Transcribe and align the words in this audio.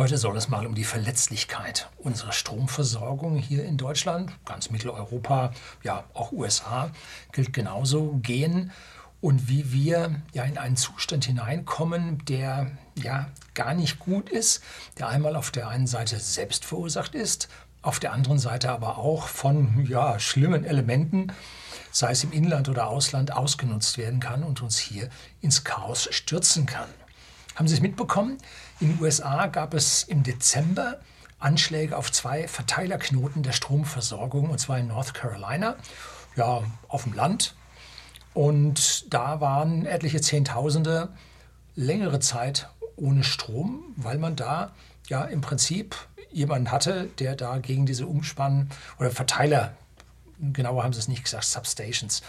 Heute 0.00 0.16
soll 0.16 0.34
es 0.38 0.48
mal 0.48 0.64
um 0.64 0.74
die 0.74 0.84
Verletzlichkeit 0.84 1.90
unserer 1.98 2.32
Stromversorgung 2.32 3.36
hier 3.36 3.66
in 3.66 3.76
Deutschland, 3.76 4.32
ganz 4.46 4.70
Mitteleuropa, 4.70 5.52
ja 5.82 6.04
auch 6.14 6.32
USA 6.32 6.90
gilt 7.32 7.52
genauso 7.52 8.18
gehen 8.22 8.72
und 9.20 9.50
wie 9.50 9.72
wir 9.72 10.22
ja 10.32 10.44
in 10.44 10.56
einen 10.56 10.78
Zustand 10.78 11.26
hineinkommen, 11.26 12.24
der 12.24 12.70
ja 12.94 13.28
gar 13.52 13.74
nicht 13.74 13.98
gut 13.98 14.30
ist, 14.30 14.62
der 14.98 15.08
einmal 15.08 15.36
auf 15.36 15.50
der 15.50 15.68
einen 15.68 15.86
Seite 15.86 16.18
selbst 16.18 16.64
verursacht 16.64 17.14
ist, 17.14 17.50
auf 17.82 18.00
der 18.00 18.14
anderen 18.14 18.38
Seite 18.38 18.70
aber 18.70 18.96
auch 18.96 19.28
von 19.28 19.84
ja 19.86 20.18
schlimmen 20.18 20.64
Elementen, 20.64 21.30
sei 21.92 22.12
es 22.12 22.24
im 22.24 22.32
Inland 22.32 22.70
oder 22.70 22.86
Ausland, 22.86 23.34
ausgenutzt 23.34 23.98
werden 23.98 24.20
kann 24.20 24.44
und 24.44 24.62
uns 24.62 24.78
hier 24.78 25.10
ins 25.42 25.62
Chaos 25.62 26.08
stürzen 26.10 26.64
kann. 26.64 26.88
Haben 27.54 27.68
Sie 27.68 27.74
es 27.74 27.82
mitbekommen? 27.82 28.38
In 28.80 28.96
den 28.96 29.02
USA 29.02 29.46
gab 29.46 29.74
es 29.74 30.04
im 30.04 30.22
Dezember 30.22 31.00
Anschläge 31.38 31.98
auf 31.98 32.10
zwei 32.10 32.48
Verteilerknoten 32.48 33.42
der 33.42 33.52
Stromversorgung, 33.52 34.48
und 34.48 34.58
zwar 34.58 34.78
in 34.78 34.88
North 34.88 35.12
Carolina, 35.12 35.76
ja, 36.34 36.62
auf 36.88 37.04
dem 37.04 37.12
Land. 37.12 37.54
Und 38.32 39.12
da 39.12 39.42
waren 39.42 39.84
etliche 39.84 40.22
Zehntausende 40.22 41.10
längere 41.76 42.20
Zeit 42.20 42.70
ohne 42.96 43.22
Strom, 43.22 43.82
weil 43.96 44.16
man 44.16 44.34
da 44.34 44.72
ja 45.08 45.24
im 45.24 45.42
Prinzip 45.42 45.94
jemanden 46.30 46.70
hatte, 46.70 47.10
der 47.18 47.36
da 47.36 47.58
gegen 47.58 47.84
diese 47.84 48.06
Umspann- 48.06 48.70
oder 48.98 49.10
Verteiler 49.10 49.74
genauer 50.40 50.84
haben 50.84 50.92
sie 50.92 51.00
es 51.00 51.08
nicht 51.08 51.24
gesagt, 51.24 51.44
Substations, 51.44 52.22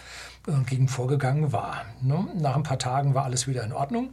gegen 0.66 0.88
vorgegangen 0.88 1.52
war. 1.52 1.86
Ne? 2.02 2.27
Nach 2.36 2.55
ein 2.55 2.63
paar 2.63 2.80
Tagen 2.80 3.13
war 3.13 3.26
alles 3.26 3.48
wieder 3.48 3.63
in 3.63 3.73
Ordnung. 3.73 4.12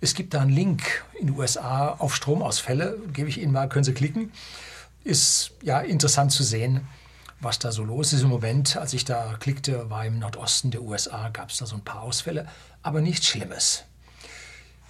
Es 0.00 0.14
gibt 0.14 0.34
da 0.34 0.40
einen 0.40 0.50
Link 0.50 1.04
in 1.18 1.28
den 1.28 1.36
USA 1.36 1.88
auf 1.98 2.14
Stromausfälle, 2.14 2.98
gebe 3.12 3.28
ich 3.28 3.40
Ihnen 3.40 3.52
mal, 3.52 3.68
können 3.68 3.84
Sie 3.84 3.94
klicken. 3.94 4.32
Ist 5.04 5.52
ja 5.62 5.80
interessant 5.80 6.32
zu 6.32 6.42
sehen, 6.42 6.86
was 7.40 7.58
da 7.58 7.72
so 7.72 7.84
los 7.84 8.12
ist 8.12 8.22
im 8.22 8.28
Moment. 8.28 8.76
Als 8.76 8.92
ich 8.92 9.04
da 9.04 9.36
klickte, 9.40 9.88
war 9.88 10.04
im 10.04 10.18
Nordosten 10.18 10.70
der 10.70 10.82
USA, 10.82 11.30
gab 11.30 11.50
es 11.50 11.56
da 11.56 11.66
so 11.66 11.76
ein 11.76 11.84
paar 11.84 12.02
Ausfälle, 12.02 12.46
aber 12.82 13.00
nichts 13.00 13.26
Schlimmes. 13.26 13.84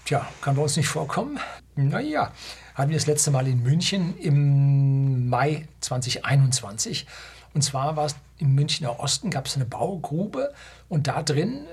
Tja, 0.05 0.27
kann 0.41 0.57
bei 0.57 0.63
uns 0.63 0.77
nicht 0.77 0.89
vorkommen. 0.89 1.39
Naja, 1.77 2.33
hatten 2.75 2.91
wir 2.91 2.97
das 2.97 3.07
letzte 3.07 3.31
Mal 3.31 3.47
in 3.47 3.63
München 3.63 4.19
im 4.19 5.29
Mai 5.29 5.69
2021. 5.81 7.07
Und 7.55 7.63
zwar 7.63 7.97
war 7.97 8.07
es 8.07 8.17
im 8.39 8.55
Münchner 8.55 9.01
Osten, 9.01 9.31
gab 9.31 9.47
es 9.47 9.57
eine 9.57 9.65
Baugrube 9.65 10.53
und 10.89 11.07
da 11.07 11.23
drin 11.23 11.67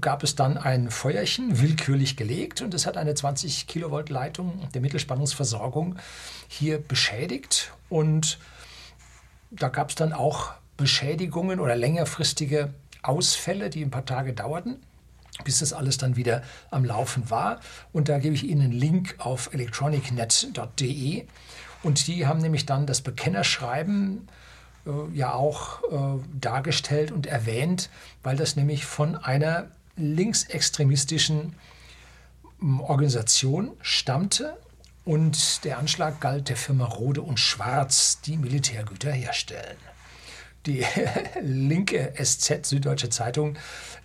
gab 0.00 0.22
es 0.22 0.34
dann 0.34 0.56
ein 0.56 0.90
Feuerchen, 0.90 1.60
willkürlich 1.60 2.16
gelegt 2.16 2.62
und 2.62 2.72
es 2.72 2.86
hat 2.86 2.96
eine 2.96 3.14
20 3.14 3.66
Kilovolt 3.66 4.08
Leitung 4.08 4.68
der 4.72 4.80
Mittelspannungsversorgung 4.80 5.96
hier 6.48 6.78
beschädigt 6.78 7.72
und 7.90 8.38
da 9.50 9.68
gab 9.68 9.90
es 9.90 9.94
dann 9.94 10.14
auch 10.14 10.52
Beschädigungen 10.78 11.60
oder 11.60 11.76
längerfristige 11.76 12.72
Ausfälle, 13.02 13.68
die 13.68 13.82
ein 13.82 13.90
paar 13.90 14.06
Tage 14.06 14.32
dauerten, 14.32 14.76
bis 15.44 15.58
das 15.58 15.74
alles 15.74 15.98
dann 15.98 16.16
wieder 16.16 16.42
am 16.70 16.84
Laufen 16.84 17.28
war. 17.30 17.60
Und 17.92 18.08
da 18.08 18.18
gebe 18.18 18.34
ich 18.34 18.44
Ihnen 18.44 18.62
einen 18.62 18.72
Link 18.72 19.16
auf 19.18 19.52
electronicnet.de 19.52 21.26
und 21.82 22.06
die 22.06 22.26
haben 22.26 22.40
nämlich 22.40 22.64
dann 22.64 22.86
das 22.86 23.02
Bekennerschreiben 23.02 24.26
äh, 24.28 24.41
ja 25.12 25.34
auch 25.34 25.82
äh, 25.84 26.20
dargestellt 26.40 27.12
und 27.12 27.26
erwähnt, 27.26 27.90
weil 28.22 28.36
das 28.36 28.56
nämlich 28.56 28.84
von 28.84 29.16
einer 29.16 29.68
linksextremistischen 29.96 31.54
ähm, 32.60 32.80
Organisation 32.80 33.72
stammte 33.80 34.56
und 35.04 35.64
der 35.64 35.78
Anschlag 35.78 36.20
galt 36.20 36.48
der 36.48 36.56
Firma 36.56 36.84
Rode 36.84 37.22
und 37.22 37.38
Schwarz, 37.38 38.20
die 38.20 38.36
Militärgüter 38.36 39.12
herstellen. 39.12 39.76
Die 40.66 40.84
linke 41.40 42.14
SZ, 42.20 42.66
Süddeutsche 42.66 43.10
Zeitung, 43.10 43.56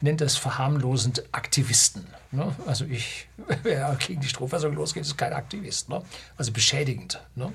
nennt 0.02 0.22
das 0.22 0.38
verharmlosend 0.38 1.24
Aktivisten. 1.32 2.08
Ne? 2.32 2.56
Also 2.66 2.86
ich, 2.86 3.28
wer 3.64 3.96
gegen 3.96 4.22
die 4.22 4.28
Stromversorgung 4.28 4.78
losgeht, 4.78 5.04
ist 5.04 5.18
kein 5.18 5.34
Aktivist. 5.34 5.90
Ne? 5.90 6.02
Also 6.36 6.52
beschädigend. 6.52 7.22
Ne? 7.36 7.54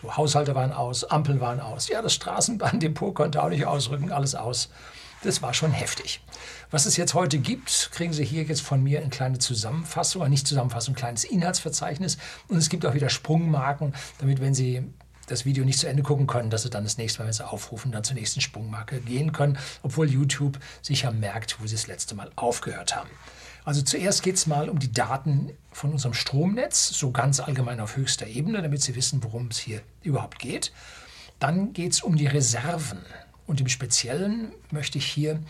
So, 0.00 0.16
Haushalte 0.16 0.54
waren 0.54 0.72
aus, 0.72 1.02
Ampeln 1.02 1.40
waren 1.40 1.58
aus. 1.58 1.88
Ja, 1.88 2.02
das 2.02 2.14
Straßenbahndepot 2.14 3.16
konnte 3.16 3.42
auch 3.42 3.48
nicht 3.48 3.66
ausrücken, 3.66 4.12
alles 4.12 4.36
aus. 4.36 4.68
Das 5.24 5.42
war 5.42 5.52
schon 5.52 5.72
heftig. 5.72 6.20
Was 6.70 6.86
es 6.86 6.96
jetzt 6.96 7.14
heute 7.14 7.38
gibt, 7.38 7.90
kriegen 7.92 8.12
Sie 8.12 8.24
hier 8.24 8.44
jetzt 8.44 8.62
von 8.62 8.80
mir 8.80 9.00
eine 9.00 9.08
kleine 9.08 9.38
Zusammenfassung, 9.38 10.28
nicht 10.28 10.46
Zusammenfassung, 10.46 10.94
ein 10.94 10.98
kleines 10.98 11.24
Inhaltsverzeichnis. 11.24 12.16
Und 12.46 12.58
es 12.58 12.68
gibt 12.68 12.86
auch 12.86 12.94
wieder 12.94 13.08
Sprungmarken, 13.08 13.92
damit, 14.18 14.40
wenn 14.40 14.54
Sie 14.54 14.84
das 15.26 15.44
Video 15.44 15.64
nicht 15.64 15.80
zu 15.80 15.88
Ende 15.88 16.04
gucken 16.04 16.28
können, 16.28 16.50
dass 16.50 16.62
Sie 16.62 16.70
dann 16.70 16.84
das 16.84 16.96
nächste 16.96 17.18
Mal, 17.18 17.26
wenn 17.26 17.32
Sie 17.32 17.44
aufrufen, 17.44 17.90
dann 17.90 18.04
zur 18.04 18.14
nächsten 18.14 18.40
Sprungmarke 18.40 19.00
gehen 19.00 19.32
können, 19.32 19.58
obwohl 19.82 20.08
YouTube 20.08 20.60
sicher 20.80 21.10
merkt, 21.10 21.60
wo 21.60 21.66
Sie 21.66 21.74
das 21.74 21.88
letzte 21.88 22.14
Mal 22.14 22.30
aufgehört 22.36 22.94
haben. 22.94 23.10
Also 23.68 23.82
zuerst 23.82 24.22
geht 24.22 24.36
es 24.36 24.46
mal 24.46 24.70
um 24.70 24.78
die 24.78 24.92
Daten 24.92 25.52
von 25.72 25.92
unserem 25.92 26.14
Stromnetz, 26.14 26.88
so 26.88 27.10
ganz 27.10 27.38
allgemein 27.38 27.80
auf 27.80 27.96
höchster 27.96 28.26
Ebene, 28.26 28.62
damit 28.62 28.80
Sie 28.80 28.96
wissen, 28.96 29.22
worum 29.22 29.48
es 29.48 29.58
hier 29.58 29.82
überhaupt 30.02 30.38
geht. 30.38 30.72
Dann 31.38 31.74
geht 31.74 31.92
es 31.92 32.00
um 32.00 32.16
die 32.16 32.28
Reserven. 32.28 33.04
Und 33.46 33.60
im 33.60 33.68
Speziellen 33.68 34.52
möchte 34.70 34.96
ich 34.96 35.04
hier 35.04 35.42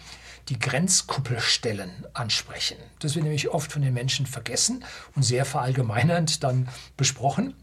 die 0.48 0.58
Grenzkuppelstellen 0.58 2.06
ansprechen. 2.12 2.76
Das 2.98 3.14
wird 3.14 3.22
nämlich 3.22 3.50
oft 3.50 3.70
von 3.70 3.82
den 3.82 3.94
Menschen 3.94 4.26
vergessen 4.26 4.84
und 5.14 5.22
sehr 5.22 5.44
verallgemeinernd 5.44 6.42
dann 6.42 6.68
besprochen. 6.96 7.54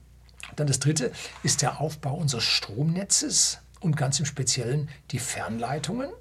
Dann 0.56 0.68
das 0.68 0.80
dritte 0.80 1.12
ist 1.44 1.64
der 1.64 1.82
Aufbau 1.82 2.16
unseres 2.16 2.46
Stromnetzes 2.46 3.60
und 3.82 3.98
ganz 3.98 4.22
im 4.22 4.26
Speziellen 4.26 4.88
die 5.12 5.20
Fernleitungen. 5.20 6.12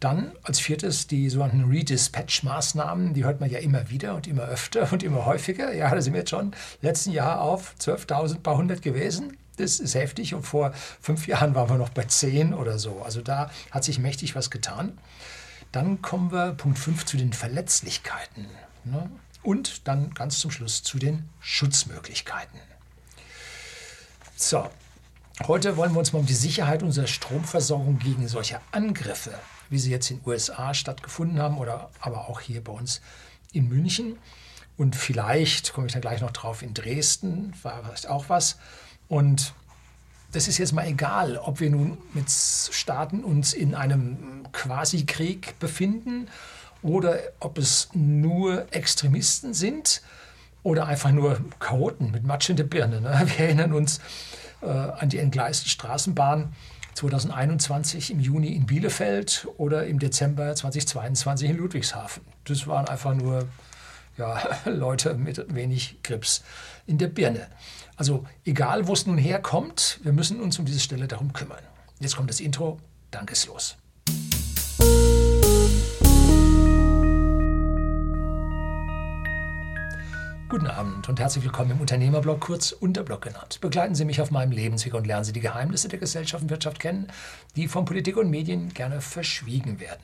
Dann 0.00 0.32
als 0.44 0.60
viertes 0.60 1.08
die 1.08 1.28
sogenannten 1.28 1.64
Redispatch-Maßnahmen, 1.64 3.14
die 3.14 3.24
hört 3.24 3.40
man 3.40 3.50
ja 3.50 3.58
immer 3.58 3.90
wieder 3.90 4.14
und 4.14 4.28
immer 4.28 4.44
öfter 4.44 4.92
und 4.92 5.02
immer 5.02 5.26
häufiger. 5.26 5.74
Ja, 5.74 5.92
da 5.92 6.00
sind 6.00 6.12
wir 6.12 6.20
jetzt 6.20 6.30
schon 6.30 6.52
letzten 6.82 7.10
Jahr 7.10 7.40
auf 7.40 7.74
12.000 7.80 8.40
paar 8.40 8.56
hundert 8.56 8.82
gewesen. 8.82 9.36
Das 9.56 9.80
ist 9.80 9.96
heftig 9.96 10.34
und 10.34 10.44
vor 10.44 10.72
fünf 11.00 11.26
Jahren 11.26 11.56
waren 11.56 11.68
wir 11.68 11.78
noch 11.78 11.88
bei 11.88 12.04
10 12.04 12.54
oder 12.54 12.78
so. 12.78 13.02
Also 13.02 13.22
da 13.22 13.50
hat 13.72 13.82
sich 13.82 13.98
mächtig 13.98 14.36
was 14.36 14.50
getan. 14.50 14.96
Dann 15.72 16.00
kommen 16.00 16.30
wir, 16.30 16.52
Punkt 16.52 16.78
5, 16.78 17.04
zu 17.04 17.16
den 17.16 17.32
Verletzlichkeiten. 17.32 18.46
Ne? 18.84 19.10
Und 19.42 19.88
dann 19.88 20.14
ganz 20.14 20.38
zum 20.38 20.52
Schluss 20.52 20.84
zu 20.84 20.98
den 21.00 21.28
Schutzmöglichkeiten. 21.40 22.60
So, 24.36 24.70
heute 25.48 25.76
wollen 25.76 25.92
wir 25.92 25.98
uns 25.98 26.12
mal 26.12 26.20
um 26.20 26.26
die 26.26 26.34
Sicherheit 26.34 26.84
unserer 26.84 27.08
Stromversorgung 27.08 27.98
gegen 27.98 28.28
solche 28.28 28.60
Angriffe 28.70 29.34
wie 29.70 29.78
sie 29.78 29.90
jetzt 29.90 30.10
in 30.10 30.18
den 30.18 30.28
USA 30.28 30.74
stattgefunden 30.74 31.40
haben 31.40 31.58
oder 31.58 31.90
aber 32.00 32.28
auch 32.28 32.40
hier 32.40 32.62
bei 32.62 32.72
uns 32.72 33.00
in 33.52 33.68
München. 33.68 34.18
Und 34.76 34.94
vielleicht, 34.94 35.72
komme 35.72 35.88
ich 35.88 35.92
dann 35.92 36.02
gleich 36.02 36.20
noch 36.20 36.30
drauf, 36.30 36.62
in 36.62 36.72
Dresden 36.72 37.52
war 37.62 37.82
vielleicht 37.82 38.08
auch 38.08 38.28
was. 38.28 38.58
Und 39.08 39.52
das 40.32 40.46
ist 40.46 40.58
jetzt 40.58 40.72
mal 40.72 40.86
egal, 40.86 41.38
ob 41.38 41.60
wir 41.60 41.70
nun 41.70 41.98
mit 42.12 42.30
Staaten 42.30 43.24
uns 43.24 43.54
in 43.54 43.74
einem 43.74 44.44
Quasi-Krieg 44.52 45.58
befinden 45.58 46.28
oder 46.82 47.18
ob 47.40 47.58
es 47.58 47.88
nur 47.94 48.72
Extremisten 48.72 49.54
sind 49.54 50.02
oder 50.62 50.86
einfach 50.86 51.10
nur 51.10 51.40
Chaoten 51.58 52.10
mit 52.10 52.24
Matsch 52.24 52.50
in 52.50 52.56
der 52.56 52.64
Birne. 52.64 53.00
Ne? 53.00 53.26
Wir 53.36 53.46
erinnern 53.46 53.72
uns 53.72 54.00
äh, 54.60 54.66
an 54.66 55.08
die 55.08 55.18
entgleiste 55.18 55.68
Straßenbahn 55.68 56.52
2021 56.98 58.10
im 58.10 58.18
Juni 58.18 58.48
in 58.48 58.66
Bielefeld 58.66 59.46
oder 59.56 59.86
im 59.86 60.00
Dezember 60.00 60.52
2022 60.52 61.50
in 61.50 61.56
Ludwigshafen. 61.56 62.24
Das 62.42 62.66
waren 62.66 62.88
einfach 62.88 63.14
nur 63.14 63.46
ja, 64.16 64.42
Leute 64.64 65.14
mit 65.14 65.54
wenig 65.54 66.02
Grips 66.02 66.42
in 66.88 66.98
der 66.98 67.06
Birne. 67.06 67.46
Also 67.96 68.26
egal, 68.44 68.88
wo 68.88 68.94
es 68.94 69.06
nun 69.06 69.16
herkommt, 69.16 70.00
wir 70.02 70.12
müssen 70.12 70.40
uns 70.40 70.58
um 70.58 70.64
diese 70.64 70.80
Stelle 70.80 71.06
darum 71.06 71.32
kümmern. 71.32 71.62
Jetzt 72.00 72.16
kommt 72.16 72.30
das 72.30 72.40
Intro. 72.40 72.80
Danke, 73.12 73.32
ist 73.32 73.46
los. 73.46 73.76
Guten 80.50 80.68
Abend 80.68 81.06
und 81.10 81.20
herzlich 81.20 81.44
willkommen 81.44 81.72
im 81.72 81.80
Unternehmerblog, 81.82 82.40
kurz 82.40 82.72
Unterblog 82.72 83.20
genannt. 83.20 83.60
Begleiten 83.60 83.94
Sie 83.94 84.06
mich 84.06 84.22
auf 84.22 84.30
meinem 84.30 84.50
Lebensweg 84.50 84.94
und 84.94 85.06
lernen 85.06 85.24
Sie 85.24 85.34
die 85.34 85.40
Geheimnisse 85.40 85.88
der 85.88 85.98
Gesellschaft 85.98 86.42
und 86.42 86.48
Wirtschaft 86.48 86.80
kennen, 86.80 87.08
die 87.54 87.68
von 87.68 87.84
Politik 87.84 88.16
und 88.16 88.30
Medien 88.30 88.72
gerne 88.72 89.02
verschwiegen 89.02 89.78
werden. 89.78 90.00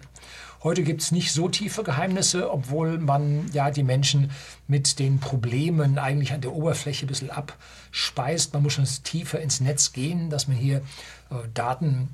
Heute 0.62 0.82
gibt 0.82 1.00
es 1.00 1.12
nicht 1.12 1.32
so 1.32 1.49
tiefe 1.49 1.82
Geheimnisse, 1.82 2.52
obwohl 2.52 2.99
man 2.99 3.50
ja 3.55 3.70
die 3.70 3.82
Menschen 3.82 4.32
mit 4.69 4.99
den 4.99 5.19
Problemen 5.19 5.96
eigentlich 5.96 6.35
an 6.35 6.43
der 6.43 6.52
Oberfläche 6.52 7.06
ein 7.06 7.08
bisschen 7.08 7.31
abspeist. 7.31 8.52
Man 8.52 8.64
muss 8.64 8.75
schon 8.75 8.85
tiefer 9.02 9.41
ins 9.41 9.61
Netz 9.61 9.94
gehen, 9.94 10.29
dass 10.29 10.46
man 10.46 10.58
hier 10.58 10.82
äh, 11.31 11.37
Daten 11.55 12.11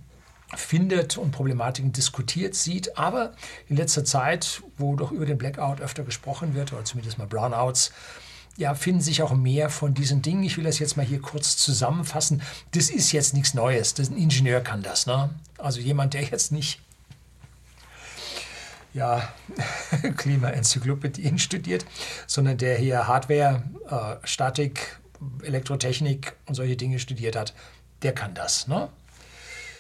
findet 0.55 1.17
und 1.17 1.31
Problematiken 1.31 1.93
diskutiert 1.93 2.55
sieht. 2.55 2.97
Aber 2.99 3.33
in 3.69 3.77
letzter 3.77 4.05
Zeit, 4.05 4.63
wo 4.77 4.97
doch 4.97 5.13
über 5.13 5.27
den 5.27 5.39
Blackout 5.39 5.81
öfter 5.81 6.03
gesprochen 6.03 6.55
wird, 6.55 6.73
oder 6.73 6.85
zumindest 6.85 7.19
mal 7.19 7.27
Brownouts, 7.27 7.93
ja, 8.57 8.75
finden 8.75 9.01
sich 9.01 9.23
auch 9.23 9.33
mehr 9.33 9.71
von 9.71 9.95
diesen 9.95 10.23
Dingen. 10.23 10.43
Ich 10.43 10.57
will 10.57 10.65
das 10.65 10.79
jetzt 10.79 10.97
mal 10.97 11.07
hier 11.07 11.21
kurz 11.21 11.57
zusammenfassen. 11.57 12.43
Das 12.73 12.91
ist 12.91 13.13
jetzt 13.13 13.33
nichts 13.33 13.55
Neues. 13.55 13.95
Das, 13.95 14.11
ein 14.11 14.17
Ingenieur 14.17 14.61
kann 14.61 14.83
das. 14.83 15.07
Ne? 15.07 15.31
Also 15.57 15.81
jemand, 15.81 16.15
der 16.15 16.23
jetzt 16.23 16.53
nicht 16.53 16.81
ja, 18.93 19.33
Klimaenzyklopädien 20.17 21.39
studiert, 21.39 21.87
sondern 22.27 22.59
der 22.59 22.77
hier 22.77 23.07
Hardware, 23.07 23.63
äh, 23.89 24.27
Statik, 24.27 24.99
Elektrotechnik 25.43 26.35
und 26.47 26.55
solche 26.55 26.77
Dinge 26.77 26.99
studiert 26.99 27.37
hat, 27.37 27.55
der 28.03 28.13
kann 28.13 28.35
das. 28.35 28.67
Ne? 28.67 28.89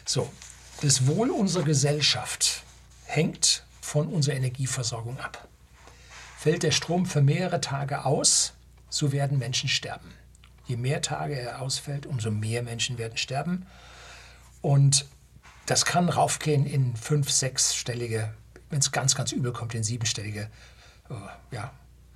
So, 0.05 0.31
das 0.80 1.06
Wohl 1.06 1.30
unserer 1.30 1.64
Gesellschaft 1.64 2.62
hängt 3.04 3.64
von 3.80 4.08
unserer 4.08 4.36
Energieversorgung 4.36 5.18
ab. 5.18 5.48
Fällt 6.38 6.62
der 6.62 6.70
Strom 6.70 7.04
für 7.04 7.20
mehrere 7.20 7.60
Tage 7.60 8.04
aus, 8.04 8.54
so 8.88 9.12
werden 9.12 9.38
Menschen 9.38 9.68
sterben. 9.68 10.10
Je 10.66 10.76
mehr 10.76 11.02
Tage 11.02 11.38
er 11.38 11.60
ausfällt, 11.60 12.06
umso 12.06 12.30
mehr 12.30 12.62
Menschen 12.62 12.96
werden 12.96 13.18
sterben. 13.18 13.66
Und 14.62 15.06
das 15.66 15.84
kann 15.84 16.08
raufgehen 16.08 16.64
in 16.64 16.96
fünf-, 16.96 17.30
sechsstellige, 17.30 18.32
wenn 18.70 18.78
es 18.78 18.90
ganz, 18.90 19.14
ganz 19.14 19.32
übel 19.32 19.52
kommt, 19.52 19.74
in 19.74 19.84
siebenstellige 19.84 20.48
äh, 21.10 21.14
ja, 21.54 21.72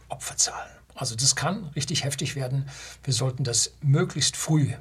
Opferzahlen. 0.08 0.70
Also 0.94 1.16
das 1.16 1.37
kann 1.37 1.64
richtig 1.76 2.05
heftig 2.05 2.37
werden. 2.37 2.70
Wir 3.02 3.12
sollten 3.12 3.44
das 3.44 3.75
möglichst 3.82 4.37
früh 4.37 4.72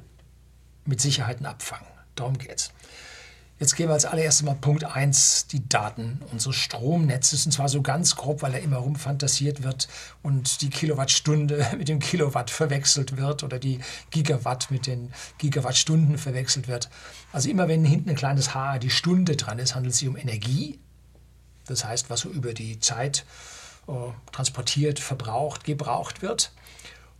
mit 0.84 1.00
Sicherheiten 1.00 1.44
abfangen. 1.44 1.88
Darum 2.14 2.38
geht's. 2.38 2.70
Jetzt 3.60 3.76
gehen 3.76 3.88
wir 3.88 3.92
als 3.92 4.04
allererstes 4.04 4.44
mal 4.44 4.56
Punkt 4.56 4.82
1, 4.82 5.46
die 5.46 5.68
Daten 5.68 6.20
unseres 6.32 6.56
Stromnetzes. 6.56 7.46
Und 7.46 7.52
zwar 7.52 7.68
so 7.68 7.82
ganz 7.82 8.16
grob, 8.16 8.42
weil 8.42 8.52
er 8.52 8.60
immer 8.60 8.78
rumfantasiert 8.78 9.62
wird 9.62 9.86
und 10.22 10.60
die 10.60 10.70
Kilowattstunde 10.70 11.64
mit 11.78 11.88
dem 11.88 12.00
Kilowatt 12.00 12.50
verwechselt 12.50 13.16
wird 13.16 13.44
oder 13.44 13.60
die 13.60 13.78
Gigawatt 14.10 14.72
mit 14.72 14.88
den 14.88 15.12
Gigawattstunden 15.38 16.18
verwechselt 16.18 16.66
wird. 16.66 16.90
Also 17.32 17.48
immer 17.48 17.68
wenn 17.68 17.84
hinten 17.84 18.10
ein 18.10 18.16
kleines 18.16 18.54
H, 18.54 18.80
die 18.80 18.90
Stunde 18.90 19.36
dran 19.36 19.60
ist, 19.60 19.76
handelt 19.76 19.92
es 19.92 20.00
sich 20.00 20.08
um 20.08 20.16
Energie. 20.16 20.80
Das 21.66 21.84
heißt, 21.84 22.10
was 22.10 22.20
so 22.20 22.30
über 22.30 22.54
die 22.54 22.80
Zeit 22.80 23.24
äh, 23.86 23.92
transportiert, 24.32 24.98
verbraucht, 24.98 25.62
gebraucht 25.62 26.22
wird. 26.22 26.50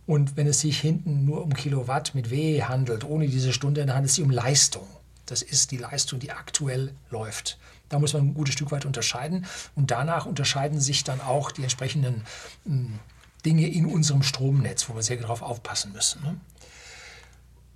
Und 0.05 0.35
wenn 0.35 0.47
es 0.47 0.59
sich 0.59 0.81
hinten 0.81 1.23
nur 1.23 1.43
um 1.43 1.53
Kilowatt 1.53 2.13
mit 2.13 2.29
W 2.29 2.61
handelt, 2.63 3.05
ohne 3.05 3.27
diese 3.29 3.53
Stunde, 3.53 3.85
dann 3.85 3.95
handelt 3.95 4.09
es 4.09 4.15
sich 4.15 4.23
um 4.25 4.31
Leistung. 4.31 4.85
Das 5.25 5.41
ist 5.41 5.71
die 5.71 5.77
Leistung, 5.77 6.19
die 6.19 6.31
aktuell 6.31 6.93
läuft. 7.09 7.57
Da 7.89 7.99
muss 7.99 8.13
man 8.13 8.27
ein 8.27 8.33
gutes 8.33 8.53
Stück 8.53 8.71
weit 8.71 8.85
unterscheiden. 8.85 9.45
Und 9.75 9.91
danach 9.91 10.25
unterscheiden 10.25 10.79
sich 10.79 11.03
dann 11.03 11.21
auch 11.21 11.51
die 11.51 11.63
entsprechenden 11.63 12.23
hm, 12.65 12.99
Dinge 13.45 13.67
in 13.67 13.85
unserem 13.85 14.23
Stromnetz, 14.23 14.89
wo 14.89 14.95
wir 14.95 15.03
sehr 15.03 15.17
darauf 15.17 15.41
aufpassen 15.41 15.91
müssen. 15.93 16.21
Ne? 16.23 16.39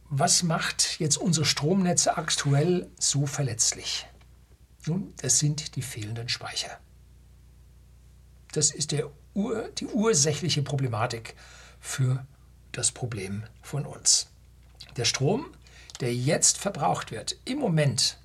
Was 0.09 0.41
macht 0.41 0.99
jetzt 0.99 1.17
unsere 1.17 1.45
Stromnetze 1.45 2.17
aktuell 2.17 2.89
so 2.99 3.27
verletzlich? 3.27 4.07
Nun, 4.87 5.13
das 5.17 5.39
sind 5.39 5.75
die 5.75 5.81
fehlenden 5.81 6.29
Speicher. 6.29 6.79
Das 8.51 8.71
ist 8.71 8.91
der 8.91 9.09
die 9.79 9.85
ursächliche 9.85 10.63
Problematik 10.63 11.35
für 11.79 12.25
das 12.71 12.91
Problem 12.91 13.43
von 13.61 13.85
uns. 13.85 14.27
Der 14.97 15.05
Strom, 15.05 15.45
der 15.99 16.13
jetzt 16.13 16.57
verbraucht 16.57 17.11
wird, 17.11 17.37
im 17.45 17.59
Moment, 17.59 18.17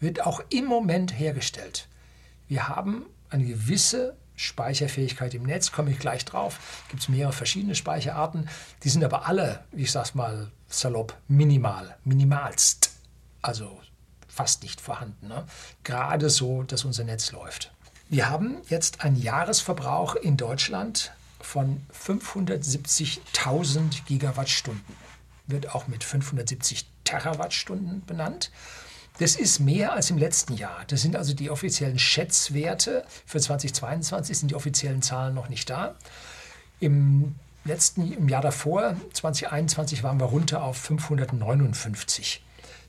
wird 0.00 0.24
auch 0.24 0.42
im 0.50 0.66
Moment 0.66 1.18
hergestellt. 1.18 1.88
Wir 2.48 2.68
haben 2.68 3.06
eine 3.30 3.44
gewisse 3.44 4.16
Speicherfähigkeit 4.36 5.34
im 5.34 5.42
Netz, 5.42 5.72
komme 5.72 5.90
ich 5.90 5.98
gleich 5.98 6.24
drauf. 6.24 6.84
Gibt 6.88 7.02
es 7.02 7.08
mehrere 7.08 7.32
verschiedene 7.32 7.74
Speicherarten. 7.74 8.48
Die 8.84 8.90
sind 8.90 9.02
aber 9.02 9.26
alle, 9.26 9.64
ich 9.72 9.90
sage 9.90 10.10
mal 10.14 10.52
salopp, 10.68 11.16
minimal, 11.26 11.96
minimalst. 12.04 12.92
Also 13.42 13.80
fast 14.28 14.62
nicht 14.62 14.80
vorhanden. 14.80 15.26
Ne? 15.28 15.44
Gerade 15.82 16.30
so, 16.30 16.62
dass 16.62 16.84
unser 16.84 17.02
Netz 17.04 17.32
läuft. 17.32 17.72
Wir 18.08 18.30
haben 18.30 18.58
jetzt 18.68 19.00
einen 19.00 19.16
Jahresverbrauch 19.16 20.14
in 20.14 20.36
Deutschland 20.36 21.10
von 21.40 21.84
570.000 21.92 24.04
Gigawattstunden. 24.04 24.94
Wird 25.46 25.74
auch 25.74 25.88
mit 25.88 26.04
570 26.04 26.86
Terawattstunden 27.06 28.04
benannt. 28.04 28.50
Das 29.18 29.34
ist 29.34 29.60
mehr 29.60 29.94
als 29.94 30.10
im 30.10 30.18
letzten 30.18 30.54
Jahr. 30.54 30.84
Das 30.88 31.00
sind 31.00 31.16
also 31.16 31.32
die 31.32 31.50
offiziellen 31.50 31.98
Schätzwerte. 31.98 33.06
Für 33.24 33.40
2022 33.40 34.36
sind 34.36 34.50
die 34.50 34.54
offiziellen 34.54 35.00
Zahlen 35.00 35.34
noch 35.34 35.48
nicht 35.48 35.70
da. 35.70 35.94
Im 36.80 37.34
letzten, 37.64 38.12
im 38.12 38.28
Jahr 38.28 38.42
davor, 38.42 38.94
2021, 39.14 40.02
waren 40.02 40.20
wir 40.20 40.26
runter 40.26 40.62
auf 40.62 40.76
559 40.76 42.42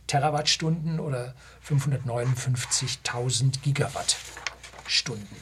Terawattstunden 0.08 1.00
oder 1.00 1.34
559.000 1.66 3.62
Gigawatt. 3.62 4.18
Stunden. 4.86 5.36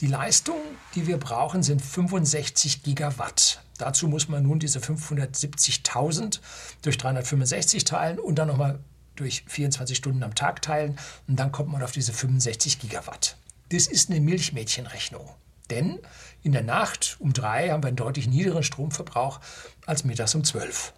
Die 0.00 0.08
Leistung, 0.08 0.60
die 0.94 1.06
wir 1.06 1.18
brauchen, 1.18 1.62
sind 1.62 1.80
65 1.80 2.82
Gigawatt. 2.82 3.63
Dazu 3.78 4.08
muss 4.08 4.28
man 4.28 4.42
nun 4.42 4.58
diese 4.58 4.78
570.000 4.78 6.40
durch 6.82 6.98
365 6.98 7.84
teilen 7.84 8.18
und 8.18 8.36
dann 8.36 8.48
nochmal 8.48 8.78
durch 9.16 9.44
24 9.46 9.96
Stunden 9.96 10.22
am 10.22 10.34
Tag 10.34 10.62
teilen 10.62 10.98
und 11.28 11.36
dann 11.36 11.52
kommt 11.52 11.70
man 11.70 11.82
auf 11.82 11.92
diese 11.92 12.12
65 12.12 12.78
Gigawatt. 12.78 13.36
Das 13.70 13.86
ist 13.86 14.10
eine 14.10 14.20
Milchmädchenrechnung. 14.20 15.28
Denn 15.70 15.98
in 16.42 16.52
der 16.52 16.62
Nacht 16.62 17.16
um 17.20 17.32
drei 17.32 17.70
haben 17.70 17.82
wir 17.82 17.88
einen 17.88 17.96
deutlich 17.96 18.26
niedrigeren 18.28 18.62
Stromverbrauch 18.62 19.40
als 19.86 20.04
mittags 20.04 20.34
um 20.34 20.44
zwölf. 20.44 20.92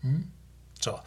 Hm? 0.00 0.30
So. 0.80 0.98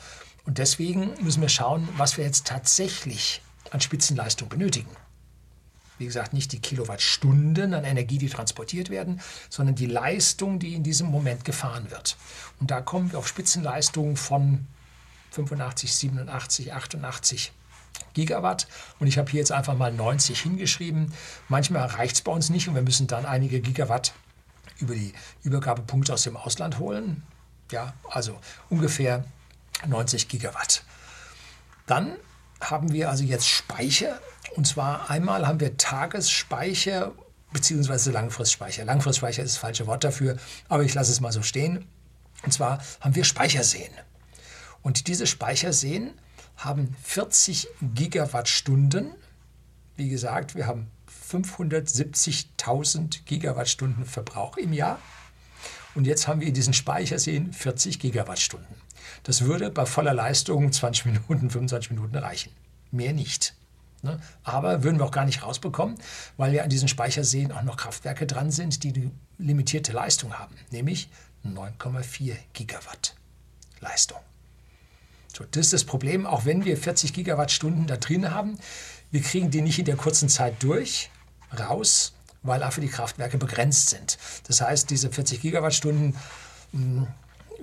Und 0.43 0.57
deswegen 0.57 1.13
müssen 1.23 1.41
wir 1.41 1.49
schauen, 1.49 1.87
was 1.97 2.17
wir 2.17 2.25
jetzt 2.25 2.47
tatsächlich 2.47 3.41
an 3.69 3.79
Spitzenleistung 3.79 4.49
benötigen 4.49 4.89
wie 6.01 6.05
gesagt, 6.07 6.33
nicht 6.33 6.51
die 6.51 6.59
Kilowattstunden 6.59 7.73
an 7.73 7.85
Energie, 7.85 8.17
die 8.17 8.27
transportiert 8.27 8.89
werden, 8.89 9.21
sondern 9.49 9.75
die 9.75 9.85
Leistung, 9.85 10.57
die 10.57 10.73
in 10.73 10.83
diesem 10.83 11.07
Moment 11.07 11.45
gefahren 11.45 11.89
wird. 11.91 12.17
Und 12.59 12.71
da 12.71 12.81
kommen 12.81 13.11
wir 13.11 13.19
auf 13.19 13.27
Spitzenleistungen 13.27 14.17
von 14.17 14.67
85, 15.31 15.95
87, 15.95 16.73
88 16.73 17.51
Gigawatt. 18.13 18.67
Und 18.99 19.07
ich 19.07 19.17
habe 19.19 19.29
hier 19.29 19.39
jetzt 19.39 19.51
einfach 19.51 19.77
mal 19.77 19.93
90 19.93 20.41
hingeschrieben. 20.41 21.13
Manchmal 21.47 21.85
reicht 21.85 22.15
es 22.15 22.21
bei 22.21 22.31
uns 22.31 22.49
nicht 22.49 22.67
und 22.67 22.75
wir 22.75 22.81
müssen 22.81 23.07
dann 23.07 23.25
einige 23.25 23.61
Gigawatt 23.61 24.13
über 24.79 24.95
die 24.95 25.13
Übergabepunkte 25.43 26.13
aus 26.13 26.23
dem 26.23 26.35
Ausland 26.35 26.79
holen. 26.79 27.23
Ja, 27.71 27.93
also 28.09 28.39
ungefähr 28.69 29.23
90 29.87 30.27
Gigawatt. 30.27 30.83
Dann 31.85 32.15
haben 32.61 32.91
wir 32.91 33.09
also 33.09 33.23
jetzt 33.23 33.47
Speicher. 33.47 34.19
Und 34.55 34.67
zwar 34.67 35.09
einmal 35.09 35.47
haben 35.47 35.59
wir 35.59 35.77
Tagesspeicher 35.77 37.13
bzw. 37.53 38.11
Langfristspeicher. 38.11 38.85
Langfristspeicher 38.85 39.43
ist 39.43 39.55
das 39.55 39.59
falsche 39.59 39.87
Wort 39.87 40.03
dafür, 40.03 40.37
aber 40.69 40.83
ich 40.83 40.93
lasse 40.93 41.11
es 41.11 41.19
mal 41.21 41.31
so 41.31 41.41
stehen. 41.41 41.87
Und 42.43 42.53
zwar 42.53 42.79
haben 42.99 43.15
wir 43.15 43.23
Speicherseen. 43.23 43.91
Und 44.81 45.07
diese 45.07 45.27
Speicherseen 45.27 46.11
haben 46.57 46.95
40 47.03 47.67
Gigawattstunden. 47.93 49.11
Wie 49.95 50.09
gesagt, 50.09 50.55
wir 50.55 50.67
haben 50.67 50.91
570.000 51.31 53.23
Gigawattstunden 53.25 54.05
Verbrauch 54.05 54.57
im 54.57 54.73
Jahr. 54.73 54.99
Und 55.93 56.05
jetzt 56.05 56.27
haben 56.27 56.39
wir 56.39 56.47
in 56.47 56.53
diesen 56.53 56.73
Speicherseen 56.73 57.53
40 57.53 57.99
Gigawattstunden. 57.99 58.75
Das 59.23 59.41
würde 59.41 59.69
bei 59.69 59.85
voller 59.85 60.13
Leistung 60.13 60.71
20 60.71 61.05
Minuten, 61.05 61.49
25 61.49 61.91
Minuten 61.91 62.15
reichen. 62.15 62.51
Mehr 62.91 63.13
nicht. 63.13 63.55
Ne? 64.01 64.19
Aber 64.43 64.83
würden 64.83 64.99
wir 64.99 65.05
auch 65.05 65.11
gar 65.11 65.25
nicht 65.25 65.43
rausbekommen, 65.43 65.97
weil 66.37 66.53
ja 66.53 66.63
an 66.63 66.69
diesen 66.69 66.87
Speicherseen 66.87 67.51
auch 67.51 67.61
noch 67.61 67.77
Kraftwerke 67.77 68.25
dran 68.25 68.51
sind, 68.51 68.83
die 68.83 68.93
eine 68.93 69.11
limitierte 69.37 69.91
Leistung 69.91 70.37
haben, 70.37 70.55
nämlich 70.71 71.09
9,4 71.45 72.35
Gigawatt 72.53 73.15
Leistung. 73.79 74.19
So, 75.35 75.45
das 75.49 75.67
ist 75.67 75.73
das 75.73 75.83
Problem, 75.85 76.25
auch 76.25 76.45
wenn 76.45 76.65
wir 76.65 76.77
40 76.77 77.13
Gigawattstunden 77.13 77.87
da 77.87 77.97
drin 77.97 78.31
haben, 78.31 78.57
wir 79.11 79.21
kriegen 79.21 79.49
die 79.49 79.61
nicht 79.61 79.79
in 79.79 79.85
der 79.85 79.95
kurzen 79.95 80.29
Zeit 80.29 80.61
durch, 80.63 81.09
raus, 81.57 82.13
weil 82.43 82.59
dafür 82.59 82.81
die 82.81 82.89
Kraftwerke 82.89 83.37
begrenzt 83.37 83.89
sind. 83.89 84.17
Das 84.47 84.61
heißt, 84.61 84.89
diese 84.89 85.11
40 85.11 85.41
Gigawattstunden 85.41 86.15
hm, 86.71 87.07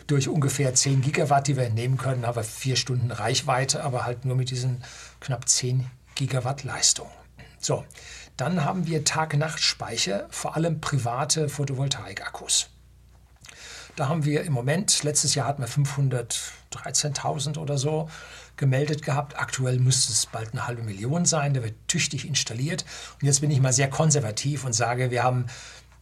durch 0.09 0.29
ungefähr 0.29 0.75
10 0.75 1.03
Gigawatt, 1.03 1.47
die 1.47 1.57
wir 1.57 1.65
entnehmen 1.65 1.99
können, 1.99 2.27
haben 2.27 2.37
wir 2.37 2.43
vier 2.43 2.77
Stunden 2.77 3.13
Reichweite, 3.13 3.85
aber 3.85 4.05
halt 4.05 4.25
nur 4.25 4.37
mit 4.37 4.51
diesen 4.51 4.83
knapp 5.21 5.49
10 5.49 5.89
Gigawatt 6.17 6.65
Leistung. 6.65 7.09
So, 7.61 7.85
dann 8.37 8.65
haben 8.65 8.87
wir 8.87 9.05
Tag-Nacht-Speicher, 9.05 10.27
vor 10.31 10.57
allem 10.57 10.81
private 10.81 11.49
Photovoltaik-Akkus. 11.49 12.71
Da 13.97 14.09
haben 14.09 14.25
wir 14.25 14.45
im 14.45 14.53
Moment, 14.53 15.03
letztes 15.03 15.35
Jahr 15.35 15.47
hatten 15.47 15.63
wir 15.63 15.69
513.000 15.69 17.59
oder 17.59 17.77
so 17.79 18.09
gemeldet 18.57 19.03
gehabt. 19.03 19.37
Aktuell 19.39 19.81
müsste 19.81 20.13
es 20.13 20.27
bald 20.27 20.53
eine 20.53 20.69
halbe 20.69 20.83
Million 20.83 21.25
sein. 21.25 21.53
Der 21.53 21.65
wird 21.65 21.75
tüchtig 21.89 22.25
installiert. 22.25 22.85
Und 23.21 23.27
jetzt 23.27 23.41
bin 23.41 23.51
ich 23.51 23.61
mal 23.61 23.73
sehr 23.73 23.91
konservativ 23.91 24.65
und 24.65 24.73
sage, 24.73 25.11
wir 25.11 25.25
haben 25.25 25.47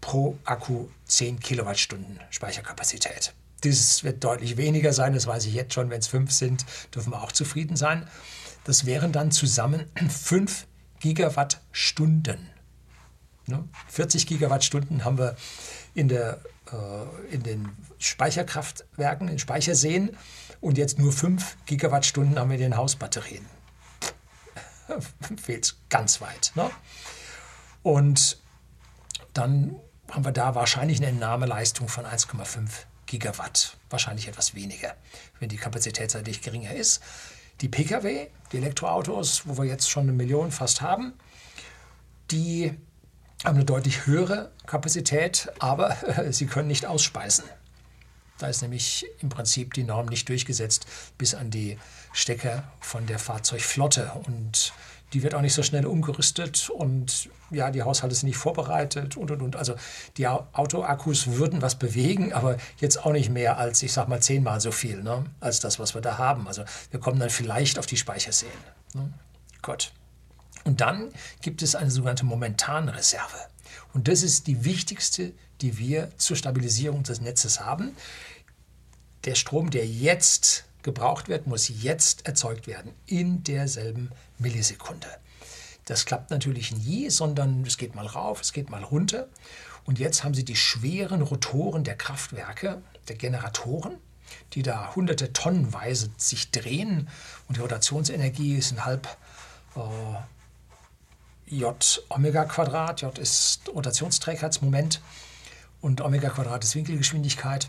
pro 0.02 0.36
Akku 0.44 0.88
10 1.06 1.40
Kilowattstunden 1.40 2.20
Speicherkapazität. 2.28 3.32
Das 3.66 4.04
wird 4.04 4.22
deutlich 4.22 4.56
weniger 4.56 4.92
sein, 4.92 5.12
das 5.12 5.26
weiß 5.26 5.46
ich 5.46 5.54
jetzt 5.54 5.74
schon. 5.74 5.90
Wenn 5.90 5.98
es 5.98 6.06
5 6.06 6.30
sind, 6.30 6.64
dürfen 6.94 7.12
wir 7.12 7.22
auch 7.22 7.32
zufrieden 7.32 7.76
sein. 7.76 8.08
Das 8.64 8.86
wären 8.86 9.10
dann 9.10 9.32
zusammen 9.32 9.86
5 10.08 10.66
Gigawattstunden. 11.00 12.50
40 13.88 14.22
ne? 14.22 14.28
Gigawattstunden 14.28 15.04
haben 15.04 15.18
wir 15.18 15.36
in, 15.94 16.08
der, 16.08 16.40
äh, 16.72 17.34
in 17.34 17.42
den 17.42 17.68
Speicherkraftwerken, 17.98 19.28
in 19.28 19.38
Speicherseen 19.38 20.16
und 20.60 20.78
jetzt 20.78 20.98
nur 20.98 21.12
5 21.12 21.56
Gigawattstunden 21.66 22.38
haben 22.38 22.50
wir 22.50 22.56
in 22.56 22.62
den 22.62 22.76
Hausbatterien. 22.76 23.46
Fehlt 25.42 25.74
ganz 25.88 26.20
weit. 26.20 26.52
Ne? 26.54 26.70
Und 27.82 28.38
dann 29.32 29.76
haben 30.10 30.24
wir 30.24 30.32
da 30.32 30.54
wahrscheinlich 30.54 30.98
eine 30.98 31.08
Entnahmeleistung 31.08 31.88
von 31.88 32.04
1,5 32.04 32.86
Gigawatt. 33.06 33.76
Wahrscheinlich 33.90 34.28
etwas 34.28 34.54
weniger, 34.54 34.94
wenn 35.40 35.48
die 35.48 35.56
Kapazität 35.56 36.10
seitlich 36.10 36.42
geringer 36.42 36.74
ist. 36.74 37.02
Die 37.60 37.68
Pkw, 37.68 38.28
die 38.52 38.56
Elektroautos, 38.58 39.42
wo 39.46 39.56
wir 39.56 39.64
jetzt 39.64 39.88
schon 39.88 40.04
eine 40.04 40.12
Million 40.12 40.50
fast 40.50 40.82
haben, 40.82 41.14
die 42.30 42.76
haben 43.44 43.56
eine 43.56 43.64
deutlich 43.64 44.06
höhere 44.06 44.50
Kapazität, 44.66 45.48
aber 45.58 45.96
sie 46.30 46.46
können 46.46 46.68
nicht 46.68 46.86
ausspeisen. 46.86 47.44
Da 48.38 48.48
ist 48.48 48.60
nämlich 48.60 49.06
im 49.20 49.30
Prinzip 49.30 49.72
die 49.74 49.84
Norm 49.84 50.06
nicht 50.06 50.28
durchgesetzt 50.28 50.86
bis 51.16 51.34
an 51.34 51.50
die 51.50 51.78
Stecker 52.12 52.64
von 52.80 53.06
der 53.06 53.18
Fahrzeugflotte. 53.18 54.12
Und 54.26 54.74
die 55.12 55.22
wird 55.22 55.34
auch 55.34 55.40
nicht 55.40 55.54
so 55.54 55.62
schnell 55.62 55.86
umgerüstet 55.86 56.68
und 56.68 57.30
ja, 57.50 57.70
die 57.70 57.82
Haushalte 57.82 58.14
sind 58.14 58.28
nicht 58.28 58.36
vorbereitet 58.36 59.16
und 59.16 59.30
und 59.30 59.42
und. 59.42 59.56
Also 59.56 59.74
die 60.16 60.26
Autoakkus 60.26 61.28
würden 61.28 61.62
was 61.62 61.76
bewegen, 61.76 62.32
aber 62.32 62.56
jetzt 62.78 63.04
auch 63.04 63.12
nicht 63.12 63.30
mehr 63.30 63.58
als, 63.58 63.82
ich 63.82 63.92
sag 63.92 64.08
mal, 64.08 64.20
zehnmal 64.20 64.60
so 64.60 64.72
viel, 64.72 65.02
ne, 65.02 65.24
als 65.40 65.60
das, 65.60 65.78
was 65.78 65.94
wir 65.94 66.00
da 66.00 66.18
haben. 66.18 66.46
Also 66.48 66.64
wir 66.90 67.00
kommen 67.00 67.20
dann 67.20 67.30
vielleicht 67.30 67.78
auf 67.78 67.86
die 67.86 67.96
Speicherseen. 67.96 68.50
Ne? 68.94 69.12
Gut. 69.62 69.92
Und 70.64 70.80
dann 70.80 71.12
gibt 71.42 71.62
es 71.62 71.76
eine 71.76 71.90
sogenannte 71.90 72.26
Momentanreserve. 72.26 73.36
Und 73.94 74.08
das 74.08 74.22
ist 74.22 74.46
die 74.46 74.64
wichtigste, 74.64 75.32
die 75.60 75.78
wir 75.78 76.10
zur 76.18 76.36
Stabilisierung 76.36 77.02
des 77.02 77.20
Netzes 77.20 77.60
haben. 77.60 77.96
Der 79.24 79.34
Strom, 79.34 79.70
der 79.70 79.86
jetzt 79.86 80.64
gebraucht 80.82 81.28
wird, 81.28 81.46
muss 81.46 81.68
jetzt 81.82 82.26
erzeugt 82.26 82.66
werden, 82.66 82.92
in 83.06 83.42
derselben 83.42 84.10
Millisekunde. 84.38 85.08
Das 85.86 86.04
klappt 86.04 86.30
natürlich 86.30 86.76
nie, 86.76 87.08
sondern 87.10 87.64
es 87.64 87.78
geht 87.78 87.94
mal 87.94 88.06
rauf, 88.06 88.40
es 88.40 88.52
geht 88.52 88.70
mal 88.70 88.82
runter. 88.82 89.28
Und 89.84 89.98
jetzt 90.00 90.24
haben 90.24 90.34
Sie 90.34 90.44
die 90.44 90.56
schweren 90.56 91.22
Rotoren 91.22 91.84
der 91.84 91.96
Kraftwerke, 91.96 92.82
der 93.08 93.14
Generatoren, 93.16 93.96
die 94.52 94.62
da 94.62 94.94
hunderte 94.96 95.32
Tonnenweise 95.32 96.10
sich 96.16 96.50
drehen. 96.50 97.08
Und 97.46 97.56
die 97.56 97.60
Rotationsenergie 97.60 98.56
ist 98.56 98.72
ein 98.72 98.84
halb 98.84 99.08
äh, 99.76 99.80
J 101.54 102.04
Omega 102.08 102.44
Quadrat. 102.46 103.02
J 103.02 103.16
ist 103.16 103.68
Rotationsträgheitsmoment 103.68 105.00
und 105.80 106.00
Omega 106.00 106.30
Quadrat 106.30 106.64
ist 106.64 106.74
Winkelgeschwindigkeit. 106.74 107.68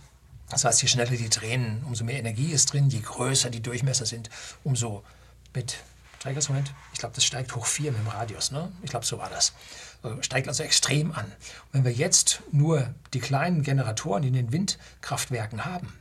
Das 0.50 0.66
heißt, 0.66 0.82
je 0.82 0.88
schneller 0.88 1.12
die 1.12 1.30
drehen, 1.30 1.84
umso 1.86 2.04
mehr 2.04 2.18
Energie 2.18 2.52
ist 2.52 2.74
drin, 2.74 2.90
je 2.90 3.02
größer 3.02 3.52
die 3.52 3.62
Durchmesser 3.62 4.08
sind, 4.08 4.32
umso 4.64 5.04
mit 5.54 5.78
Trägersmoment, 6.28 6.74
ich 6.92 7.00
glaube, 7.00 7.16
das 7.16 7.24
steigt 7.24 7.56
hoch 7.56 7.66
4 7.66 7.94
mit 7.94 8.02
dem 8.02 8.08
Radius, 8.10 8.52
ne? 8.52 8.70
Ich 8.84 8.90
glaube, 8.90 9.06
so 9.06 9.18
war 9.18 9.30
das. 9.30 9.54
Steigt 10.20 10.50
also 10.50 10.62
extrem 10.62 11.14
an. 11.14 11.26
Und 11.26 11.34
wenn 11.72 11.86
wir 11.86 11.94
jetzt 11.94 12.42
nur 12.52 12.94
die 13.14 13.20
kleinen 13.20 13.64
Generatoren 13.64 14.24
in 14.24 14.34
den 14.34 14.52
Windkraftwerken 14.52 15.64
haben, 15.64 15.94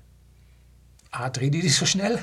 A, 1.12 1.30
drehen 1.30 1.52
die 1.52 1.62
nicht 1.62 1.76
so 1.76 1.86
schnell 1.86 2.20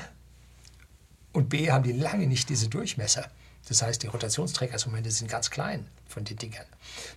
und 1.32 1.48
B, 1.48 1.70
haben 1.72 1.82
die 1.82 1.92
lange 1.92 2.26
nicht 2.26 2.50
diese 2.50 2.68
Durchmesser. 2.68 3.30
Das 3.68 3.80
heißt, 3.80 4.02
die 4.02 4.08
Rotationsträgersmomente 4.08 5.10
sind 5.10 5.30
ganz 5.30 5.50
klein 5.50 5.88
von 6.06 6.24
den 6.24 6.36
Dingern. 6.36 6.66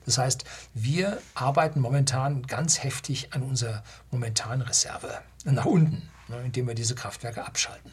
Das 0.05 0.17
heißt, 0.17 0.45
wir 0.73 1.21
arbeiten 1.33 1.81
momentan 1.81 2.43
ganz 2.47 2.81
heftig 2.81 3.33
an 3.33 3.43
unserer 3.43 3.83
momentanen 4.09 4.61
Reserve 4.61 5.21
nach 5.43 5.65
unten, 5.65 6.09
ne, 6.29 6.41
indem 6.45 6.67
wir 6.67 6.75
diese 6.75 6.95
Kraftwerke 6.95 7.45
abschalten. 7.45 7.91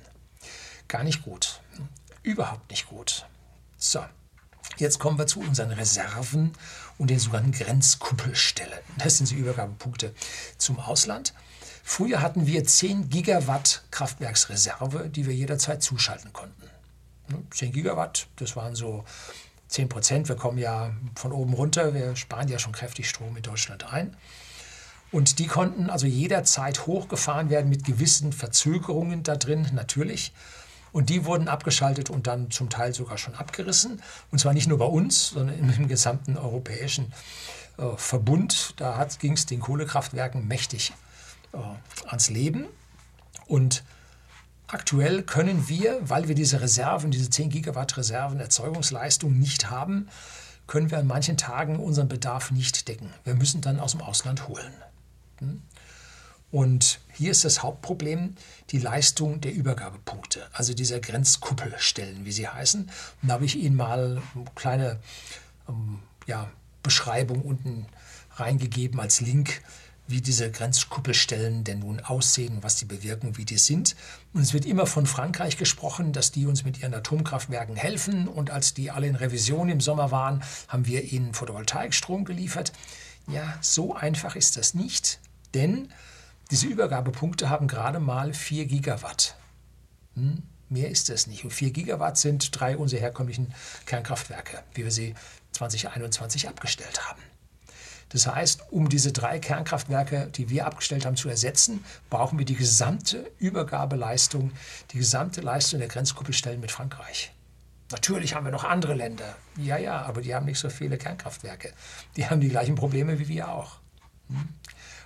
Gar 0.87 1.03
nicht 1.03 1.23
gut. 1.23 1.61
Überhaupt 2.25 2.71
nicht 2.71 2.88
gut. 2.88 3.26
So, 3.76 4.02
jetzt 4.78 4.99
kommen 4.99 5.19
wir 5.19 5.26
zu 5.26 5.40
unseren 5.40 5.71
Reserven 5.71 6.52
und 6.97 7.11
den 7.11 7.19
sogenannten 7.19 7.52
Grenzkuppelstellen. 7.52 8.78
Das 8.97 9.19
sind 9.19 9.31
die 9.31 9.35
Übergabepunkte 9.35 10.14
zum 10.57 10.81
Ausland. 10.81 11.35
Früher 11.85 12.23
hatten 12.23 12.47
wir 12.47 12.64
10 12.64 13.11
Gigawatt 13.11 13.85
Kraftwerksreserve, 13.90 15.11
die 15.11 15.26
wir 15.26 15.35
jederzeit 15.35 15.83
zuschalten 15.83 16.33
konnten. 16.33 16.71
10 17.50 17.73
Gigawatt, 17.73 18.26
das 18.37 18.57
waren 18.57 18.75
so 18.75 19.04
10 19.69 19.90
Prozent. 19.90 20.28
Wir 20.31 20.37
kommen 20.37 20.57
ja 20.57 20.95
von 21.14 21.31
oben 21.31 21.52
runter, 21.52 21.93
wir 21.93 22.16
sparen 22.16 22.49
ja 22.49 22.59
schon 22.59 22.73
kräftig 22.73 23.07
Strom 23.07 23.37
in 23.37 23.43
Deutschland 23.43 23.93
ein. 23.93 24.16
Und 25.12 25.38
die 25.38 25.47
konnten 25.47 25.90
also 25.90 26.07
jederzeit 26.07 26.87
hochgefahren 26.87 27.50
werden 27.50 27.69
mit 27.69 27.85
gewissen 27.85 28.33
Verzögerungen 28.33 29.23
da 29.25 29.37
drin, 29.37 29.69
natürlich. 29.75 30.33
Und 30.95 31.11
die 31.11 31.27
wurden 31.27 31.49
abgeschaltet 31.49 32.09
und 32.09 32.27
dann 32.27 32.51
zum 32.51 32.71
Teil 32.71 32.95
sogar 32.95 33.19
schon 33.19 33.35
abgerissen. 33.35 34.01
Und 34.31 34.39
zwar 34.39 34.55
nicht 34.55 34.69
nur 34.69 34.79
bei 34.79 34.87
uns, 34.87 35.31
sondern 35.31 35.59
im 35.59 35.89
gesamten 35.89 36.39
europäischen 36.39 37.13
äh, 37.77 37.97
Verbund. 37.97 38.75
Da 38.77 39.07
ging 39.19 39.33
es 39.33 39.45
den 39.45 39.61
Kohlekraftwerken 39.61 40.47
mächtig 40.49 40.95
äh, 41.53 41.59
ans 42.09 42.31
Leben. 42.31 42.67
Und 43.47 43.85
Aktuell 44.67 45.23
können 45.23 45.69
wir, 45.69 45.99
weil 46.01 46.27
wir 46.27 46.35
diese 46.35 46.61
Reserven, 46.61 47.11
diese 47.11 47.29
10 47.29 47.51
Gigawatt 47.51 47.97
Reserven 47.99 48.41
Erzeugungsleistung 48.41 49.39
nicht 49.39 49.71
haben, 49.71 50.09
können 50.67 50.91
wir 50.91 50.99
an 50.99 51.07
manchen 51.07 51.37
Tagen 51.37 51.79
unseren 51.79 52.09
Bedarf 52.09 52.51
nicht 52.51 52.89
decken. 52.89 53.13
Wir 53.25 53.35
müssen 53.35 53.61
dann 53.61 53.79
aus 53.79 53.93
dem 53.93 54.01
Ausland 54.01 54.49
holen. 54.49 54.73
Hm? 55.39 55.63
Und 56.55 57.01
hier 57.13 57.33
ist 57.33 57.45
das 57.45 57.65
Hauptproblem 57.65 58.37
die 58.71 58.79
Leistung 58.79 59.41
der 59.41 59.53
Übergabepunkte, 59.53 60.47
also 60.53 60.73
dieser 60.73 61.01
Grenzkuppelstellen, 61.01 62.25
wie 62.25 62.31
sie 62.31 62.47
heißen. 62.47 62.83
Und 62.83 63.29
da 63.29 63.35
habe 63.35 63.45
ich 63.45 63.57
Ihnen 63.57 63.75
mal 63.75 64.23
eine 64.37 64.45
kleine 64.55 65.01
ähm, 65.69 65.99
ja, 66.29 66.49
Beschreibung 66.85 67.43
unten 67.43 67.87
reingegeben 68.37 69.01
als 69.01 69.21
Link 69.21 69.63
wie 70.07 70.21
diese 70.21 70.49
Grenzkuppelstellen 70.49 71.65
denn 71.65 71.81
nun 71.81 71.99
aussehen, 71.99 72.59
was 72.61 72.79
sie 72.79 72.85
bewirken, 72.85 73.37
wie 73.37 73.47
die 73.47 73.59
sind. 73.59 73.97
Und 74.33 74.43
es 74.43 74.53
wird 74.53 74.65
immer 74.65 74.87
von 74.87 75.07
Frankreich 75.07 75.57
gesprochen, 75.57 76.13
dass 76.13 76.31
die 76.31 76.47
uns 76.47 76.63
mit 76.63 76.79
ihren 76.79 76.95
Atomkraftwerken 76.95 77.75
helfen. 77.75 78.29
Und 78.29 78.51
als 78.51 78.75
die 78.75 78.93
alle 78.93 79.09
in 79.09 79.17
Revision 79.17 79.71
im 79.71 79.81
Sommer 79.81 80.13
waren, 80.13 80.45
haben 80.69 80.87
wir 80.87 81.03
ihnen 81.03 81.35
Photovoltaikstrom 81.35 82.25
geliefert. 82.25 82.73
Ja, 83.27 83.59
so 83.61 83.97
einfach 83.97 84.37
ist 84.37 84.57
das 84.57 84.75
nicht, 84.75 85.19
denn 85.55 85.89
diese 86.55 86.69
Übergabepunkte 86.69 87.51
haben 87.51 87.67
gerade 87.67 87.99
mal 87.99 88.33
4 88.33 88.67
Gigawatt. 88.67 89.35
Hm? 90.15 90.45
Mehr 90.69 90.89
ist 90.89 91.11
es 91.11 91.27
nicht. 91.27 91.43
Und 91.43 91.51
4 91.51 91.73
Gigawatt 91.73 92.17
sind 92.17 92.49
drei 92.61 92.77
unserer 92.77 93.01
herkömmlichen 93.01 93.53
Kernkraftwerke, 93.87 94.63
wie 94.73 94.85
wir 94.85 94.93
sie 94.93 95.17
2021 95.51 96.49
abgestellt 96.49 97.09
haben. 97.09 97.21
Das 98.11 98.29
heißt, 98.29 98.71
um 98.71 98.89
diese 98.89 99.11
drei 99.11 99.41
Kernkraftwerke, 99.41 100.29
die 100.29 100.49
wir 100.49 100.67
abgestellt 100.67 101.07
haben, 101.07 101.17
zu 101.17 101.29
ersetzen, 101.29 101.85
brauchen 102.09 102.39
wir 102.39 102.47
die 102.47 102.55
gesamte 102.55 103.29
Übergabeleistung, 103.41 104.53
die 104.93 104.99
gesamte 104.99 105.41
Leistung 105.41 105.81
der 105.81 105.89
Grenzkuppelstellen 105.89 106.61
mit 106.61 106.71
Frankreich. 106.71 107.33
Natürlich 107.91 108.37
haben 108.37 108.45
wir 108.45 108.53
noch 108.53 108.63
andere 108.63 108.95
Länder. 108.95 109.35
Ja, 109.57 109.77
ja, 109.77 110.03
aber 110.03 110.23
die 110.23 110.33
haben 110.33 110.47
nicht 110.47 110.61
so 110.61 110.71
viele 110.71 110.99
Kernkraftwerke. 110.99 111.73
Die 112.15 112.31
haben 112.31 112.41
die 112.41 112.49
gleichen 112.49 112.77
Probleme 112.77 113.19
wie 113.19 113.27
wir 113.27 113.49
auch. 113.49 113.81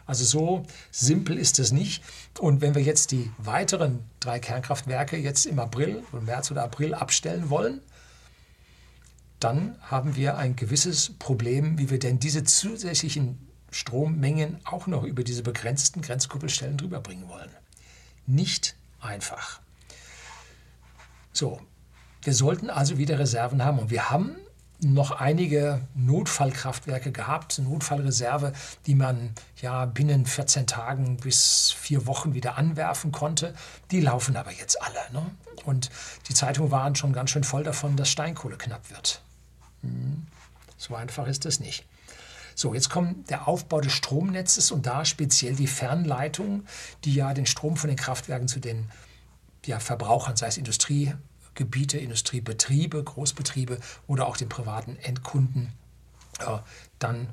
Also 0.08 0.24
so 0.24 0.66
simpel 0.90 1.36
ist 1.38 1.58
es 1.58 1.70
nicht. 1.70 2.02
Und 2.38 2.62
wenn 2.62 2.74
wir 2.74 2.82
jetzt 2.82 3.12
die 3.12 3.30
weiteren 3.36 4.00
drei 4.20 4.38
Kernkraftwerke 4.38 5.18
jetzt 5.18 5.44
im 5.44 5.58
April, 5.58 6.02
im 6.14 6.24
März 6.24 6.50
oder 6.50 6.64
April 6.64 6.94
abstellen 6.94 7.50
wollen, 7.50 7.82
dann 9.38 9.76
haben 9.82 10.16
wir 10.16 10.38
ein 10.38 10.56
gewisses 10.56 11.12
Problem, 11.18 11.78
wie 11.78 11.90
wir 11.90 11.98
denn 11.98 12.18
diese 12.18 12.42
zusätzlichen 12.42 13.46
Strommengen 13.70 14.58
auch 14.64 14.86
noch 14.86 15.04
über 15.04 15.22
diese 15.22 15.42
begrenzten 15.42 16.00
Grenzkuppelstellen 16.00 16.78
drüber 16.78 17.00
bringen 17.00 17.28
wollen. 17.28 17.50
Nicht 18.26 18.76
einfach. 19.00 19.60
So, 21.34 21.60
wir 22.22 22.32
sollten 22.32 22.70
also 22.70 22.96
wieder 22.96 23.18
Reserven 23.18 23.62
haben 23.62 23.78
und 23.78 23.90
wir 23.90 24.08
haben 24.08 24.36
noch 24.80 25.11
einige 25.11 25.80
Notfallkraftwerke 25.94 27.11
gehabt, 27.11 27.58
Notfallreserve, 27.58 28.52
die 28.87 28.94
man 28.94 29.35
ja 29.61 29.87
binnen 29.87 30.25
14 30.25 30.66
Tagen 30.66 31.16
bis 31.16 31.73
vier 31.73 32.06
Wochen 32.06 32.35
wieder 32.35 32.56
anwerfen 32.56 33.11
konnte. 33.11 33.54
Die 33.90 34.00
laufen 34.00 34.37
aber 34.37 34.52
jetzt 34.52 34.80
alle. 34.80 35.12
Ne? 35.12 35.30
Und 35.64 35.90
die 36.28 36.35
Zeitungen 36.35 36.70
waren 36.70 36.94
schon 36.94 37.12
ganz 37.12 37.30
schön 37.30 37.44
voll 37.44 37.64
davon, 37.64 37.97
dass 37.97 38.08
Steinkohle 38.08 38.56
knapp 38.56 38.90
wird. 38.90 39.20
So 40.76 40.94
einfach 40.94 41.26
ist 41.26 41.44
es 41.47 41.61
nicht. 41.61 41.85
So, 42.54 42.75
jetzt 42.75 42.90
kommt 42.90 43.30
der 43.30 43.47
Aufbau 43.47 43.80
des 43.80 43.92
Stromnetzes 43.92 44.73
und 44.73 44.87
da 44.87 45.04
speziell 45.04 45.54
die 45.54 45.68
Fernleitungen, 45.68 46.66
die 47.04 47.14
ja 47.14 47.32
den 47.32 47.47
Strom 47.47 47.76
von 47.76 47.88
den 47.88 47.97
Kraftwerken 47.97 48.49
zu 48.49 48.58
den 48.58 48.90
ja, 49.64 49.78
Verbrauchern, 49.78 50.37
sei 50.37 50.49
es 50.49 50.56
Industriegebiete, 51.58 51.98
Industriebetriebe, 51.98 53.02
Großbetriebe 53.02 53.78
oder 54.06 54.26
auch 54.26 54.36
den 54.36 54.48
privaten 54.48 54.96
Endkunden, 54.96 55.72
äh, 56.40 56.58
dann 56.98 57.28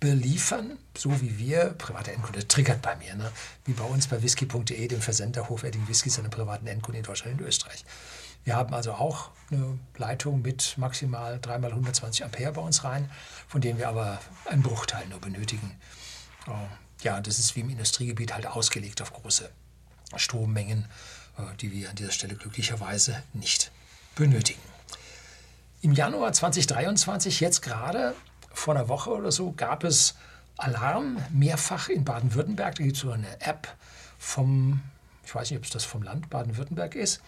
beliefern, 0.00 0.78
so 0.96 1.20
wie 1.20 1.38
wir, 1.38 1.74
private 1.76 2.12
Endkunde, 2.12 2.48
triggert 2.48 2.82
bei 2.82 2.96
mir, 2.96 3.14
ne? 3.14 3.30
wie 3.64 3.72
bei 3.72 3.84
uns 3.84 4.06
bei 4.06 4.22
whisky.de, 4.22 4.88
dem 4.88 5.00
Versender 5.00 5.48
hochwertigen 5.48 5.86
Whiskys 5.88 6.18
an 6.18 6.24
den 6.24 6.30
privaten 6.30 6.66
Endkunden 6.66 7.00
in 7.00 7.06
Deutschland 7.06 7.40
und 7.40 7.46
Österreich. 7.46 7.84
Wir 8.42 8.56
haben 8.56 8.72
also 8.72 8.92
auch 8.92 9.30
eine 9.50 9.78
Leitung 9.98 10.40
mit 10.40 10.78
maximal 10.78 11.36
3x120 11.36 12.24
Ampere 12.24 12.52
bei 12.52 12.62
uns 12.62 12.84
rein, 12.84 13.10
von 13.46 13.60
denen 13.60 13.78
wir 13.78 13.88
aber 13.88 14.18
einen 14.46 14.62
Bruchteil 14.62 15.06
nur 15.08 15.20
benötigen. 15.20 15.78
Äh, 16.46 17.04
ja, 17.04 17.20
das 17.20 17.38
ist 17.38 17.54
wie 17.54 17.60
im 17.60 17.70
Industriegebiet 17.70 18.32
halt 18.32 18.46
ausgelegt 18.46 19.02
auf 19.02 19.12
große 19.12 19.50
Strommengen, 20.16 20.86
die 21.60 21.72
wir 21.72 21.90
an 21.90 21.96
dieser 21.96 22.12
Stelle 22.12 22.34
glücklicherweise 22.34 23.22
nicht 23.32 23.70
benötigen. 24.14 24.60
Im 25.82 25.92
Januar 25.92 26.32
2023, 26.32 27.40
jetzt 27.40 27.62
gerade 27.62 28.14
vor 28.52 28.74
einer 28.74 28.88
Woche 28.88 29.10
oder 29.10 29.32
so, 29.32 29.52
gab 29.52 29.84
es 29.84 30.14
Alarm 30.58 31.16
mehrfach 31.30 31.88
in 31.88 32.04
Baden-Württemberg. 32.04 32.74
Da 32.74 32.84
gibt 32.84 32.96
es 32.96 33.02
so 33.02 33.10
eine 33.10 33.40
App 33.40 33.68
vom, 34.18 34.82
ich 35.24 35.34
weiß 35.34 35.50
nicht, 35.50 35.58
ob 35.58 35.64
es 35.64 35.70
das 35.70 35.84
vom 35.84 36.02
Land 36.02 36.28
Baden-Württemberg 36.28 36.94
ist, 36.94 37.22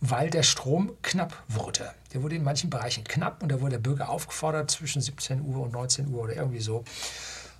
weil 0.00 0.28
der 0.28 0.42
Strom 0.42 0.92
knapp 1.02 1.42
wurde. 1.48 1.90
Der 2.12 2.22
wurde 2.22 2.36
in 2.36 2.44
manchen 2.44 2.68
Bereichen 2.68 3.04
knapp 3.04 3.42
und 3.42 3.50
da 3.50 3.60
wurde 3.60 3.72
der 3.72 3.78
Bürger 3.78 4.10
aufgefordert, 4.10 4.70
zwischen 4.70 5.00
17 5.00 5.40
Uhr 5.40 5.62
und 5.62 5.72
19 5.72 6.08
Uhr 6.08 6.24
oder 6.24 6.36
irgendwie 6.36 6.60
so, 6.60 6.84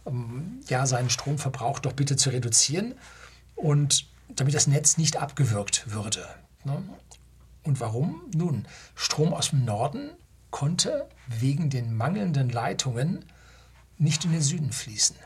ähm, 0.07 0.61
ja, 0.69 0.87
seinen 0.87 1.09
Stromverbrauch 1.09 1.79
doch 1.79 1.95
bitte 1.95 2.17
zu 2.17 2.31
reduzieren 2.31 2.95
und 3.55 4.07
damit 4.29 4.55
das 4.55 4.67
Netz 4.67 4.97
nicht 4.97 5.17
abgewürgt 5.17 5.91
würde. 5.91 6.27
Ne? 6.65 6.83
Und 7.63 7.81
warum? 7.81 8.31
Nun, 8.35 8.67
Strom 8.95 9.35
aus 9.35 9.51
dem 9.51 9.65
Norden 9.65 10.11
konnte 10.51 11.09
wegen 11.27 11.71
den 11.71 11.97
mangelnden 11.97 12.51
Leitungen 12.51 13.25
nicht 13.99 14.25
in 14.25 14.33
den 14.33 14.43
Süden 14.43 14.73
fließen. 14.73 15.17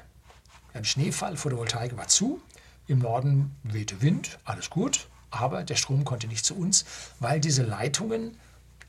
Ein 0.73 0.85
Schneefall, 0.85 1.37
Photovoltaik 1.37 1.97
war 1.97 2.09
zu, 2.09 2.41
im 2.87 2.99
Norden 2.99 3.55
wehte 3.63 4.01
Wind, 4.01 4.39
alles 4.45 4.71
gut, 4.71 5.09
aber 5.31 5.63
der 5.65 5.77
Strom 5.77 6.05
konnte 6.05 6.27
nicht 6.27 6.45
zu 6.45 6.57
uns, 6.57 6.85
weil 7.19 7.41
diese 7.41 7.63
Leitungen 7.63 8.37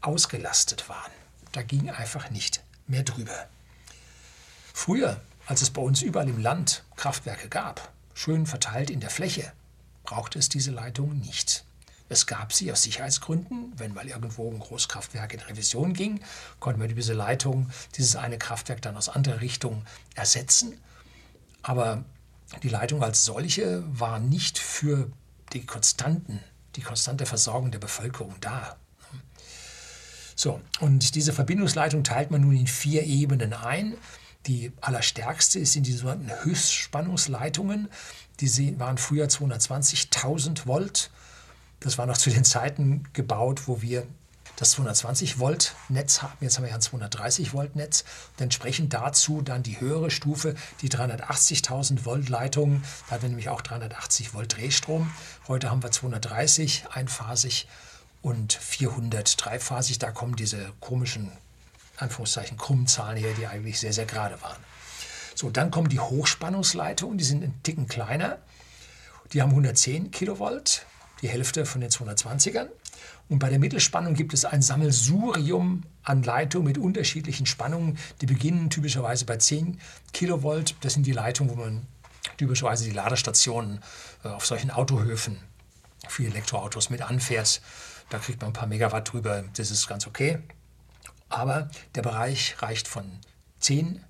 ausgelastet 0.01 0.89
waren. 0.89 1.11
Da 1.51 1.61
ging 1.61 1.89
einfach 1.89 2.29
nicht 2.29 2.63
mehr 2.87 3.03
drüber. 3.03 3.47
Früher, 4.73 5.21
als 5.45 5.61
es 5.61 5.69
bei 5.69 5.81
uns 5.81 6.01
überall 6.01 6.29
im 6.29 6.39
Land 6.39 6.83
Kraftwerke 6.95 7.49
gab, 7.49 7.91
schön 8.13 8.45
verteilt 8.45 8.89
in 8.89 8.99
der 8.99 9.09
Fläche, 9.09 9.51
brauchte 10.03 10.39
es 10.39 10.49
diese 10.49 10.71
Leitungen 10.71 11.19
nicht. 11.19 11.63
Es 12.09 12.27
gab 12.27 12.51
sie 12.51 12.71
aus 12.71 12.83
Sicherheitsgründen. 12.83 13.71
Wenn 13.77 13.93
mal 13.93 14.05
irgendwo 14.05 14.51
ein 14.51 14.59
Großkraftwerk 14.59 15.33
in 15.33 15.39
Revision 15.39 15.93
ging, 15.93 16.19
konnte 16.59 16.77
man 16.77 16.93
diese 16.93 17.13
Leitung, 17.13 17.71
dieses 17.95 18.17
eine 18.17 18.37
Kraftwerk 18.37 18.81
dann 18.81 18.97
aus 18.97 19.07
anderer 19.07 19.39
Richtung 19.39 19.85
ersetzen. 20.13 20.77
Aber 21.61 22.03
die 22.63 22.69
Leitung 22.69 23.01
als 23.01 23.23
solche 23.23 23.83
war 23.87 24.19
nicht 24.19 24.59
für 24.59 25.09
die 25.53 25.65
konstanten, 25.65 26.41
die 26.75 26.81
konstante 26.81 27.25
Versorgung 27.25 27.71
der 27.71 27.79
Bevölkerung 27.79 28.35
da. 28.41 28.75
So, 30.35 30.59
und 30.79 31.15
diese 31.15 31.33
Verbindungsleitung 31.33 32.03
teilt 32.03 32.31
man 32.31 32.41
nun 32.41 32.57
in 32.57 32.67
vier 32.67 33.03
Ebenen 33.03 33.53
ein. 33.53 33.95
Die 34.47 34.71
allerstärkste 34.81 35.65
sind 35.65 35.85
die 35.85 35.93
sogenannten 35.93 36.43
Höchstspannungsleitungen. 36.43 37.89
Die 38.41 38.79
waren 38.79 38.97
früher 38.97 39.27
220.000 39.27 40.65
Volt. 40.65 41.11
Das 41.79 41.97
war 41.97 42.05
noch 42.05 42.17
zu 42.17 42.31
den 42.31 42.43
Zeiten 42.43 43.03
gebaut, 43.13 43.67
wo 43.67 43.81
wir 43.81 44.05
das 44.55 44.71
220 44.71 45.39
Volt 45.39 45.75
Netz 45.89 46.21
haben. 46.21 46.33
Jetzt 46.41 46.57
haben 46.57 46.63
wir 46.63 46.69
ja 46.69 46.75
ein 46.75 46.81
230 46.81 47.53
Volt 47.53 47.75
Netz. 47.75 48.03
Und 48.33 48.43
entsprechend 48.43 48.93
dazu 48.93 49.41
dann 49.41 49.63
die 49.63 49.79
höhere 49.79 50.11
Stufe, 50.11 50.55
die 50.81 50.89
380.000 50.89 52.05
Volt 52.05 52.29
Leitung. 52.29 52.83
Da 53.07 53.15
hatten 53.15 53.23
wir 53.23 53.29
nämlich 53.29 53.49
auch 53.49 53.61
380 53.61 54.33
Volt 54.33 54.57
Drehstrom. 54.57 55.11
Heute 55.47 55.69
haben 55.69 55.83
wir 55.83 55.91
230 55.91 56.85
einphasig 56.91 57.67
und 58.21 58.53
400 58.53 59.43
dreiphasig. 59.43 59.99
Da 59.99 60.11
kommen 60.11 60.35
diese 60.35 60.71
komischen, 60.79 61.31
Anführungszeichen, 61.97 62.57
krummen 62.57 62.87
Zahlen 62.87 63.17
her, 63.17 63.33
die 63.37 63.47
eigentlich 63.47 63.79
sehr, 63.79 63.93
sehr 63.93 64.05
gerade 64.05 64.41
waren. 64.41 64.70
So, 65.41 65.49
dann 65.49 65.71
kommen 65.71 65.89
die 65.89 65.99
Hochspannungsleitungen, 65.99 67.17
die 67.17 67.23
sind 67.23 67.43
ein 67.43 67.63
Ticken 67.63 67.87
kleiner. 67.87 68.37
Die 69.33 69.41
haben 69.41 69.49
110 69.49 70.11
Kilovolt, 70.11 70.85
die 71.23 71.29
Hälfte 71.29 71.65
von 71.65 71.81
den 71.81 71.89
220ern. 71.89 72.67
Und 73.27 73.39
bei 73.39 73.49
der 73.49 73.57
Mittelspannung 73.57 74.13
gibt 74.13 74.35
es 74.35 74.45
ein 74.45 74.61
Sammelsurium 74.61 75.81
an 76.03 76.21
Leitungen 76.21 76.67
mit 76.67 76.77
unterschiedlichen 76.77 77.47
Spannungen. 77.47 77.97
Die 78.21 78.27
beginnen 78.27 78.69
typischerweise 78.69 79.25
bei 79.25 79.37
10 79.37 79.79
Kilovolt. 80.13 80.75
Das 80.81 80.93
sind 80.93 81.07
die 81.07 81.11
Leitungen, 81.11 81.49
wo 81.49 81.55
man 81.55 81.87
typischerweise 82.37 82.83
die 82.83 82.91
Ladestationen 82.91 83.81
äh, 84.23 84.27
auf 84.27 84.45
solchen 84.45 84.69
Autohöfen 84.69 85.39
für 86.07 86.25
Elektroautos 86.25 86.91
mit 86.91 87.01
anfährt. 87.01 87.63
Da 88.11 88.19
kriegt 88.19 88.41
man 88.41 88.51
ein 88.51 88.53
paar 88.53 88.67
Megawatt 88.67 89.11
drüber. 89.11 89.43
Das 89.55 89.71
ist 89.71 89.87
ganz 89.87 90.05
okay. 90.05 90.37
Aber 91.29 91.71
der 91.95 92.03
Bereich 92.03 92.61
reicht 92.61 92.87
von 92.87 93.09
10 93.59 94.03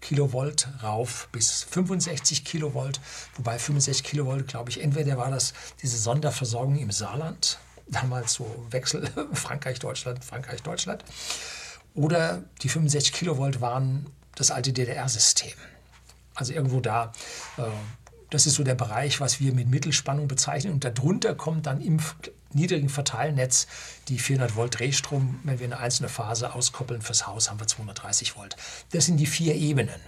Kilovolt 0.00 0.68
rauf 0.82 1.28
bis 1.32 1.64
65 1.64 2.44
Kilovolt. 2.44 3.00
Wobei 3.36 3.58
65 3.58 4.04
Kilovolt, 4.04 4.48
glaube 4.48 4.70
ich, 4.70 4.82
entweder 4.82 5.16
war 5.16 5.30
das 5.30 5.52
diese 5.82 5.98
Sonderversorgung 5.98 6.78
im 6.78 6.90
Saarland 6.90 7.58
damals 7.90 8.34
so 8.34 8.66
Wechsel 8.70 9.08
Frankreich-Deutschland, 9.32 10.24
Frankreich-Deutschland. 10.24 11.04
Oder 11.94 12.42
die 12.62 12.68
65 12.68 13.12
Kilovolt 13.12 13.60
waren 13.60 14.06
das 14.34 14.50
alte 14.50 14.72
DDR-System. 14.72 15.52
Also 16.34 16.52
irgendwo 16.52 16.80
da, 16.80 17.12
äh, 17.56 17.62
das 18.30 18.46
ist 18.46 18.54
so 18.54 18.62
der 18.62 18.74
Bereich, 18.74 19.20
was 19.20 19.40
wir 19.40 19.52
mit 19.52 19.68
Mittelspannung 19.68 20.28
bezeichnen. 20.28 20.74
Und 20.74 20.84
darunter 20.84 21.34
kommt 21.34 21.66
dann 21.66 21.80
im 21.80 21.98
niedrigen 22.52 22.88
Verteilnetz 22.88 23.66
die 24.08 24.18
400 24.18 24.56
Volt 24.56 24.78
Drehstrom. 24.78 25.40
Wenn 25.44 25.58
wir 25.58 25.66
eine 25.66 25.78
einzelne 25.78 26.08
Phase 26.08 26.54
auskoppeln 26.54 27.02
fürs 27.02 27.26
Haus, 27.26 27.50
haben 27.50 27.60
wir 27.60 27.66
230 27.66 28.36
Volt. 28.36 28.56
Das 28.92 29.06
sind 29.06 29.18
die 29.18 29.26
vier 29.26 29.54
Ebenen. 29.54 30.00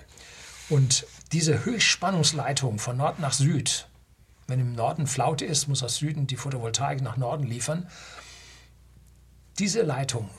Und 0.68 1.06
diese 1.32 1.64
Höchstspannungsleitung 1.64 2.78
von 2.78 2.96
Nord 2.96 3.18
nach 3.18 3.32
Süd, 3.32 3.88
wenn 4.46 4.60
im 4.60 4.72
Norden 4.72 5.06
Flaute 5.06 5.44
ist, 5.44 5.68
muss 5.68 5.82
aus 5.82 5.96
Süden 5.96 6.26
die 6.26 6.36
Photovoltaik 6.36 7.02
nach 7.02 7.16
Norden 7.16 7.44
liefern. 7.44 7.88
Diese 9.58 9.82
Leitungen, 9.82 10.30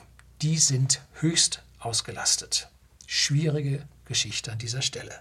die 0.42 0.58
sind 0.58 1.00
höchst 1.20 1.62
ausgelastet. 1.78 2.68
Schwierige 3.06 3.86
Geschichte 4.04 4.52
an 4.52 4.58
dieser 4.58 4.82
Stelle. 4.82 5.20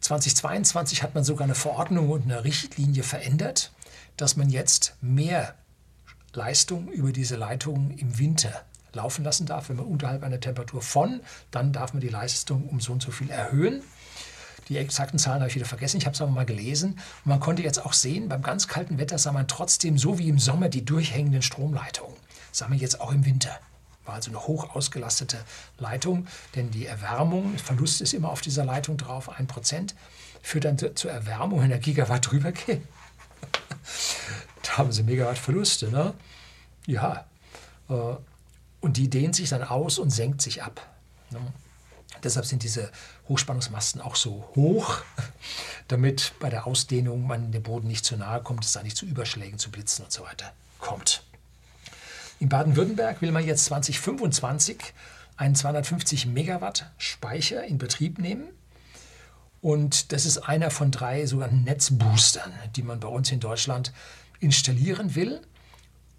2022 0.00 1.02
hat 1.02 1.14
man 1.14 1.24
sogar 1.24 1.44
eine 1.44 1.54
Verordnung 1.54 2.10
und 2.10 2.22
eine 2.22 2.44
Richtlinie 2.44 3.02
verändert, 3.02 3.72
dass 4.18 4.36
man 4.36 4.50
jetzt 4.50 4.94
mehr 5.00 5.54
Leistung 6.34 6.88
über 6.88 7.12
diese 7.12 7.36
Leitungen 7.36 7.96
im 7.96 8.18
Winter 8.18 8.64
laufen 8.92 9.24
lassen 9.24 9.46
darf. 9.46 9.68
Wenn 9.70 9.76
man 9.76 9.86
unterhalb 9.86 10.22
einer 10.22 10.40
Temperatur 10.40 10.82
von, 10.82 11.20
dann 11.50 11.72
darf 11.72 11.94
man 11.94 12.00
die 12.00 12.08
Leistung 12.08 12.68
um 12.68 12.80
so 12.80 12.92
und 12.92 13.02
so 13.02 13.10
viel 13.10 13.30
erhöhen. 13.30 13.82
Die 14.68 14.76
exakten 14.76 15.18
Zahlen 15.18 15.40
habe 15.40 15.48
ich 15.48 15.54
wieder 15.54 15.64
vergessen, 15.64 15.96
ich 15.96 16.04
habe 16.04 16.14
es 16.14 16.20
aber 16.20 16.30
mal 16.30 16.44
gelesen. 16.44 16.92
Und 17.24 17.26
man 17.26 17.40
konnte 17.40 17.62
jetzt 17.62 17.84
auch 17.84 17.94
sehen, 17.94 18.28
beim 18.28 18.42
ganz 18.42 18.68
kalten 18.68 18.98
Wetter 18.98 19.16
sah 19.16 19.32
man 19.32 19.48
trotzdem 19.48 19.96
so 19.96 20.18
wie 20.18 20.28
im 20.28 20.38
Sommer 20.38 20.68
die 20.68 20.84
durchhängenden 20.84 21.40
Stromleitungen. 21.40 22.14
Das 22.50 22.58
sah 22.58 22.68
man 22.68 22.78
jetzt 22.78 23.00
auch 23.00 23.12
im 23.12 23.24
Winter. 23.24 23.58
War 24.04 24.16
also 24.16 24.30
eine 24.30 24.46
hoch 24.46 24.74
ausgelastete 24.74 25.38
Leitung, 25.78 26.26
denn 26.54 26.70
die 26.70 26.86
Erwärmung, 26.86 27.56
Verlust 27.56 28.00
ist 28.00 28.12
immer 28.12 28.30
auf 28.30 28.40
dieser 28.40 28.64
Leitung 28.64 28.96
drauf, 28.96 29.30
1%, 29.30 29.94
führt 30.42 30.64
dann 30.64 30.78
zur 30.78 31.10
Erwärmung, 31.10 31.60
wenn 31.60 31.68
der 31.70 31.78
Gigawatt 31.78 32.30
drüber 32.30 32.52
geht. 32.52 32.82
Haben 34.78 34.92
sie 34.92 35.02
Megawatt-Verluste, 35.02 35.90
ne? 35.90 36.14
Ja. 36.86 37.26
Äh, 37.88 37.94
und 38.80 38.96
die 38.96 39.10
dehnt 39.10 39.34
sich 39.34 39.48
dann 39.48 39.64
aus 39.64 39.98
und 39.98 40.10
senkt 40.10 40.40
sich 40.40 40.62
ab. 40.62 40.86
Ne? 41.30 41.40
Deshalb 42.22 42.46
sind 42.46 42.62
diese 42.62 42.90
Hochspannungsmasten 43.28 44.00
auch 44.00 44.16
so 44.16 44.48
hoch, 44.54 45.02
damit 45.88 46.32
bei 46.40 46.50
der 46.50 46.66
Ausdehnung 46.66 47.26
man 47.26 47.52
dem 47.52 47.62
Boden 47.62 47.88
nicht 47.88 48.04
zu 48.04 48.16
nahe 48.16 48.42
kommt, 48.42 48.64
es 48.64 48.72
da 48.72 48.82
nicht 48.82 48.96
zu 48.96 49.06
Überschlägen, 49.06 49.58
zu 49.58 49.70
Blitzen 49.70 50.04
und 50.04 50.12
so 50.12 50.24
weiter 50.24 50.52
kommt. 50.78 51.22
In 52.40 52.48
Baden-Württemberg 52.48 53.20
will 53.20 53.32
man 53.32 53.44
jetzt 53.44 53.64
2025 53.66 54.94
einen 55.36 55.54
250 55.54 56.26
Megawatt 56.26 56.90
Speicher 56.98 57.64
in 57.64 57.78
Betrieb 57.78 58.18
nehmen. 58.18 58.48
Und 59.60 60.12
das 60.12 60.24
ist 60.24 60.38
einer 60.38 60.70
von 60.70 60.92
drei 60.92 61.26
sogenannten 61.26 61.64
Netzboostern, 61.64 62.52
die 62.76 62.82
man 62.82 63.00
bei 63.00 63.08
uns 63.08 63.32
in 63.32 63.40
Deutschland 63.40 63.92
installieren 64.40 65.14
will. 65.14 65.40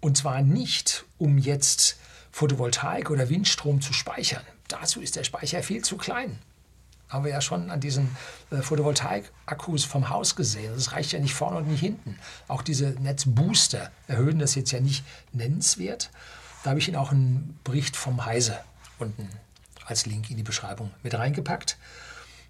Und 0.00 0.16
zwar 0.16 0.42
nicht, 0.42 1.04
um 1.18 1.38
jetzt 1.38 1.98
Photovoltaik 2.32 3.10
oder 3.10 3.28
Windstrom 3.28 3.80
zu 3.80 3.92
speichern. 3.92 4.42
dazu 4.68 5.00
ist 5.00 5.16
der 5.16 5.24
Speicher 5.24 5.62
viel 5.62 5.82
zu 5.82 5.96
klein. 5.96 6.38
Haben 7.08 7.24
wir 7.24 7.32
ja 7.32 7.40
schon 7.40 7.70
an 7.70 7.80
diesen 7.80 8.16
äh, 8.52 8.62
Photovoltaik-Akkus 8.62 9.84
vom 9.84 10.10
Haus 10.10 10.36
gesehen. 10.36 10.72
Das 10.74 10.92
reicht 10.92 11.10
ja 11.10 11.18
nicht 11.18 11.34
vorne 11.34 11.58
und 11.58 11.68
nicht 11.68 11.80
hinten. 11.80 12.16
Auch 12.46 12.62
diese 12.62 12.90
Netzbooster 13.00 13.90
erhöhen 14.06 14.38
das 14.38 14.54
jetzt 14.54 14.70
ja 14.70 14.80
nicht 14.80 15.04
nennenswert. 15.32 16.10
Da 16.62 16.70
habe 16.70 16.78
ich 16.78 16.86
Ihnen 16.86 16.96
auch 16.96 17.10
einen 17.10 17.58
Bericht 17.64 17.96
vom 17.96 18.24
Heise 18.24 18.58
unten 18.98 19.28
als 19.86 20.06
Link 20.06 20.30
in 20.30 20.36
die 20.36 20.44
Beschreibung 20.44 20.92
mit 21.02 21.14
reingepackt. 21.14 21.76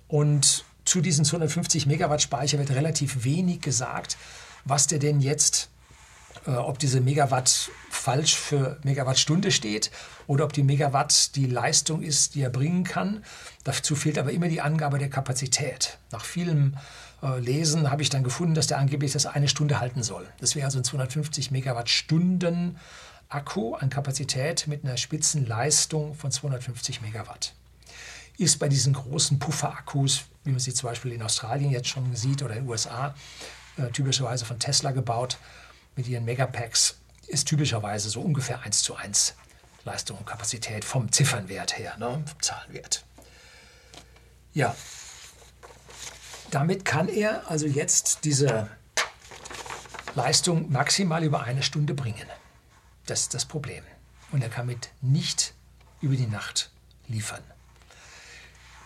Und 0.09 0.65
zu 0.85 1.01
diesen 1.01 1.25
250 1.25 1.87
Megawatt 1.87 2.21
Speicher 2.21 2.59
wird 2.59 2.71
relativ 2.71 3.25
wenig 3.25 3.61
gesagt, 3.61 4.19
was 4.65 4.87
der 4.87 4.99
denn 4.99 5.21
jetzt, 5.21 5.71
äh, 6.47 6.51
ob 6.53 6.79
diese 6.79 7.01
Megawatt 7.01 7.71
falsch 7.91 8.37
für 8.37 8.79
Megawattstunde 8.83 9.51
steht 9.51 9.91
oder 10.27 10.45
ob 10.45 10.53
die 10.53 10.63
Megawatt 10.63 11.37
die 11.37 11.47
Leistung 11.47 12.03
ist, 12.03 12.35
die 12.35 12.43
er 12.43 12.51
bringen 12.51 12.85
kann. 12.85 13.25
Dazu 13.65 13.97
fehlt 13.97 14.19
aber 14.19 14.33
immer 14.33 14.49
die 14.49 14.61
Angabe 14.61 14.99
der 14.99 15.11
Kapazität. 15.11 15.99
Nach 16.13 16.25
vielem 16.25 16.77
äh, 17.23 17.39
Lesen 17.39 17.91
habe 17.91 18.03
ich 18.03 18.11
dann 18.11 18.25
gefunden, 18.25 18.55
dass 18.55 18.67
der 18.67 18.79
angeblich 18.79 19.13
das 19.13 19.27
eine 19.27 19.49
Stunde 19.49 19.81
halten 19.81 20.03
soll. 20.03 20.27
Das 20.41 20.55
wäre 20.55 20.67
also 20.67 20.79
ein 20.79 20.85
250 20.85 21.51
Megawattstunden 21.51 22.79
Akku 23.29 23.75
an 23.75 23.91
Kapazität 23.91 24.67
mit 24.67 24.85
einer 24.85 24.97
Spitzenleistung 24.97 26.15
von 26.15 26.33
250 26.33 27.01
Megawatt. 27.01 27.55
Ist 28.39 28.59
bei 28.59 28.69
diesen 28.69 28.95
großen 28.95 29.39
Pufferakkus, 29.39 30.25
wie 30.45 30.51
man 30.51 30.59
sie 30.59 30.75
zum 30.75 30.89
Beispiel 30.89 31.13
in 31.13 31.23
Australien 31.23 31.71
jetzt 31.71 31.89
schon 31.89 32.17
sieht 32.17 32.43
oder 32.43 32.55
in 32.57 32.65
den 32.65 32.71
USA, 32.71 33.15
äh, 33.77 33.91
typischerweise 33.91 34.45
von 34.45 34.59
Tesla 34.59 34.93
gebaut, 34.93 35.39
mit 35.97 36.09
ihren 36.09 36.25
Megapacks, 36.25 36.97
ist 37.27 37.49
typischerweise 37.49 38.11
so 38.11 38.21
ungefähr 38.21 38.61
1 38.63 38.83
zu 38.83 38.97
1 38.97 39.35
Leistung 39.85 40.19
und 40.19 40.27
Kapazität 40.27 40.85
vom 40.85 41.11
Ziffernwert 41.11 41.79
her, 41.79 41.97
ne, 41.99 42.23
vom 42.27 42.43
Zahlenwert. 42.43 43.05
Ja, 44.53 44.75
damit 46.51 46.85
kann 46.85 47.09
er 47.09 47.49
also 47.49 47.67
jetzt 47.67 48.25
diese 48.25 48.69
Leistung 50.15 50.71
maximal 50.71 51.23
über 51.23 51.45
eine 51.45 51.63
Stunde 51.63 51.95
bringen. 51.95 52.27
Das 53.07 53.21
ist 53.21 53.35
das 53.35 53.45
Problem. 53.45 53.85
Und 54.33 54.43
er 54.43 54.49
kann 54.49 54.67
mit 54.67 54.91
nicht 55.01 55.55
über 56.01 56.17
die 56.17 56.27
Nacht 56.27 56.71
liefern. 57.07 57.43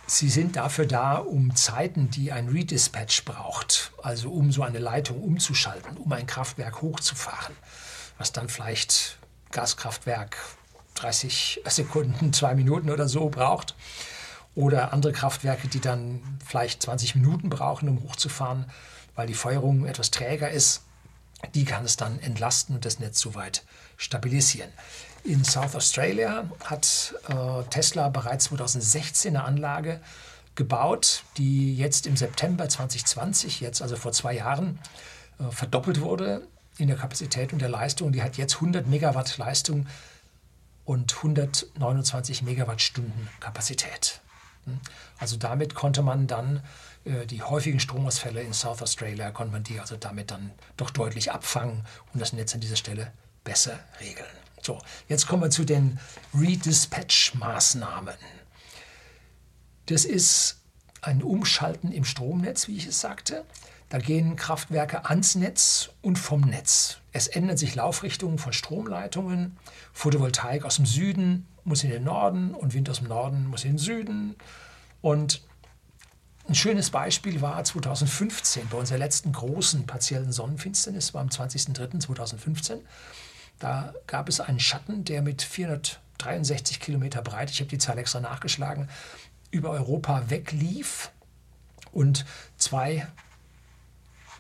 Sie 0.07 0.29
sind 0.29 0.57
dafür 0.57 0.87
da, 0.87 1.17
um 1.17 1.57
Zeiten, 1.57 2.11
die 2.11 2.31
ein 2.31 2.49
Redispatch 2.49 3.25
braucht, 3.25 3.93
also 4.03 4.31
um 4.31 4.53
so 4.53 4.63
eine 4.63 4.79
Leitung 4.79 5.23
umzuschalten, 5.23 5.97
um 5.97 6.13
ein 6.13 6.27
Kraftwerk 6.27 6.83
hochzufahren, 6.83 7.55
was 8.19 8.33
dann 8.33 8.49
vielleicht 8.49 9.19
Gaskraftwerk 9.51 10.37
30 10.95 11.63
Sekunden, 11.67 12.33
zwei 12.33 12.55
Minuten 12.55 12.91
oder 12.91 13.09
so 13.09 13.31
braucht, 13.31 13.75
oder 14.55 14.93
andere 14.93 15.13
Kraftwerke, 15.13 15.69
die 15.69 15.81
dann 15.81 16.23
vielleicht 16.45 16.83
20 16.83 17.17
Minuten 17.17 17.49
brauchen, 17.49 17.89
um 17.89 18.03
hochzufahren, 18.03 18.67
weil 19.15 19.27
die 19.27 19.35
Feuerung 19.35 19.87
etwas 19.87 20.11
träger 20.11 20.51
ist, 20.51 20.83
die 21.55 21.65
kann 21.65 21.85
es 21.85 21.97
dann 21.97 22.21
entlasten 22.21 22.75
und 22.75 22.85
das 22.85 22.99
Netz 22.99 23.21
soweit 23.21 23.65
stabilisieren. 23.97 24.71
In 25.25 25.43
South 25.43 25.75
Australia 25.75 26.51
hat 26.65 27.15
äh, 27.29 27.63
Tesla 27.71 28.11
bereits 28.11 28.45
2016 28.45 29.35
eine 29.35 29.45
Anlage 29.47 30.01
gebaut, 30.55 31.25
die 31.39 31.75
jetzt 31.75 32.07
im 32.07 32.15
September 32.15 32.69
2020, 32.69 33.61
jetzt 33.61 33.81
also 33.81 33.97
vor 33.97 34.13
zwei 34.13 34.35
Jahren, 34.35 34.79
äh, 35.41 35.51
verdoppelt 35.51 36.03
wurde 36.03 36.47
in 36.77 36.89
der 36.89 36.99
Kapazität 36.99 37.55
und 37.55 37.61
der 37.63 37.71
Leistung. 37.71 38.13
Die 38.13 38.23
hat 38.23 38.37
jetzt 38.37 38.57
100 38.57 38.87
Megawatt 38.87 39.39
Leistung 39.39 39.87
und 40.85 41.17
129 41.17 42.43
Megawattstunden 42.43 43.29
Kapazität. 43.41 44.21
Hm? 44.67 44.79
Also 45.19 45.39
damit 45.39 45.75
konnte 45.75 46.03
man 46.03 46.27
dann 46.27 46.63
äh, 47.07 47.25
die 47.25 47.43
häufigen 47.43 47.81
Stromausfälle 47.81 48.43
in 48.43 48.53
South 48.53 48.83
Australia, 48.83 49.31
konnte 49.31 49.55
man 49.55 49.63
die 49.63 49.81
also 49.81 49.97
damit 49.97 50.31
dann 50.31 50.51
doch 50.77 50.91
deutlich 50.91 51.33
abfangen 51.33 51.87
und 52.13 52.21
das 52.21 52.35
Netz 52.35 52.53
an 52.53 52.61
dieser 52.61 52.77
Stelle 52.77 53.11
besser 53.43 53.79
regeln. 54.01 54.44
So, 54.65 54.79
jetzt 55.09 55.27
kommen 55.27 55.43
wir 55.43 55.51
zu 55.51 55.65
den 55.65 55.99
Redispatch-Maßnahmen. 56.35 58.17
Das 59.87 60.07
ist 60.07 60.61
ein 61.03 61.23
Umschalten 61.23 61.93
im 61.93 62.05
Stromnetz, 62.05 62.67
wie 62.67 62.77
ich 62.79 62.87
es 62.87 63.01
sagte. 63.01 63.45
Da 63.91 63.99
gehen 63.99 64.37
Kraftwerke 64.37 65.05
ans 65.05 65.35
Netz 65.35 65.91
und 66.01 66.19
vom 66.19 66.41
Netz. 66.41 66.97
Es 67.13 67.27
ändern 67.29 67.59
sich 67.59 67.75
Laufrichtungen 67.75 68.39
von 68.39 68.55
Stromleitungen. 68.55 69.59
Photovoltaik 69.93 70.65
aus 70.65 70.77
dem 70.77 70.87
Süden 70.87 71.47
muss 71.65 71.85
in 71.85 71.91
den 71.91 72.05
Norden 72.05 72.55
und 72.55 72.73
Wind 72.73 72.89
aus 72.89 72.99
dem 72.99 73.09
Norden 73.09 73.47
muss 73.47 73.65
in 73.65 73.73
den 73.73 73.79
Süden. 73.79 74.35
Und 75.03 75.43
ein 76.49 76.55
schönes 76.55 76.89
Beispiel 76.89 77.43
war 77.43 77.63
2015 77.63 78.69
bei 78.69 78.79
unserer 78.79 78.99
letzten 78.99 79.33
großen 79.33 79.87
partiellen 79.87 80.33
Sonnenfinsternis, 80.33 81.13
war 81.13 81.21
am 81.21 81.29
20.03.2015. 81.29 82.81
Da 83.65 83.95
gab 84.07 84.29
es 84.29 84.41
einen 84.41 84.61
Schatten, 84.61 85.07
der 85.07 85.23
mit 85.23 85.41
463 85.41 86.81
Kilometer 86.81 87.23
breit, 87.23 87.51
ich 87.51 87.61
habe 87.61 87.71
die 87.71 87.79
Zahl 87.79 87.97
extra 87.97 88.21
nachgeschlagen, 88.21 88.91
über 89.51 89.71
Europa 89.71 90.29
weglief 90.29 91.11
und 91.91 92.27
zwei 92.59 93.07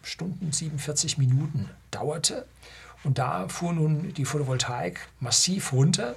Stunden 0.02 0.52
47 0.52 1.16
Minuten 1.16 1.70
dauerte. 1.90 2.44
Und 3.02 3.16
da 3.16 3.48
fuhr 3.48 3.72
nun 3.72 4.12
die 4.12 4.26
Photovoltaik 4.26 5.08
massiv 5.20 5.72
runter 5.72 6.16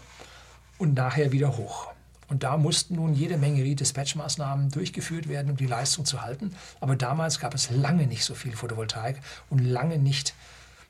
und 0.78 0.94
nachher 0.96 1.32
wieder 1.32 1.56
hoch. 1.56 1.88
Und 2.28 2.44
da 2.44 2.58
mussten 2.58 2.96
nun 2.96 3.14
jede 3.14 3.38
Menge 3.38 3.64
Redispatch-Maßnahmen 3.64 4.70
durchgeführt 4.70 5.30
werden, 5.30 5.52
um 5.52 5.56
die 5.56 5.66
Leistung 5.66 6.04
zu 6.04 6.24
halten. 6.24 6.54
Aber 6.82 6.98
damals 6.98 7.40
gab 7.40 7.54
es 7.54 7.70
lange 7.70 8.06
nicht 8.06 8.26
so 8.26 8.36
viel 8.36 8.54
Photovoltaik 8.54 9.22
und 9.50 9.60
lange 9.60 9.98
nicht 9.98 10.34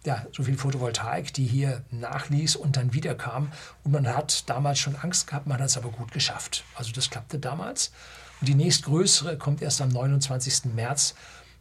ja, 0.08 0.26
so 0.32 0.43
viel 0.43 0.58
Photovoltaik, 0.58 1.34
die 1.34 1.46
hier 1.46 1.84
nachließ 1.91 2.56
und 2.56 2.78
dann 2.78 2.93
wieder 2.93 3.13
kam. 3.13 3.52
Und 3.84 3.91
man 3.91 4.08
hat 4.08 4.50
damals 4.50 4.80
schon 4.80 4.96
Angst 4.96 5.28
gehabt, 5.28 5.48
man 5.48 5.60
hat 5.60 5.65
es 5.67 5.76
aber 5.76 5.89
gut 5.89 6.13
geschafft. 6.13 6.63
Also 6.76 6.93
das 6.93 7.10
klappte 7.10 7.39
damals. 7.39 7.91
Und 8.39 8.48
die 8.48 8.56
nächstgrößere 8.56 9.38
kommt 9.38 9.62
erst 9.62 9.82
am 9.82 9.89
29. 9.89 10.74
März 10.74 11.13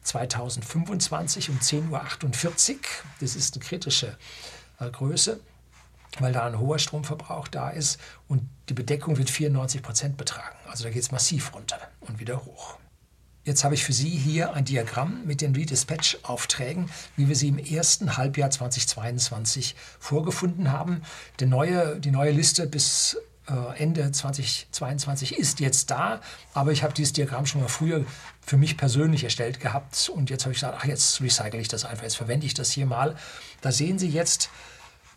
2025 0.03 1.51
um 1.51 1.59
10.48 1.59 2.71
Uhr. 2.71 2.79
Das 3.19 3.35
ist 3.35 3.57
eine 3.57 3.65
kritische 3.65 4.17
äh, 4.79 4.91
Größe, 4.91 5.41
weil 6.21 6.33
da 6.33 6.47
ein 6.47 6.61
hoher 6.61 6.79
Stromverbrauch 6.79 7.49
da 7.49 7.71
ist 7.71 7.99
und 8.29 8.49
die 8.69 8.75
Bedeckung 8.75 9.19
wird 9.19 9.29
94 9.29 9.83
Prozent 9.83 10.17
betragen. 10.17 10.57
Also 10.69 10.85
da 10.85 10.91
geht 10.91 11.03
es 11.03 11.11
massiv 11.11 11.53
runter 11.53 11.81
und 11.99 12.21
wieder 12.21 12.45
hoch. 12.45 12.79
Jetzt 13.47 13.63
habe 13.63 13.77
ich 13.77 13.85
für 13.85 13.93
Sie 13.93 14.09
hier 14.09 14.55
ein 14.55 14.65
Diagramm 14.65 15.25
mit 15.25 15.41
den 15.41 15.55
Redispatch-Aufträgen, 15.55 16.91
wie 17.15 17.29
wir 17.29 17.37
sie 17.37 17.47
im 17.47 17.59
ersten 17.59 18.17
Halbjahr 18.17 18.51
2022 18.51 19.77
vorgefunden 20.01 20.73
haben. 20.73 21.03
Die 21.39 21.47
neue, 21.47 22.01
die 22.01 22.11
neue 22.11 22.33
Liste 22.33 22.67
bis 22.67 23.17
äh, 23.47 23.81
Ende 23.81 24.11
2022 24.11 25.39
ist 25.39 25.61
jetzt 25.61 25.93
da, 25.93 26.21
aber 26.55 26.73
ich 26.73 26.83
habe 26.83 26.93
dieses 26.93 27.13
Diagramm 27.13 27.47
schon 27.47 27.61
mal 27.61 27.69
früher 27.69 28.05
für 28.45 28.57
mich 28.57 28.77
persönlich 28.77 29.23
erstellt 29.23 29.61
gehabt 29.61 30.09
und 30.09 30.29
jetzt 30.29 30.43
habe 30.43 30.53
ich 30.53 30.59
gesagt, 30.59 30.79
ach, 30.81 30.85
jetzt 30.85 31.21
recycle 31.21 31.61
ich 31.61 31.69
das 31.69 31.85
einfach, 31.85 32.03
jetzt 32.03 32.17
verwende 32.17 32.47
ich 32.47 32.55
das 32.55 32.73
hier 32.73 32.87
mal. 32.87 33.15
Da 33.61 33.71
sehen 33.71 34.01
Sie 34.01 34.09
jetzt 34.09 34.51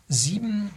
sieben 0.06 0.70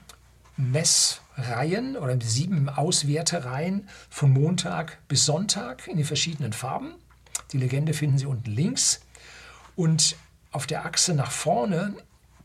Messreihen 0.57 1.97
oder 1.97 2.17
sieben 2.19 2.67
Auswertereien 2.67 3.87
von 4.09 4.31
Montag 4.31 4.97
bis 5.07 5.25
Sonntag 5.25 5.87
in 5.87 5.97
den 5.97 6.05
verschiedenen 6.05 6.53
Farben. 6.53 6.95
Die 7.53 7.57
Legende 7.57 7.93
finden 7.93 8.17
Sie 8.17 8.25
unten 8.25 8.51
links. 8.51 9.01
Und 9.75 10.15
auf 10.51 10.67
der 10.67 10.85
Achse 10.85 11.13
nach 11.13 11.31
vorne 11.31 11.95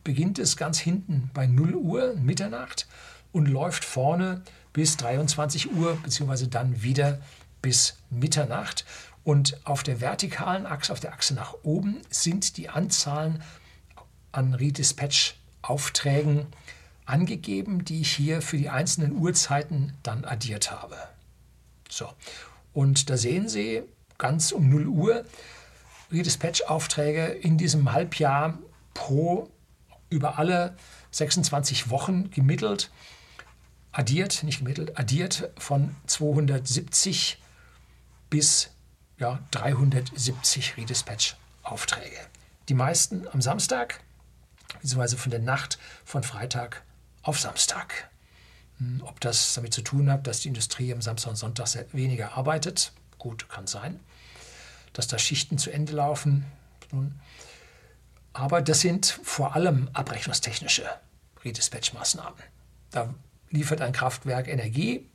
beginnt 0.04 0.38
es 0.38 0.56
ganz 0.56 0.78
hinten 0.78 1.30
bei 1.34 1.46
0 1.46 1.74
Uhr, 1.74 2.14
Mitternacht, 2.14 2.86
und 3.32 3.46
läuft 3.46 3.84
vorne 3.84 4.42
bis 4.72 4.96
23 4.96 5.72
Uhr, 5.72 5.96
beziehungsweise 6.02 6.48
dann 6.48 6.82
wieder 6.82 7.20
bis 7.60 7.96
Mitternacht. 8.10 8.84
Und 9.24 9.60
auf 9.64 9.82
der 9.82 10.00
vertikalen 10.00 10.64
Achse, 10.66 10.92
auf 10.92 11.00
der 11.00 11.12
Achse 11.12 11.34
nach 11.34 11.54
oben, 11.62 12.00
sind 12.08 12.56
die 12.56 12.68
Anzahlen 12.68 13.42
an 14.32 14.54
Redispatch-Aufträgen 14.54 16.46
angegeben, 17.04 17.84
die 17.84 18.02
ich 18.02 18.12
hier 18.12 18.42
für 18.42 18.58
die 18.58 18.68
einzelnen 18.68 19.12
Uhrzeiten 19.12 19.94
dann 20.02 20.24
addiert 20.24 20.70
habe. 20.70 20.96
So, 21.90 22.08
und 22.72 23.10
da 23.10 23.16
sehen 23.16 23.48
Sie, 23.48 23.82
ganz 24.18 24.52
um 24.52 24.68
0 24.68 24.86
Uhr 24.86 25.24
Redispatch-Aufträge 26.10 27.26
in 27.26 27.56
diesem 27.56 27.92
Halbjahr 27.92 28.58
pro 28.94 29.50
über 30.10 30.38
alle 30.38 30.76
26 31.10 31.90
Wochen 31.90 32.30
gemittelt, 32.30 32.90
addiert, 33.92 34.42
nicht 34.42 34.58
gemittelt, 34.58 34.98
addiert 34.98 35.50
von 35.58 35.94
270 36.06 37.38
bis 38.30 38.70
ja, 39.18 39.40
370 39.50 40.76
Redispatch-Aufträge. 40.76 42.18
Die 42.68 42.74
meisten 42.74 43.26
am 43.28 43.40
Samstag, 43.40 44.00
beziehungsweise 44.80 45.16
von 45.16 45.30
der 45.30 45.40
Nacht 45.40 45.78
von 46.04 46.22
Freitag 46.22 46.82
auf 47.22 47.40
Samstag. 47.40 48.10
Hm, 48.78 49.02
ob 49.04 49.20
das 49.20 49.54
damit 49.54 49.74
zu 49.74 49.82
tun 49.82 50.10
hat, 50.10 50.26
dass 50.26 50.40
die 50.40 50.48
Industrie 50.48 50.92
am 50.92 51.02
Samstag 51.02 51.30
und 51.30 51.36
Sonntag 51.36 51.68
weniger 51.92 52.36
arbeitet, 52.36 52.92
gut, 53.18 53.48
kann 53.48 53.66
sein. 53.66 54.00
Dass 54.92 55.06
da 55.06 55.18
Schichten 55.18 55.58
zu 55.58 55.70
Ende 55.70 55.92
laufen. 55.92 56.44
Aber 58.32 58.62
das 58.62 58.80
sind 58.80 59.06
vor 59.22 59.54
allem 59.54 59.88
abrechnungstechnische 59.92 60.84
Redispatch-Maßnahmen. 61.44 62.38
Da 62.90 63.14
liefert 63.50 63.80
ein 63.80 63.92
Kraftwerk 63.92 64.48
Energie 64.48 65.06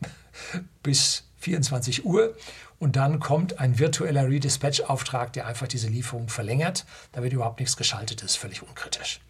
bis 0.82 1.24
24 1.38 2.04
Uhr 2.04 2.36
und 2.78 2.96
dann 2.96 3.20
kommt 3.20 3.60
ein 3.60 3.78
virtueller 3.78 4.28
Redispatch-Auftrag, 4.28 5.32
der 5.32 5.46
einfach 5.46 5.68
diese 5.68 5.88
Lieferung 5.88 6.28
verlängert. 6.28 6.84
Da 7.12 7.22
wird 7.22 7.32
überhaupt 7.32 7.60
nichts 7.60 7.76
geschaltet, 7.76 8.22
das 8.22 8.32
ist 8.32 8.36
völlig 8.36 8.62
unkritisch. 8.62 9.20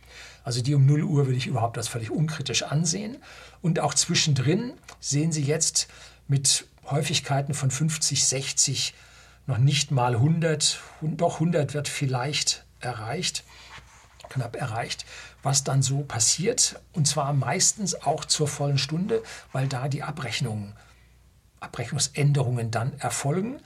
Also 0.43 0.63
die 0.63 0.75
um 0.75 0.87
0 0.87 1.03
Uhr 1.03 1.27
würde 1.27 1.39
ich 1.39 1.47
überhaupt 1.47 1.77
als 1.77 1.89
völlig 1.89 2.11
unkritisch 2.11 2.63
ansehen. 2.63 3.19
Und 3.63 3.81
auch 3.81 3.95
zwischendrin 3.95 4.75
sehen 5.01 5.33
Sie 5.33 5.43
jetzt 5.43 5.89
mit 6.29 6.67
Häufigkeiten 6.91 7.55
von 7.55 7.71
50, 7.71 8.25
60, 8.25 8.95
noch 9.47 9.59
nicht 9.59 9.91
mal 9.91 10.15
100, 10.15 10.81
doch 11.03 11.35
100 11.35 11.75
wird 11.75 11.89
vielleicht 11.89 12.65
erreicht, 12.81 13.45
knapp 14.29 14.57
erreicht, 14.57 15.07
was 15.43 15.65
dann 15.65 15.83
so 15.83 16.01
passiert. 16.01 16.81
Und 16.93 17.07
zwar 17.07 17.33
meistens 17.33 18.03
auch 18.03 18.25
zur 18.25 18.49
vollen 18.49 18.79
Stunde, 18.79 19.23
weil 19.53 19.69
da 19.69 19.89
die 19.89 20.03
Abrechnungen, 20.03 20.75
Abrechnungsänderungen 21.61 22.71
dann 22.71 22.99
erfolgen. 22.99 23.61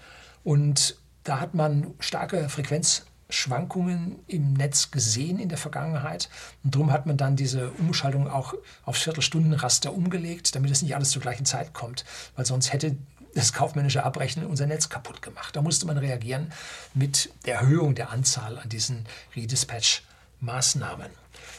Und 0.45 0.97
da 1.25 1.41
hat 1.41 1.55
man 1.55 1.95
starke 2.01 2.49
Frequenz 2.49 3.07
Schwankungen 3.31 4.19
im 4.27 4.53
Netz 4.55 4.91
gesehen 4.91 5.39
in 5.39 5.49
der 5.49 5.59
Vergangenheit. 5.59 6.29
Und 6.65 6.75
darum 6.75 6.93
hat 6.93 7.07
man 7.07 7.17
dann 7.17 7.37
diese 7.37 7.71
Umschaltung 7.73 8.29
auch 8.29 8.55
aufs 8.85 9.03
Viertelstundenraster 9.03 9.93
umgelegt, 9.93 10.55
damit 10.55 10.71
es 10.71 10.83
nicht 10.83 10.95
alles 10.95 11.11
zur 11.11 11.23
gleichen 11.23 11.47
Zeit 11.47 11.73
kommt, 11.73 12.05
weil 12.37 12.47
sonst 12.47 12.73
hätte 12.73 12.97
das 13.35 13.53
kaufmännische 13.53 14.05
Abrechnen 14.05 14.47
unser 14.47 14.67
Netz 14.67 14.89
kaputt 14.89 15.23
gemacht. 15.23 15.55
Da 15.55 15.63
musste 15.63 15.87
man 15.87 15.99
reagieren 15.99 16.53
mit 16.95 17.31
der 17.47 17.57
Erhöhung 17.57 17.95
der 17.95 18.11
Anzahl 18.11 18.59
an 18.59 18.69
diesen 18.69 19.07
Redispatch-Maßnahmen. 19.37 21.11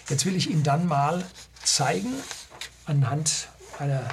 Jetzt 0.09 0.25
will 0.25 0.35
ich 0.35 0.49
Ihnen 0.49 0.63
dann 0.63 0.87
mal 0.87 1.23
zeigen, 1.63 2.13
anhand 2.85 3.47
einer, 3.79 4.03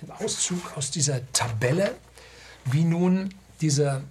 einem 0.00 0.10
Auszug 0.12 0.76
aus 0.76 0.90
dieser 0.90 1.20
Tabelle, 1.32 1.94
wie 2.64 2.84
nun 2.84 3.34
diese 3.60 4.02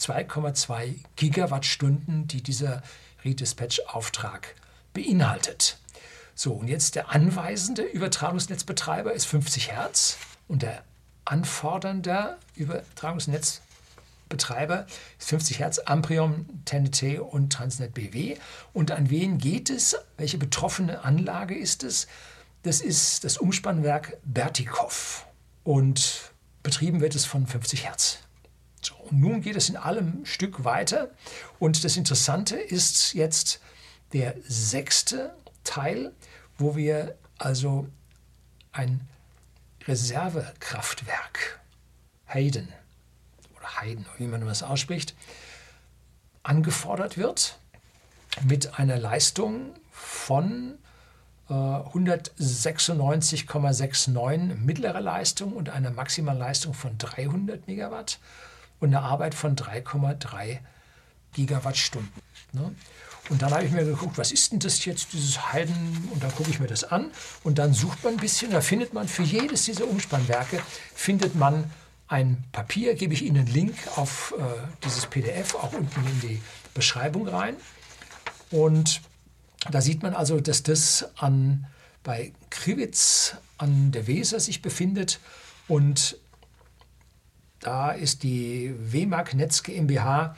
2,2 0.00 0.94
Gigawattstunden, 1.16 2.26
die 2.28 2.42
dieser 2.42 2.82
Redispatch-Auftrag 3.24 4.54
beinhaltet. 4.92 5.78
So, 6.34 6.52
und 6.52 6.68
jetzt 6.68 6.96
der 6.96 7.10
anweisende 7.10 7.82
Übertragungsnetzbetreiber 7.82 9.12
ist 9.12 9.26
50 9.26 9.72
Hertz 9.72 10.18
und 10.48 10.62
der 10.62 10.82
anfordernde 11.24 12.36
Übertragungsnetzbetreiber 12.54 14.86
ist 15.18 15.28
50 15.28 15.58
Hertz, 15.58 15.78
Amprion, 15.78 16.62
TNT 16.66 17.20
und 17.20 17.52
Transnet 17.52 17.94
BW. 17.94 18.36
Und 18.72 18.90
an 18.90 19.10
wen 19.10 19.38
geht 19.38 19.70
es? 19.70 19.96
Welche 20.18 20.38
betroffene 20.38 21.04
Anlage 21.04 21.56
ist 21.56 21.84
es? 21.84 22.08
Das 22.62 22.80
ist 22.80 23.24
das 23.24 23.38
Umspannwerk 23.38 24.18
Bertikow 24.24 25.24
und 25.64 26.32
betrieben 26.62 27.00
wird 27.00 27.14
es 27.14 27.24
von 27.24 27.46
50 27.46 27.84
Hertz. 27.84 28.25
Und 29.10 29.20
nun 29.20 29.40
geht 29.40 29.56
es 29.56 29.68
in 29.68 29.76
allem 29.76 30.24
Stück 30.24 30.64
weiter. 30.64 31.10
Und 31.58 31.84
das 31.84 31.96
Interessante 31.96 32.56
ist 32.56 33.14
jetzt 33.14 33.60
der 34.12 34.34
sechste 34.46 35.34
Teil, 35.64 36.12
wo 36.58 36.76
wir 36.76 37.16
also 37.38 37.88
ein 38.72 39.00
Reservekraftwerk 39.86 41.60
Hayden 42.26 42.68
oder 43.56 43.80
Hayden, 43.80 44.06
wie 44.18 44.26
man 44.26 44.44
das 44.44 44.62
ausspricht, 44.62 45.14
angefordert 46.42 47.18
wird 47.18 47.58
mit 48.44 48.78
einer 48.78 48.98
Leistung 48.98 49.74
von 49.90 50.78
196,69 51.48 54.32
äh, 54.32 54.38
mittlere 54.54 55.00
Leistung 55.00 55.52
und 55.52 55.68
einer 55.70 55.90
Maximalleistung 55.90 56.74
von 56.74 56.98
300 56.98 57.68
Megawatt 57.68 58.18
und 58.80 58.88
eine 58.88 59.02
Arbeit 59.02 59.34
von 59.34 59.56
3,3 59.56 60.58
Gigawattstunden. 61.32 62.22
Ne? 62.52 62.74
Und 63.28 63.42
dann 63.42 63.52
habe 63.52 63.64
ich 63.64 63.72
mir 63.72 63.84
geguckt, 63.84 64.18
was 64.18 64.30
ist 64.30 64.52
denn 64.52 64.60
das 64.60 64.84
jetzt, 64.84 65.12
dieses 65.12 65.52
Heiden? 65.52 66.08
Und 66.12 66.22
dann 66.22 66.32
gucke 66.34 66.50
ich 66.50 66.60
mir 66.60 66.68
das 66.68 66.84
an 66.84 67.10
und 67.42 67.58
dann 67.58 67.72
sucht 67.72 68.04
man 68.04 68.14
ein 68.14 68.20
bisschen, 68.20 68.52
da 68.52 68.60
findet 68.60 68.94
man 68.94 69.08
für 69.08 69.22
jedes 69.22 69.64
dieser 69.64 69.86
Umspannwerke, 69.88 70.62
findet 70.94 71.34
man 71.34 71.70
ein 72.08 72.44
Papier, 72.52 72.94
gebe 72.94 73.14
ich 73.14 73.22
Ihnen 73.22 73.38
einen 73.38 73.46
Link 73.48 73.74
auf 73.96 74.32
äh, 74.38 74.42
dieses 74.84 75.06
PDF, 75.06 75.56
auch 75.56 75.72
unten 75.72 76.06
in 76.06 76.20
die 76.20 76.42
Beschreibung 76.72 77.26
rein. 77.26 77.56
Und 78.50 79.00
da 79.70 79.80
sieht 79.80 80.02
man 80.02 80.14
also, 80.14 80.40
dass 80.40 80.62
das 80.62 81.08
an, 81.16 81.66
bei 82.04 82.32
Krivitz 82.50 83.34
an 83.58 83.90
der 83.90 84.06
Weser 84.06 84.38
sich 84.38 84.62
befindet 84.62 85.18
und 85.66 86.16
da 87.60 87.90
ist 87.90 88.22
die 88.22 88.74
WMAG 88.78 89.34
Netz 89.34 89.62
GmbH 89.62 90.36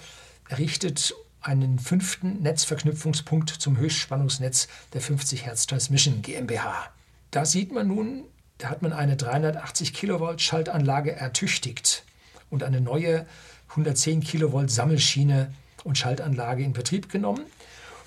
errichtet 0.48 1.14
einen 1.40 1.78
fünften 1.78 2.42
Netzverknüpfungspunkt 2.42 3.50
zum 3.50 3.76
Höchstspannungsnetz 3.76 4.68
der 4.92 5.00
50 5.00 5.46
Hertz 5.46 5.66
Transmission 5.66 6.22
GmbH. 6.22 6.90
Da 7.30 7.44
sieht 7.44 7.72
man 7.72 7.86
nun, 7.88 8.24
da 8.58 8.70
hat 8.70 8.82
man 8.82 8.92
eine 8.92 9.16
380 9.16 9.94
Kilovolt 9.94 10.40
Schaltanlage 10.40 11.14
ertüchtigt 11.14 12.04
und 12.50 12.62
eine 12.64 12.80
neue 12.80 13.26
110 13.70 14.20
Kilovolt 14.20 14.70
Sammelschiene 14.70 15.52
und 15.84 15.96
Schaltanlage 15.98 16.64
in 16.64 16.72
Betrieb 16.72 17.08
genommen. 17.10 17.44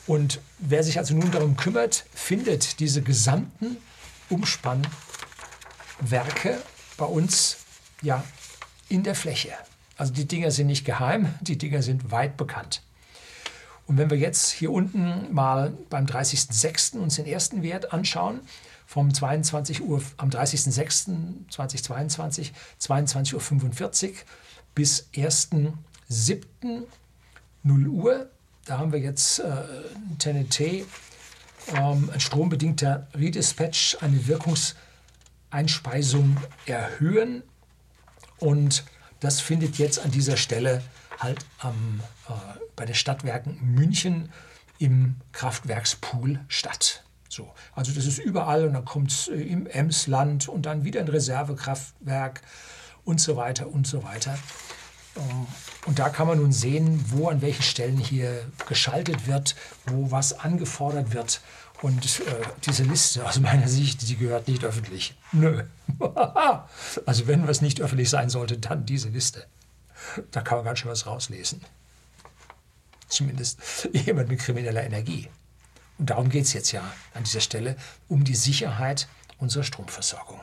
Und 0.07 0.39
wer 0.57 0.83
sich 0.83 0.97
also 0.97 1.13
nun 1.15 1.31
darum 1.31 1.55
kümmert, 1.55 2.05
findet 2.13 2.79
diese 2.79 3.01
gesamten 3.01 3.77
Umspannwerke 4.29 4.91
bei 6.97 7.05
uns 7.05 7.57
ja 8.01 8.23
in 8.91 9.03
der 9.03 9.15
Fläche. 9.15 9.53
Also 9.97 10.13
die 10.13 10.27
Dinger 10.27 10.51
sind 10.51 10.67
nicht 10.67 10.85
geheim, 10.85 11.33
die 11.41 11.57
Dinger 11.57 11.81
sind 11.81 12.11
weit 12.11 12.37
bekannt. 12.37 12.83
Und 13.87 13.97
wenn 13.97 14.09
wir 14.09 14.17
jetzt 14.17 14.51
hier 14.51 14.71
unten 14.71 15.33
mal 15.33 15.73
beim 15.89 16.05
30.06. 16.05 16.97
uns 16.97 17.15
den 17.15 17.25
ersten 17.25 17.61
Wert 17.63 17.91
anschauen, 17.93 18.41
vom 18.85 19.13
22 19.13 19.81
Uhr 19.81 20.01
am 20.17 20.29
30.06.2022, 20.29 22.51
22.45 22.79 24.09
Uhr 24.09 24.15
bis 24.75 25.07
1.07. 25.13 26.83
0 27.63 27.87
Uhr, 27.87 28.29
da 28.65 28.79
haben 28.79 28.91
wir 28.91 28.99
jetzt 28.99 29.39
äh, 29.39 29.63
TNT, 30.17 30.83
ähm, 31.75 32.09
ein 32.11 32.19
strombedingter 32.19 33.07
Redispatch, 33.13 33.97
eine 34.01 34.27
Wirkungseinspeisung 34.27 36.37
erhöhen 36.65 37.43
und 38.41 38.83
das 39.21 39.39
findet 39.39 39.77
jetzt 39.77 40.03
an 40.03 40.11
dieser 40.11 40.35
Stelle 40.35 40.81
halt 41.19 41.45
am, 41.59 42.01
äh, 42.27 42.31
bei 42.75 42.85
den 42.85 42.95
Stadtwerken 42.95 43.57
München 43.61 44.29
im 44.79 45.15
Kraftwerkspool 45.31 46.39
statt. 46.47 47.03
So, 47.29 47.53
also 47.75 47.93
das 47.93 48.07
ist 48.07 48.17
überall 48.17 48.65
und 48.65 48.73
dann 48.73 48.83
kommt 48.83 49.11
es 49.11 49.27
äh, 49.27 49.35
im 49.35 49.67
Emsland 49.67 50.49
und 50.49 50.65
dann 50.65 50.83
wieder 50.83 50.99
ein 50.99 51.07
Reservekraftwerk 51.07 52.41
und 53.05 53.21
so 53.21 53.37
weiter 53.37 53.67
und 53.67 53.85
so 53.85 54.03
weiter. 54.03 54.37
Ähm, 55.15 55.45
und 55.85 55.99
da 55.99 56.09
kann 56.09 56.27
man 56.27 56.39
nun 56.39 56.51
sehen, 56.51 57.05
wo 57.09 57.29
an 57.29 57.41
welchen 57.41 57.63
Stellen 57.63 57.97
hier 57.97 58.43
geschaltet 58.67 59.27
wird, 59.27 59.55
wo 59.85 60.09
was 60.09 60.33
angefordert 60.33 61.13
wird. 61.13 61.41
Und 61.81 62.19
äh, 62.19 62.41
diese 62.63 62.83
Liste 62.83 63.25
aus 63.25 63.39
meiner 63.39 63.67
Sicht, 63.67 64.07
die 64.07 64.15
gehört 64.15 64.47
nicht 64.47 64.63
öffentlich. 64.63 65.15
Nö. 65.31 65.63
also 67.05 67.27
wenn 67.27 67.47
was 67.47 67.61
nicht 67.61 67.81
öffentlich 67.81 68.09
sein 68.09 68.29
sollte, 68.29 68.57
dann 68.59 68.85
diese 68.85 69.09
Liste. 69.09 69.47
Da 70.29 70.41
kann 70.41 70.59
man 70.59 70.65
ganz 70.65 70.79
schön 70.79 70.91
was 70.91 71.07
rauslesen. 71.07 71.61
Zumindest 73.07 73.59
jemand 73.93 74.29
mit 74.29 74.39
krimineller 74.39 74.83
Energie. 74.83 75.27
Und 75.97 76.09
darum 76.11 76.29
geht 76.29 76.45
es 76.45 76.53
jetzt 76.53 76.71
ja 76.71 76.83
an 77.13 77.23
dieser 77.23 77.41
Stelle, 77.41 77.75
um 78.07 78.23
die 78.23 78.35
Sicherheit 78.35 79.07
unserer 79.39 79.63
Stromversorgung. 79.63 80.39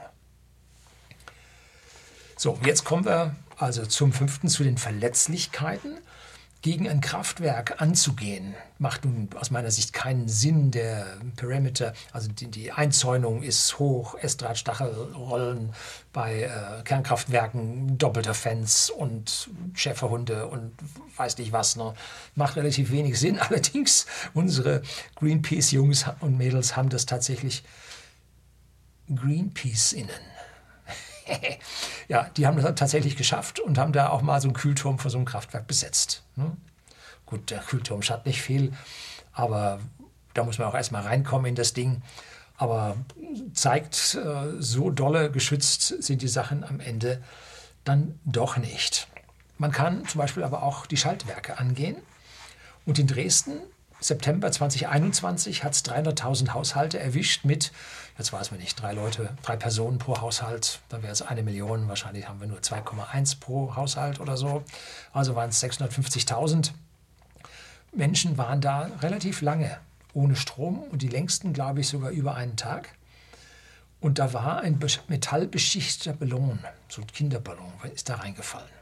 So, 2.36 2.58
jetzt 2.64 2.84
kommen 2.84 3.04
wir 3.04 3.34
also 3.56 3.86
zum 3.86 4.12
fünften 4.12 4.48
zu 4.48 4.64
den 4.64 4.78
Verletzlichkeiten 4.78 5.98
gegen 6.60 6.88
ein 6.88 7.00
Kraftwerk 7.00 7.80
anzugehen, 7.80 8.54
macht 8.78 9.04
nun 9.04 9.28
aus 9.38 9.50
meiner 9.50 9.70
Sicht 9.70 9.92
keinen 9.92 10.28
Sinn. 10.28 10.70
Der 10.70 11.06
Perimeter, 11.36 11.92
also 12.12 12.28
die, 12.30 12.48
die 12.50 12.72
Einzäunung 12.72 13.42
ist 13.42 13.78
hoch, 13.78 14.16
Estradstachelrollen 14.16 15.72
bei 16.12 16.42
äh, 16.42 16.82
Kernkraftwerken, 16.82 17.96
doppelter 17.96 18.34
Fans 18.34 18.90
und 18.90 19.50
Schäferhunde 19.74 20.46
und 20.46 20.72
weiß 21.16 21.38
nicht 21.38 21.52
was. 21.52 21.76
Ne? 21.76 21.94
Macht 22.34 22.56
relativ 22.56 22.90
wenig 22.90 23.18
Sinn. 23.18 23.38
Allerdings, 23.48 24.06
unsere 24.34 24.82
Greenpeace-Jungs 25.16 26.06
und 26.20 26.36
Mädels 26.36 26.76
haben 26.76 26.88
das 26.88 27.06
tatsächlich 27.06 27.62
Greenpeace-Innen 29.14 30.37
ja, 32.08 32.24
die 32.36 32.46
haben 32.46 32.60
das 32.60 32.74
tatsächlich 32.74 33.16
geschafft 33.16 33.60
und 33.60 33.78
haben 33.78 33.92
da 33.92 34.10
auch 34.10 34.22
mal 34.22 34.40
so 34.40 34.48
einen 34.48 34.54
Kühlturm 34.54 34.98
vor 34.98 35.10
so 35.10 35.18
einem 35.18 35.26
Kraftwerk 35.26 35.66
besetzt. 35.66 36.22
Ne? 36.36 36.56
Gut, 37.26 37.50
der 37.50 37.60
Kühlturm 37.60 38.02
schadet 38.02 38.26
nicht 38.26 38.42
viel, 38.42 38.72
aber 39.32 39.80
da 40.34 40.44
muss 40.44 40.58
man 40.58 40.68
auch 40.68 40.74
erstmal 40.74 41.02
reinkommen 41.02 41.46
in 41.46 41.54
das 41.54 41.72
Ding. 41.72 42.02
Aber 42.56 42.96
zeigt, 43.52 44.16
äh, 44.16 44.60
so 44.60 44.90
dolle 44.90 45.30
geschützt 45.30 46.02
sind 46.02 46.22
die 46.22 46.28
Sachen 46.28 46.64
am 46.64 46.80
Ende 46.80 47.22
dann 47.84 48.18
doch 48.24 48.56
nicht. 48.56 49.08
Man 49.58 49.72
kann 49.72 50.06
zum 50.06 50.20
Beispiel 50.20 50.42
aber 50.42 50.62
auch 50.62 50.86
die 50.86 50.96
Schaltwerke 50.96 51.58
angehen. 51.58 51.96
Und 52.84 52.98
in 52.98 53.06
Dresden 53.06 53.60
September 54.00 54.50
2021 54.50 55.64
hat 55.64 55.74
es 55.74 55.84
300.000 55.84 56.54
Haushalte 56.54 57.00
erwischt 57.00 57.44
mit, 57.44 57.72
jetzt 58.16 58.32
weiß 58.32 58.52
man 58.52 58.60
nicht, 58.60 58.80
drei 58.80 58.92
Leute, 58.92 59.36
drei 59.42 59.56
Personen 59.56 59.98
pro 59.98 60.20
Haushalt, 60.20 60.80
dann 60.88 61.02
wäre 61.02 61.12
es 61.12 61.22
eine 61.22 61.42
Million, 61.42 61.88
wahrscheinlich 61.88 62.28
haben 62.28 62.40
wir 62.40 62.46
nur 62.46 62.60
2,1 62.60 63.40
pro 63.40 63.74
Haushalt 63.74 64.20
oder 64.20 64.36
so. 64.36 64.62
Also 65.12 65.34
waren 65.34 65.50
es 65.50 65.62
650.000 65.62 66.70
Menschen 67.92 68.38
waren 68.38 68.60
da 68.60 68.90
relativ 69.00 69.40
lange 69.40 69.78
ohne 70.12 70.36
Strom 70.36 70.82
und 70.82 71.02
die 71.02 71.08
längsten, 71.08 71.52
glaube 71.52 71.80
ich, 71.80 71.88
sogar 71.88 72.10
über 72.10 72.34
einen 72.34 72.56
Tag. 72.56 72.94
Und 74.00 74.18
da 74.18 74.32
war 74.32 74.60
ein 74.60 74.78
metallbeschichteter 75.08 76.12
Ballon, 76.12 76.60
so 76.88 77.02
ein 77.02 77.06
Kinderballon, 77.08 77.72
ist 77.94 78.08
da 78.08 78.16
reingefallen. 78.16 78.77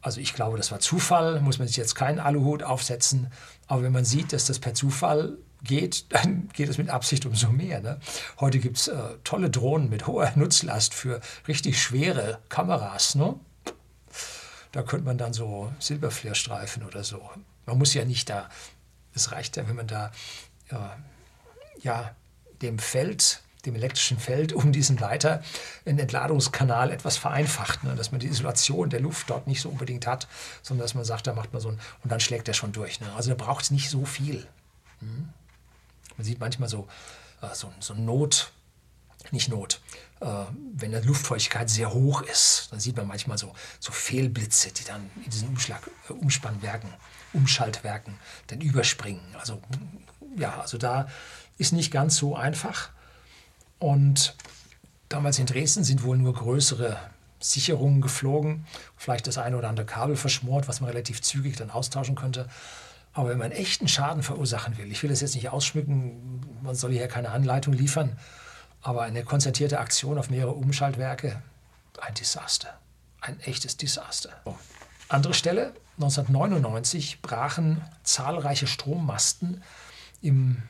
Also 0.00 0.20
ich 0.20 0.34
glaube, 0.34 0.56
das 0.56 0.70
war 0.70 0.80
Zufall, 0.80 1.40
muss 1.40 1.58
man 1.58 1.68
sich 1.68 1.76
jetzt 1.76 1.94
keinen 1.94 2.20
Aluhut 2.20 2.62
aufsetzen. 2.62 3.32
Aber 3.66 3.82
wenn 3.82 3.92
man 3.92 4.04
sieht, 4.04 4.32
dass 4.32 4.46
das 4.46 4.58
per 4.58 4.74
Zufall 4.74 5.38
geht, 5.62 6.06
dann 6.12 6.48
geht 6.52 6.68
es 6.68 6.78
mit 6.78 6.88
Absicht 6.88 7.26
umso 7.26 7.50
mehr. 7.50 7.80
Ne? 7.80 7.98
Heute 8.40 8.58
gibt 8.58 8.78
es 8.78 8.88
äh, 8.88 8.96
tolle 9.24 9.50
Drohnen 9.50 9.90
mit 9.90 10.06
hoher 10.06 10.32
Nutzlast 10.36 10.94
für 10.94 11.20
richtig 11.46 11.82
schwere 11.82 12.38
Kameras. 12.48 13.14
Ne? 13.14 13.34
Da 14.72 14.82
könnte 14.82 15.06
man 15.06 15.18
dann 15.18 15.32
so 15.32 15.72
Silberflirstreifen 15.78 16.84
oder 16.84 17.02
so. 17.02 17.30
Man 17.66 17.78
muss 17.78 17.94
ja 17.94 18.04
nicht 18.04 18.30
da, 18.30 18.48
es 19.14 19.32
reicht 19.32 19.56
ja, 19.56 19.68
wenn 19.68 19.76
man 19.76 19.86
da 19.86 20.12
äh, 20.68 20.76
ja, 21.80 22.14
dem 22.62 22.78
Feld 22.78 23.37
dem 23.68 23.76
elektrischen 23.76 24.18
Feld 24.18 24.52
um 24.52 24.72
diesen 24.72 24.96
Leiter 24.96 25.42
einen 25.84 25.98
Entladungskanal 25.98 26.90
etwas 26.90 27.16
vereinfacht, 27.16 27.84
ne? 27.84 27.94
dass 27.94 28.10
man 28.10 28.20
die 28.20 28.26
Isolation 28.26 28.90
der 28.90 29.00
Luft 29.00 29.30
dort 29.30 29.46
nicht 29.46 29.60
so 29.60 29.68
unbedingt 29.68 30.06
hat, 30.06 30.26
sondern 30.62 30.84
dass 30.84 30.94
man 30.94 31.04
sagt, 31.04 31.26
da 31.26 31.34
macht 31.34 31.52
man 31.52 31.62
so 31.62 31.68
ein, 31.70 31.80
und 32.02 32.10
dann 32.10 32.20
schlägt 32.20 32.48
er 32.48 32.54
schon 32.54 32.72
durch. 32.72 33.00
Ne? 33.00 33.12
Also 33.14 33.30
da 33.30 33.36
braucht 33.36 33.64
es 33.64 33.70
nicht 33.70 33.90
so 33.90 34.04
viel. 34.04 34.46
Hm? 35.00 35.28
Man 36.16 36.24
sieht 36.24 36.40
manchmal 36.40 36.68
so, 36.68 36.88
äh, 37.42 37.54
so, 37.54 37.72
so 37.78 37.94
Not, 37.94 38.52
nicht 39.30 39.48
Not, 39.48 39.80
äh, 40.20 40.26
wenn 40.74 40.92
die 40.92 40.98
Luftfeuchtigkeit 41.06 41.70
sehr 41.70 41.92
hoch 41.92 42.22
ist, 42.22 42.68
dann 42.70 42.80
sieht 42.80 42.96
man 42.96 43.06
manchmal 43.06 43.38
so, 43.38 43.54
so 43.78 43.92
Fehlblitze, 43.92 44.72
die 44.72 44.84
dann 44.84 45.10
in 45.24 45.30
diesen 45.30 45.48
Umschlag, 45.48 45.88
äh, 46.08 46.12
Umspannwerken, 46.12 46.92
Umschaltwerken 47.32 48.16
dann 48.48 48.60
überspringen. 48.60 49.36
Also 49.38 49.60
ja, 50.36 50.60
also 50.60 50.78
da 50.78 51.08
ist 51.58 51.72
nicht 51.72 51.90
ganz 51.90 52.16
so 52.16 52.36
einfach. 52.36 52.90
Und 53.78 54.34
damals 55.08 55.38
in 55.38 55.46
Dresden 55.46 55.84
sind 55.84 56.02
wohl 56.02 56.18
nur 56.18 56.34
größere 56.34 56.98
Sicherungen 57.40 58.00
geflogen, 58.00 58.66
vielleicht 58.96 59.26
das 59.26 59.38
eine 59.38 59.56
oder 59.56 59.68
andere 59.68 59.86
Kabel 59.86 60.16
verschmort, 60.16 60.68
was 60.68 60.80
man 60.80 60.90
relativ 60.90 61.22
zügig 61.22 61.56
dann 61.56 61.70
austauschen 61.70 62.16
könnte. 62.16 62.48
Aber 63.12 63.30
wenn 63.30 63.38
man 63.38 63.52
echten 63.52 63.88
Schaden 63.88 64.22
verursachen 64.22 64.76
will, 64.76 64.90
ich 64.90 65.02
will 65.02 65.10
das 65.10 65.20
jetzt 65.20 65.34
nicht 65.34 65.48
ausschmücken, 65.48 66.40
man 66.62 66.74
soll 66.74 66.92
hier 66.92 67.08
keine 67.08 67.30
Anleitung 67.30 67.72
liefern, 67.72 68.18
aber 68.82 69.02
eine 69.02 69.24
konzertierte 69.24 69.78
Aktion 69.78 70.18
auf 70.18 70.30
mehrere 70.30 70.52
Umschaltwerke, 70.52 71.40
ein 72.00 72.14
Desaster, 72.14 72.78
ein 73.20 73.40
echtes 73.40 73.76
Desaster. 73.76 74.30
Andere 75.08 75.34
Stelle, 75.34 75.74
1999 75.96 77.22
brachen 77.22 77.82
zahlreiche 78.02 78.66
Strommasten 78.66 79.62
im 80.20 80.62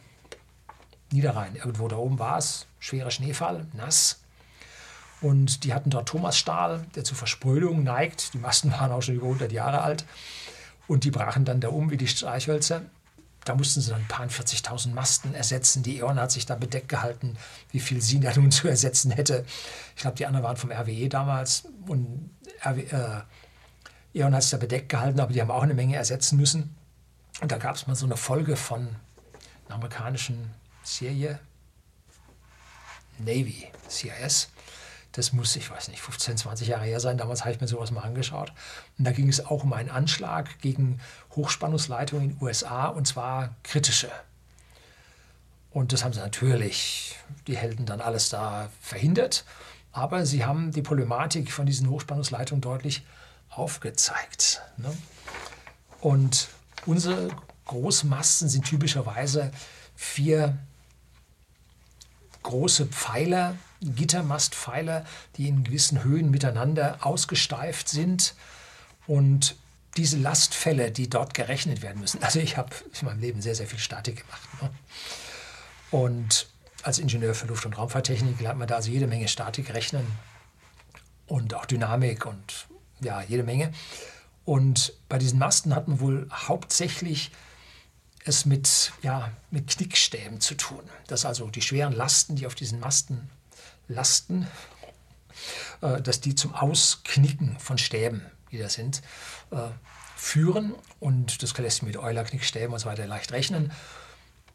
Niederrhein. 1.10 1.56
Irgendwo 1.56 1.88
da 1.88 1.96
oben 1.96 2.18
war 2.18 2.38
es, 2.38 2.66
schwerer 2.80 3.10
Schneefall, 3.10 3.66
nass. 3.72 4.20
Und 5.20 5.64
die 5.64 5.74
hatten 5.74 5.90
dort 5.90 6.08
Thomasstahl, 6.08 6.86
der 6.94 7.04
zur 7.04 7.16
Versprödung 7.16 7.82
neigt. 7.82 8.34
Die 8.34 8.38
Masten 8.38 8.70
waren 8.78 8.92
auch 8.92 9.02
schon 9.02 9.16
über 9.16 9.26
100 9.26 9.52
Jahre 9.52 9.82
alt. 9.82 10.04
Und 10.86 11.04
die 11.04 11.10
brachen 11.10 11.44
dann 11.44 11.60
da 11.60 11.68
um 11.68 11.90
wie 11.90 11.96
die 11.96 12.08
Streichhölzer. 12.08 12.82
Da 13.44 13.54
mussten 13.54 13.80
sie 13.80 13.90
dann 13.90 14.00
ein 14.00 14.08
paar 14.08 14.26
40.000 14.26 14.92
Masten 14.92 15.34
ersetzen. 15.34 15.82
Die 15.82 15.98
E.ON 15.98 16.20
hat 16.20 16.30
sich 16.30 16.44
da 16.44 16.54
bedeckt 16.54 16.88
gehalten, 16.88 17.36
wie 17.70 17.80
viel 17.80 18.00
sie 18.00 18.20
da 18.20 18.32
nun 18.34 18.50
zu 18.50 18.68
ersetzen 18.68 19.10
hätte. 19.10 19.44
Ich 19.96 20.02
glaube, 20.02 20.16
die 20.16 20.26
anderen 20.26 20.44
waren 20.44 20.56
vom 20.56 20.70
RWE 20.70 21.08
damals. 21.08 21.64
Und 21.86 22.30
RW, 22.64 22.82
äh, 22.82 23.22
E.ON 24.14 24.34
hat 24.34 24.42
sich 24.42 24.50
da 24.50 24.56
bedeckt 24.56 24.88
gehalten, 24.88 25.20
aber 25.20 25.32
die 25.32 25.40
haben 25.40 25.50
auch 25.50 25.62
eine 25.62 25.74
Menge 25.74 25.96
ersetzen 25.96 26.36
müssen. 26.36 26.74
Und 27.40 27.52
da 27.52 27.58
gab 27.58 27.76
es 27.76 27.86
mal 27.86 27.94
so 27.94 28.06
eine 28.06 28.16
Folge 28.16 28.56
von 28.56 28.88
amerikanischen 29.68 30.50
Serie 30.88 31.38
Navy, 33.18 33.68
CIS. 33.88 34.48
Das 35.12 35.32
muss, 35.32 35.56
ich 35.56 35.70
weiß 35.70 35.88
nicht, 35.88 36.00
15, 36.00 36.36
20 36.36 36.68
Jahre 36.68 36.84
her 36.84 37.00
sein. 37.00 37.18
Damals 37.18 37.40
habe 37.40 37.52
ich 37.52 37.60
mir 37.60 37.68
sowas 37.68 37.90
mal 37.90 38.02
angeschaut. 38.02 38.52
Und 38.98 39.04
da 39.04 39.12
ging 39.12 39.28
es 39.28 39.44
auch 39.44 39.64
um 39.64 39.72
einen 39.72 39.90
Anschlag 39.90 40.60
gegen 40.60 41.00
Hochspannungsleitungen 41.34 42.24
in 42.24 42.36
den 42.36 42.42
USA 42.42 42.86
und 42.86 43.06
zwar 43.06 43.54
kritische. 43.64 44.10
Und 45.70 45.92
das 45.92 46.04
haben 46.04 46.12
sie 46.12 46.20
natürlich, 46.20 47.16
die 47.46 47.56
Helden, 47.56 47.84
dann 47.84 48.00
alles 48.00 48.30
da 48.30 48.70
verhindert. 48.80 49.44
aber 49.92 50.26
sie 50.26 50.44
haben 50.44 50.70
die 50.70 50.82
Problematik 50.82 51.50
von 51.50 51.66
diesen 51.66 51.90
Hochspannungsleitungen 51.90 52.60
deutlich 52.60 53.04
aufgezeigt. 53.50 54.62
Ne? 54.76 54.96
Und 56.00 56.48
unsere 56.86 57.28
Großmasten 57.64 58.48
sind 58.48 58.64
typischerweise 58.64 59.50
vier 59.96 60.56
große 62.42 62.86
Pfeiler, 62.86 63.56
Gittermastpfeiler, 63.80 65.04
die 65.36 65.48
in 65.48 65.64
gewissen 65.64 66.02
Höhen 66.04 66.30
miteinander 66.30 66.98
ausgesteift 67.00 67.88
sind. 67.88 68.34
Und 69.06 69.56
diese 69.96 70.16
Lastfälle, 70.16 70.90
die 70.90 71.10
dort 71.10 71.34
gerechnet 71.34 71.82
werden 71.82 72.00
müssen. 72.00 72.22
Also 72.22 72.38
ich 72.38 72.56
habe 72.56 72.70
in 73.00 73.06
meinem 73.06 73.20
Leben 73.20 73.42
sehr, 73.42 73.54
sehr 73.54 73.66
viel 73.66 73.78
Statik 73.78 74.24
gemacht. 74.24 74.62
Ne? 74.62 74.70
Und 75.90 76.48
als 76.82 76.98
Ingenieur 76.98 77.34
für 77.34 77.46
Luft- 77.46 77.66
und 77.66 77.76
Raumfahrttechnik 77.76 78.40
lernt 78.40 78.58
man 78.58 78.68
da 78.68 78.76
also 78.76 78.90
jede 78.90 79.06
Menge 79.06 79.28
Statik 79.28 79.74
rechnen 79.74 80.06
und 81.26 81.54
auch 81.54 81.66
Dynamik 81.66 82.26
und 82.26 82.66
ja, 83.00 83.22
jede 83.22 83.42
Menge. 83.42 83.72
Und 84.44 84.92
bei 85.08 85.18
diesen 85.18 85.38
Masten 85.38 85.74
hat 85.74 85.88
man 85.88 86.00
wohl 86.00 86.28
hauptsächlich 86.32 87.30
es 88.28 88.44
mit, 88.44 88.92
ja, 89.02 89.30
mit 89.50 89.68
Knickstäben 89.68 90.40
zu 90.40 90.54
tun. 90.54 90.82
Dass 91.06 91.24
also 91.24 91.48
die 91.48 91.62
schweren 91.62 91.92
Lasten, 91.92 92.36
die 92.36 92.46
auf 92.46 92.54
diesen 92.54 92.80
Masten 92.80 93.30
lasten, 93.88 94.46
äh, 95.80 96.00
dass 96.00 96.20
die 96.20 96.34
zum 96.34 96.54
Ausknicken 96.54 97.58
von 97.58 97.78
Stäben, 97.78 98.22
die 98.52 98.58
da 98.58 98.68
sind, 98.68 99.02
äh, 99.50 99.68
führen. 100.16 100.74
Und 101.00 101.42
das 101.42 101.56
lässt 101.58 101.82
mit 101.82 101.96
Euler, 101.96 102.24
Knickstäben 102.24 102.72
und 102.72 102.78
so 102.78 102.86
weiter 102.86 103.06
leicht 103.06 103.32
rechnen. 103.32 103.72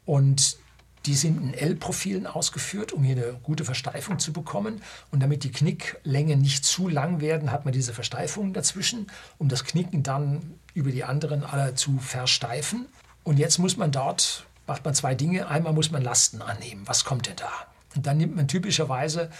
Und 0.04 0.58
die 1.06 1.14
sind 1.14 1.40
in 1.42 1.54
L-Profilen 1.54 2.26
ausgeführt, 2.26 2.92
um 2.92 3.02
hier 3.02 3.16
eine 3.16 3.38
gute 3.42 3.64
Versteifung 3.64 4.18
zu 4.18 4.32
bekommen. 4.32 4.82
Und 5.10 5.22
damit 5.22 5.44
die 5.44 5.52
Knicklängen 5.52 6.40
nicht 6.40 6.64
zu 6.64 6.88
lang 6.88 7.20
werden, 7.20 7.50
hat 7.50 7.64
man 7.64 7.72
diese 7.74 7.92
Versteifungen 7.92 8.54
dazwischen, 8.54 9.08
um 9.38 9.48
das 9.48 9.64
Knicken 9.64 10.02
dann 10.02 10.58
über 10.72 10.90
die 10.90 11.04
anderen 11.04 11.44
alle 11.44 11.74
zu 11.74 11.98
versteifen. 11.98 12.86
Und 13.24 13.38
jetzt 13.38 13.58
muss 13.58 13.76
man 13.76 13.90
dort, 13.90 14.46
macht 14.66 14.84
man 14.84 14.94
zwei 14.94 15.14
Dinge. 15.14 15.48
Einmal 15.48 15.72
muss 15.72 15.90
man 15.90 16.02
Lasten 16.02 16.42
annehmen. 16.42 16.82
Was 16.86 17.04
kommt 17.04 17.26
denn 17.26 17.36
da? 17.36 17.50
Und 17.96 18.06
dann 18.06 18.18
nimmt 18.18 18.36
man 18.36 18.48
typischerweise 18.48 19.30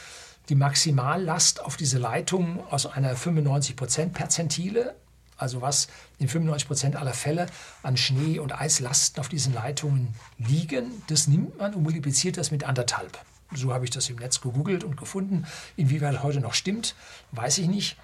die 0.49 0.55
Maximallast 0.55 1.63
auf 1.65 1.77
diese 1.77 1.99
Leitung 1.99 2.67
aus 2.71 2.87
einer 2.87 3.15
95% 3.15 4.11
Perzentile, 4.11 4.95
also 5.37 5.63
was 5.63 5.89
in 6.19 6.29
95% 6.29 6.97
aller 6.97 7.15
Fälle 7.15 7.47
an 7.83 7.97
Schnee- 7.97 8.39
und 8.39 8.59
Eislasten 8.59 9.21
auf 9.21 9.29
diesen 9.29 9.55
Leitungen 9.55 10.15
liegen, 10.39 11.03
das 11.09 11.27
nimmt 11.27 11.59
man 11.59 11.75
und 11.75 11.83
multipliziert 11.83 12.37
das 12.37 12.51
mit 12.51 12.65
anderthalb. 12.65 13.19
So 13.53 13.73
habe 13.73 13.85
ich 13.85 13.91
das 13.91 14.09
im 14.09 14.17
Netz 14.17 14.41
gegoogelt 14.41 14.85
und 14.85 14.97
gefunden. 14.97 15.47
Inwieweit 15.77 16.23
heute 16.23 16.41
noch 16.41 16.55
stimmt, 16.55 16.95
weiß 17.33 17.59
ich 17.59 17.69
nicht. 17.69 17.97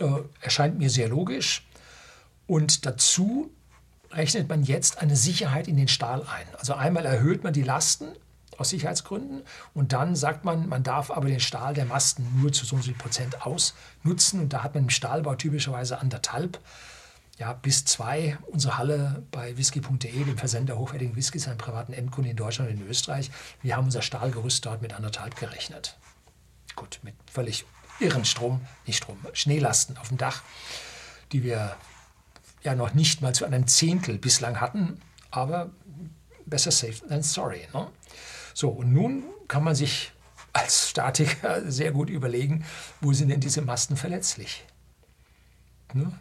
Äh, 0.00 0.06
erscheint 0.40 0.78
mir 0.78 0.90
sehr 0.90 1.08
logisch. 1.08 1.66
Und 2.46 2.86
dazu 2.86 3.50
rechnet 4.10 4.48
man 4.48 4.62
jetzt 4.62 4.98
eine 4.98 5.16
Sicherheit 5.16 5.68
in 5.68 5.76
den 5.76 5.88
Stahl 5.88 6.22
ein. 6.22 6.46
Also 6.58 6.74
einmal 6.74 7.04
erhöht 7.04 7.44
man 7.44 7.52
die 7.52 7.62
Lasten 7.62 8.08
aus 8.56 8.70
Sicherheitsgründen 8.70 9.42
und 9.74 9.92
dann 9.92 10.16
sagt 10.16 10.44
man, 10.44 10.68
man 10.68 10.82
darf 10.82 11.10
aber 11.10 11.28
den 11.28 11.40
Stahl 11.40 11.74
der 11.74 11.84
Masten 11.84 12.26
nur 12.40 12.52
zu 12.52 12.64
so 12.64 12.76
und 12.76 12.82
so 12.82 12.86
viel 12.86 12.98
Prozent 12.98 13.42
ausnutzen 13.42 14.40
und 14.40 14.52
da 14.52 14.62
hat 14.62 14.74
man 14.74 14.84
im 14.84 14.90
Stahlbau 14.90 15.34
typischerweise 15.36 16.00
anderthalb 16.00 16.58
ja, 17.38 17.52
bis 17.52 17.84
zwei. 17.84 18.36
Unsere 18.48 18.78
Halle 18.78 19.22
bei 19.30 19.56
whisky.de, 19.56 20.24
dem 20.24 20.36
Versender 20.36 20.76
hochwertigen 20.76 21.14
Whiskys, 21.14 21.46
einen 21.46 21.58
privaten 21.58 21.92
Endkunden 21.92 22.32
in 22.32 22.36
Deutschland 22.36 22.70
und 22.70 22.80
in 22.80 22.88
Österreich. 22.88 23.30
Wir 23.62 23.76
haben 23.76 23.84
unser 23.84 24.02
Stahlgerüst 24.02 24.66
dort 24.66 24.82
mit 24.82 24.92
anderthalb 24.92 25.36
gerechnet. 25.36 25.96
Gut, 26.74 26.98
mit 27.02 27.14
völlig 27.30 27.64
irren 28.00 28.24
Strom, 28.24 28.60
nicht 28.86 28.98
Strom, 28.98 29.18
Schneelasten 29.32 29.96
auf 29.98 30.08
dem 30.08 30.18
Dach, 30.18 30.42
die 31.32 31.42
wir 31.44 31.76
ja 32.68 32.74
noch 32.74 32.94
nicht 32.94 33.22
mal 33.22 33.34
zu 33.34 33.46
einem 33.46 33.66
Zehntel 33.66 34.18
bislang 34.18 34.60
hatten, 34.60 35.00
aber 35.30 35.70
besser 36.46 36.70
safe 36.70 37.06
than 37.08 37.22
sorry. 37.22 37.66
Ne? 37.72 37.86
So, 38.54 38.68
und 38.68 38.92
nun 38.92 39.24
kann 39.48 39.64
man 39.64 39.74
sich 39.74 40.12
als 40.52 40.90
Statiker 40.90 41.62
sehr 41.70 41.92
gut 41.92 42.10
überlegen, 42.10 42.64
wo 43.00 43.12
sind 43.12 43.28
denn 43.30 43.40
diese 43.40 43.62
Masten 43.62 43.96
verletzlich? 43.96 44.64
Ne? 45.94 46.12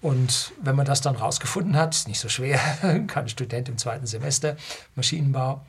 Und 0.00 0.52
wenn 0.60 0.76
man 0.76 0.86
das 0.86 1.00
dann 1.00 1.16
rausgefunden 1.16 1.76
hat, 1.76 1.94
ist 1.94 2.06
nicht 2.06 2.20
so 2.20 2.28
schwer, 2.28 2.60
kann 3.06 3.28
Student 3.28 3.68
im 3.68 3.78
zweiten 3.78 4.06
Semester 4.06 4.56
Maschinenbau, 4.94 5.64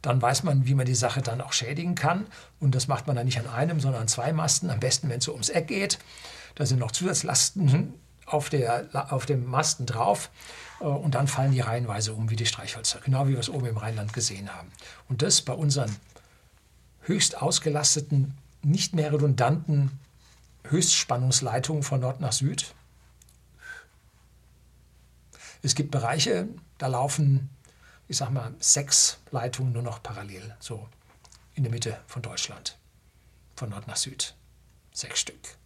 dann 0.00 0.22
weiß 0.22 0.44
man, 0.44 0.66
wie 0.66 0.74
man 0.74 0.86
die 0.86 0.94
Sache 0.94 1.20
dann 1.20 1.40
auch 1.40 1.52
schädigen 1.52 1.94
kann. 1.94 2.26
Und 2.60 2.74
das 2.74 2.88
macht 2.88 3.06
man 3.06 3.16
dann 3.16 3.26
nicht 3.26 3.38
an 3.38 3.48
einem, 3.48 3.80
sondern 3.80 4.02
an 4.02 4.08
zwei 4.08 4.32
Masten. 4.32 4.70
Am 4.70 4.80
besten, 4.80 5.10
wenn 5.10 5.18
es 5.18 5.24
so 5.24 5.32
ums 5.32 5.50
Eck 5.50 5.66
geht. 5.68 5.98
Da 6.54 6.66
sind 6.66 6.78
noch 6.78 6.90
Zusatzlasten 6.90 7.94
auf, 8.26 8.48
der, 8.48 9.12
auf 9.12 9.26
dem 9.26 9.46
Masten 9.46 9.86
drauf. 9.86 10.30
Äh, 10.80 10.84
und 10.84 11.14
dann 11.14 11.28
fallen 11.28 11.52
die 11.52 11.60
reihenweise 11.60 12.14
um 12.14 12.30
wie 12.30 12.36
die 12.36 12.46
Streichhölzer, 12.46 13.00
genau 13.00 13.26
wie 13.26 13.32
wir 13.32 13.38
es 13.38 13.48
oben 13.48 13.66
im 13.66 13.76
Rheinland 13.76 14.12
gesehen 14.12 14.54
haben. 14.54 14.70
Und 15.08 15.22
das 15.22 15.42
bei 15.42 15.52
unseren 15.52 15.94
höchst 17.02 17.40
ausgelasteten, 17.40 18.36
nicht 18.62 18.94
mehr 18.94 19.12
redundanten 19.12 19.98
Höchstspannungsleitungen 20.64 21.82
von 21.82 22.00
Nord 22.00 22.20
nach 22.20 22.32
Süd. 22.32 22.74
Es 25.62 25.74
gibt 25.74 25.90
Bereiche, 25.90 26.48
da 26.78 26.86
laufen, 26.86 27.50
ich 28.08 28.18
sag 28.18 28.30
mal, 28.30 28.54
sechs 28.60 29.18
Leitungen 29.30 29.72
nur 29.72 29.82
noch 29.82 30.02
parallel, 30.02 30.54
so 30.58 30.88
in 31.54 31.64
der 31.64 31.72
Mitte 31.72 31.98
von 32.06 32.22
Deutschland, 32.22 32.78
von 33.56 33.70
Nord 33.70 33.86
nach 33.86 33.96
Süd. 33.96 34.34
Sechs 34.92 35.20
Stück. 35.20 35.59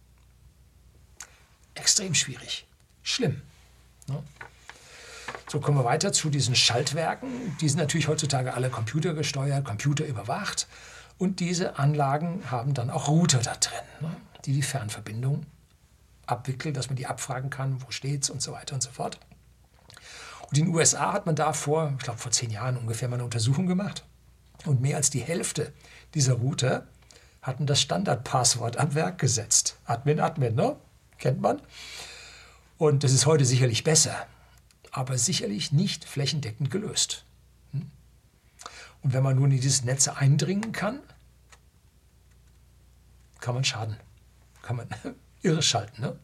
Extrem 1.75 2.15
schwierig. 2.15 2.65
Schlimm. 3.03 3.41
Ne? 4.07 4.23
So 5.47 5.59
kommen 5.59 5.77
wir 5.77 5.85
weiter 5.85 6.11
zu 6.11 6.29
diesen 6.29 6.55
Schaltwerken. 6.55 7.55
Die 7.61 7.69
sind 7.69 7.79
natürlich 7.79 8.07
heutzutage 8.07 8.53
alle 8.53 8.69
computergesteuert, 8.69 9.63
computerüberwacht. 9.63 10.67
Und 11.17 11.39
diese 11.39 11.77
Anlagen 11.77 12.49
haben 12.49 12.73
dann 12.73 12.89
auch 12.89 13.07
Router 13.07 13.39
da 13.39 13.55
drin, 13.55 13.79
ne, 14.01 14.15
die 14.45 14.53
die 14.53 14.61
Fernverbindung 14.61 15.45
abwickeln, 16.25 16.73
dass 16.73 16.87
man 16.89 16.95
die 16.95 17.07
abfragen 17.07 17.49
kann, 17.49 17.81
wo 17.83 17.91
steht's 17.91 18.29
und 18.29 18.41
so 18.41 18.51
weiter 18.51 18.75
und 18.75 18.81
so 18.81 18.89
fort. 18.89 19.19
Und 20.49 20.57
in 20.57 20.65
den 20.65 20.75
USA 20.75 21.13
hat 21.13 21.25
man 21.25 21.35
da 21.35 21.53
vor, 21.53 21.93
ich 21.97 22.03
glaube 22.03 22.19
vor 22.19 22.31
zehn 22.31 22.49
Jahren 22.49 22.77
ungefähr 22.77 23.07
mal 23.07 23.15
eine 23.15 23.23
Untersuchung 23.23 23.67
gemacht. 23.67 24.03
Und 24.65 24.81
mehr 24.81 24.97
als 24.97 25.09
die 25.09 25.21
Hälfte 25.21 25.73
dieser 26.13 26.33
Router 26.33 26.87
hatten 27.41 27.67
das 27.67 27.81
Standardpasswort 27.81 28.77
am 28.77 28.95
Werk 28.95 29.19
gesetzt. 29.19 29.77
Admin, 29.85 30.19
Admin, 30.19 30.55
ne? 30.55 30.75
Kennt 31.17 31.41
man. 31.41 31.61
Und 32.77 33.03
das 33.03 33.11
ist 33.11 33.25
heute 33.25 33.45
sicherlich 33.45 33.83
besser, 33.83 34.27
aber 34.91 35.17
sicherlich 35.17 35.71
nicht 35.71 36.05
flächendeckend 36.05 36.71
gelöst. 36.71 37.23
Hm? 37.71 37.89
Und 39.01 39.13
wenn 39.13 39.23
man 39.23 39.35
nun 39.35 39.51
in 39.51 39.61
diese 39.61 39.85
Netze 39.85 40.17
eindringen 40.17 40.71
kann, 40.71 40.99
kann 43.39 43.55
man 43.55 43.63
schaden. 43.63 43.97
Kann 44.61 44.77
man 44.77 44.87
irre 45.41 45.61
schalten. 45.61 46.01
Ne? 46.01 46.17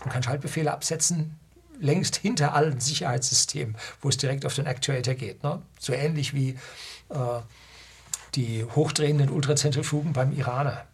Man 0.00 0.08
kann 0.10 0.22
Schaltbefehle 0.22 0.72
absetzen, 0.72 1.38
längst 1.78 2.16
hinter 2.16 2.54
allen 2.54 2.80
Sicherheitssystemen, 2.80 3.76
wo 4.00 4.08
es 4.08 4.16
direkt 4.16 4.44
auf 4.44 4.54
den 4.54 4.66
Actuator 4.66 5.14
geht. 5.14 5.42
Ne? 5.42 5.62
So 5.78 5.92
ähnlich 5.92 6.34
wie 6.34 6.58
äh, 7.10 7.40
die 8.34 8.64
hochdrehenden 8.64 9.30
Ultrazentrifugen 9.30 10.12
beim 10.12 10.32
Iraner. 10.32 10.86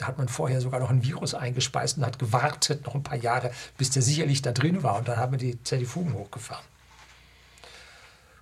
Da 0.00 0.06
hat 0.06 0.16
man 0.16 0.28
vorher 0.28 0.62
sogar 0.62 0.80
noch 0.80 0.88
ein 0.88 1.04
Virus 1.04 1.34
eingespeist 1.34 1.98
und 1.98 2.06
hat 2.06 2.18
gewartet 2.18 2.86
noch 2.86 2.94
ein 2.94 3.02
paar 3.02 3.18
Jahre, 3.18 3.52
bis 3.76 3.90
der 3.90 4.00
sicherlich 4.00 4.40
da 4.40 4.52
drin 4.52 4.82
war. 4.82 4.96
Und 4.96 5.08
dann 5.08 5.18
haben 5.18 5.32
wir 5.32 5.38
die 5.38 5.62
Zentrifugen 5.62 6.14
hochgefahren. 6.14 6.64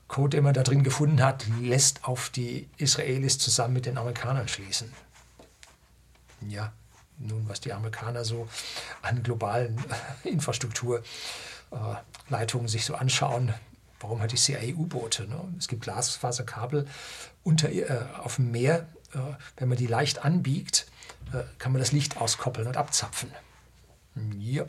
Code, 0.06 0.36
den 0.36 0.44
man 0.44 0.54
da 0.54 0.62
drin 0.62 0.84
gefunden 0.84 1.20
hat, 1.20 1.46
lässt 1.60 2.04
auf 2.04 2.30
die 2.30 2.68
Israelis 2.76 3.38
zusammen 3.38 3.74
mit 3.74 3.86
den 3.86 3.98
Amerikanern 3.98 4.46
schließen. 4.46 4.92
Ja, 6.46 6.72
nun, 7.18 7.48
was 7.48 7.58
die 7.60 7.72
Amerikaner 7.72 8.24
so 8.24 8.48
an 9.02 9.24
globalen 9.24 9.76
äh, 10.24 11.94
Leitungen 12.28 12.68
sich 12.68 12.84
so 12.84 12.94
anschauen, 12.94 13.52
warum 13.98 14.20
hat 14.22 14.30
die 14.30 14.36
CIA 14.36 14.74
U-Boote? 14.76 15.26
Ne? 15.26 15.40
Es 15.58 15.66
gibt 15.66 15.82
Glasfaserkabel 15.82 16.86
unter, 17.42 17.68
äh, 17.68 18.04
auf 18.22 18.36
dem 18.36 18.52
Meer. 18.52 18.86
Äh, 19.14 19.18
wenn 19.56 19.68
man 19.68 19.78
die 19.78 19.86
leicht 19.86 20.24
anbiegt, 20.24 20.86
äh, 21.32 21.42
kann 21.58 21.72
man 21.72 21.80
das 21.80 21.92
Licht 21.92 22.18
auskoppeln 22.18 22.66
und 22.66 22.76
abzapfen. 22.76 23.30
Ja, 24.38 24.64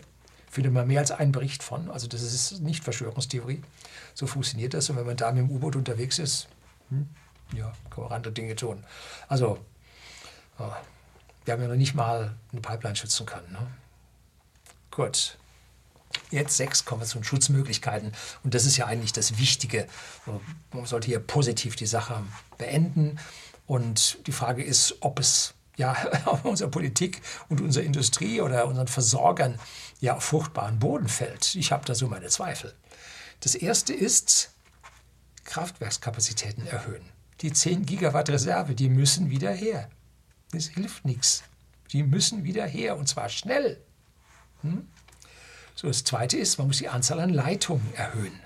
findet 0.50 0.74
man 0.74 0.88
mehr 0.88 1.00
als 1.00 1.12
einen 1.12 1.32
Bericht 1.32 1.64
von. 1.64 1.90
Also 1.90 2.08
das 2.08 2.22
ist 2.22 2.62
nicht 2.62 2.84
Verschwörungstheorie. 2.84 3.62
So 4.14 4.28
funktioniert 4.28 4.74
das. 4.74 4.90
Und 4.90 4.98
wenn 4.98 5.06
man 5.06 5.18
da 5.18 5.32
mit 5.32 5.44
dem 5.44 5.52
U-Boot 5.52 5.76
unterwegs 5.76 6.20
ist, 6.20 6.48
hm, 6.90 7.08
ja, 7.54 7.74
kann 7.90 8.04
man 8.04 8.14
andere 8.14 8.34
Dinge 8.34 8.56
tun. 8.56 8.84
Also, 9.28 9.58
äh, 10.60 10.64
wir 11.46 11.54
haben 11.54 11.62
ja 11.62 11.68
noch 11.68 11.76
nicht 11.76 11.96
mal 11.96 12.36
eine 12.52 12.62
Pipeline 12.62 12.96
schützen 12.96 13.26
können. 13.26 13.52
Ne? 13.52 13.68
Gut. 14.92 15.38
Jetzt 16.32 16.58
sechs 16.58 16.86
kommen 16.86 17.02
wir 17.02 17.08
zu 17.08 17.20
den 17.20 17.24
Schutzmöglichkeiten. 17.24 18.12
Und 18.44 18.54
das 18.54 18.66
ist 18.66 18.78
ja 18.78 18.86
eigentlich 18.86 19.14
das 19.14 19.38
Wichtige. 19.38 19.88
Man 20.72 20.86
sollte 20.86 21.08
hier 21.08 21.20
positiv 21.20 21.76
die 21.76 21.86
Sache 21.86 22.24
beenden. 22.58 23.20
Und 23.70 24.26
die 24.26 24.32
Frage 24.32 24.64
ist, 24.64 24.96
ob 25.02 25.20
es 25.20 25.54
ja, 25.78 25.96
auf 26.26 26.44
unsere 26.44 26.72
Politik 26.72 27.22
und 27.50 27.62
unsere 27.62 27.86
Industrie 27.86 28.42
oder 28.42 28.66
unseren 28.66 28.88
Versorgern 28.88 29.60
ja 30.00 30.16
auf 30.16 30.24
fruchtbaren 30.24 30.80
Boden 30.80 31.08
fällt. 31.08 31.54
Ich 31.54 31.72
habe 31.72 31.86
da 31.86 31.94
so 31.94 32.08
meine 32.08 32.30
Zweifel. 32.30 32.74
Das 33.42 33.54
erste 33.54 33.94
ist, 33.94 34.50
Kraftwerkskapazitäten 35.44 36.66
erhöhen. 36.66 37.06
Die 37.42 37.54
10 37.54 37.86
Gigawatt 37.86 38.32
Reserve, 38.32 38.74
die 38.74 38.90
müssen 38.90 39.30
wieder 39.30 39.52
her. 39.52 39.88
Das 40.52 40.66
hilft 40.66 41.06
nichts. 41.06 41.44
Die 41.92 42.02
müssen 42.02 42.44
wieder 42.46 42.66
her 42.66 42.98
und 42.98 43.08
zwar 43.08 43.30
schnell. 43.30 43.80
Hm? 44.64 44.88
So, 45.76 45.88
das 45.88 46.04
zweite 46.04 46.38
ist, 46.38 46.58
man 46.58 46.66
muss 46.66 46.80
die 46.80 46.90
Anzahl 46.90 47.20
an 47.20 47.30
Leitungen 47.30 47.94
erhöhen. 47.94 48.40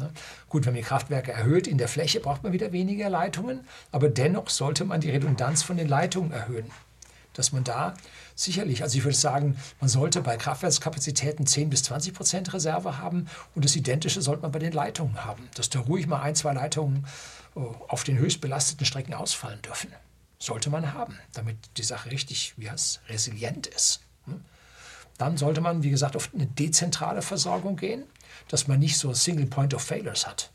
Ne? 0.00 0.10
Gut, 0.48 0.66
wenn 0.66 0.72
man 0.72 0.82
die 0.82 0.88
Kraftwerke 0.88 1.32
erhöht 1.32 1.66
in 1.66 1.78
der 1.78 1.88
Fläche, 1.88 2.20
braucht 2.20 2.42
man 2.42 2.52
wieder 2.52 2.72
weniger 2.72 3.08
Leitungen, 3.10 3.60
aber 3.92 4.08
dennoch 4.08 4.48
sollte 4.48 4.84
man 4.84 5.00
die 5.00 5.10
Redundanz 5.10 5.62
von 5.62 5.76
den 5.76 5.88
Leitungen 5.88 6.32
erhöhen. 6.32 6.70
Dass 7.34 7.52
man 7.52 7.62
da 7.62 7.94
sicherlich, 8.34 8.82
also 8.82 8.98
ich 8.98 9.04
würde 9.04 9.16
sagen, 9.16 9.56
man 9.78 9.88
sollte 9.88 10.22
bei 10.22 10.36
Kraftwerkskapazitäten 10.36 11.46
10 11.46 11.70
bis 11.70 11.84
20 11.84 12.14
Prozent 12.14 12.52
Reserve 12.52 12.98
haben 12.98 13.28
und 13.54 13.64
das 13.64 13.76
Identische 13.76 14.22
sollte 14.22 14.42
man 14.42 14.52
bei 14.52 14.58
den 14.58 14.72
Leitungen 14.72 15.24
haben, 15.24 15.48
dass 15.54 15.70
da 15.70 15.80
ruhig 15.80 16.06
mal 16.06 16.22
ein, 16.22 16.34
zwei 16.34 16.54
Leitungen 16.54 17.06
äh, 17.54 17.60
auf 17.60 18.02
den 18.02 18.18
höchst 18.18 18.40
belasteten 18.40 18.86
Strecken 18.86 19.14
ausfallen 19.14 19.60
dürfen. 19.62 19.92
Sollte 20.38 20.70
man 20.70 20.94
haben, 20.94 21.18
damit 21.34 21.56
die 21.76 21.82
Sache 21.82 22.10
richtig, 22.10 22.54
wie 22.56 22.70
heißt 22.70 23.02
resilient 23.08 23.66
ist. 23.66 24.00
Hm? 24.24 24.40
Dann 25.18 25.36
sollte 25.36 25.60
man, 25.60 25.82
wie 25.82 25.90
gesagt, 25.90 26.16
auf 26.16 26.30
eine 26.34 26.46
dezentrale 26.46 27.20
Versorgung 27.20 27.76
gehen 27.76 28.04
dass 28.50 28.66
man 28.66 28.80
nicht 28.80 28.98
so 28.98 29.14
Single 29.14 29.46
Point 29.46 29.74
of 29.74 29.82
Failures 29.82 30.26
hat. 30.26 30.50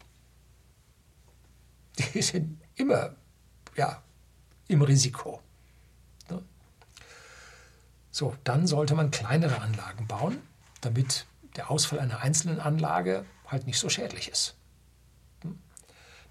Die 1.97 2.21
sind 2.21 2.61
immer 2.75 3.15
ja, 3.77 4.03
im 4.67 4.81
Risiko. 4.81 5.41
Ne? 6.29 6.43
So, 8.11 8.35
dann 8.43 8.67
sollte 8.67 8.95
man 8.95 9.11
kleinere 9.11 9.61
Anlagen 9.61 10.07
bauen, 10.07 10.41
damit 10.81 11.25
der 11.55 11.71
Ausfall 11.71 11.99
einer 11.99 12.19
einzelnen 12.19 12.59
Anlage 12.59 13.25
halt 13.47 13.65
nicht 13.65 13.79
so 13.79 13.87
schädlich 13.87 14.27
ist. 14.27 14.55
Hm? 15.43 15.57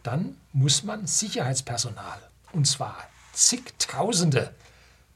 Dann 0.02 0.36
muss 0.52 0.82
man 0.82 1.06
Sicherheitspersonal, 1.06 2.20
und 2.52 2.66
zwar 2.66 2.98
zigtausende, 3.32 4.54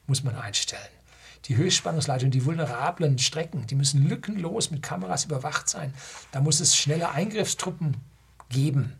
muss 0.07 0.23
man 0.23 0.35
einstellen. 0.35 0.98
Die 1.45 1.57
Höchstspannungsleitungen, 1.57 2.30
die 2.30 2.45
vulnerablen 2.45 3.18
Strecken, 3.18 3.66
die 3.66 3.74
müssen 3.74 4.09
lückenlos 4.09 4.70
mit 4.70 4.82
Kameras 4.82 5.24
überwacht 5.24 5.68
sein. 5.68 5.95
Da 6.32 6.41
muss 6.41 6.61
es 6.61 6.76
schnelle 6.76 7.11
Eingriffstruppen 7.11 7.97
geben, 8.49 8.99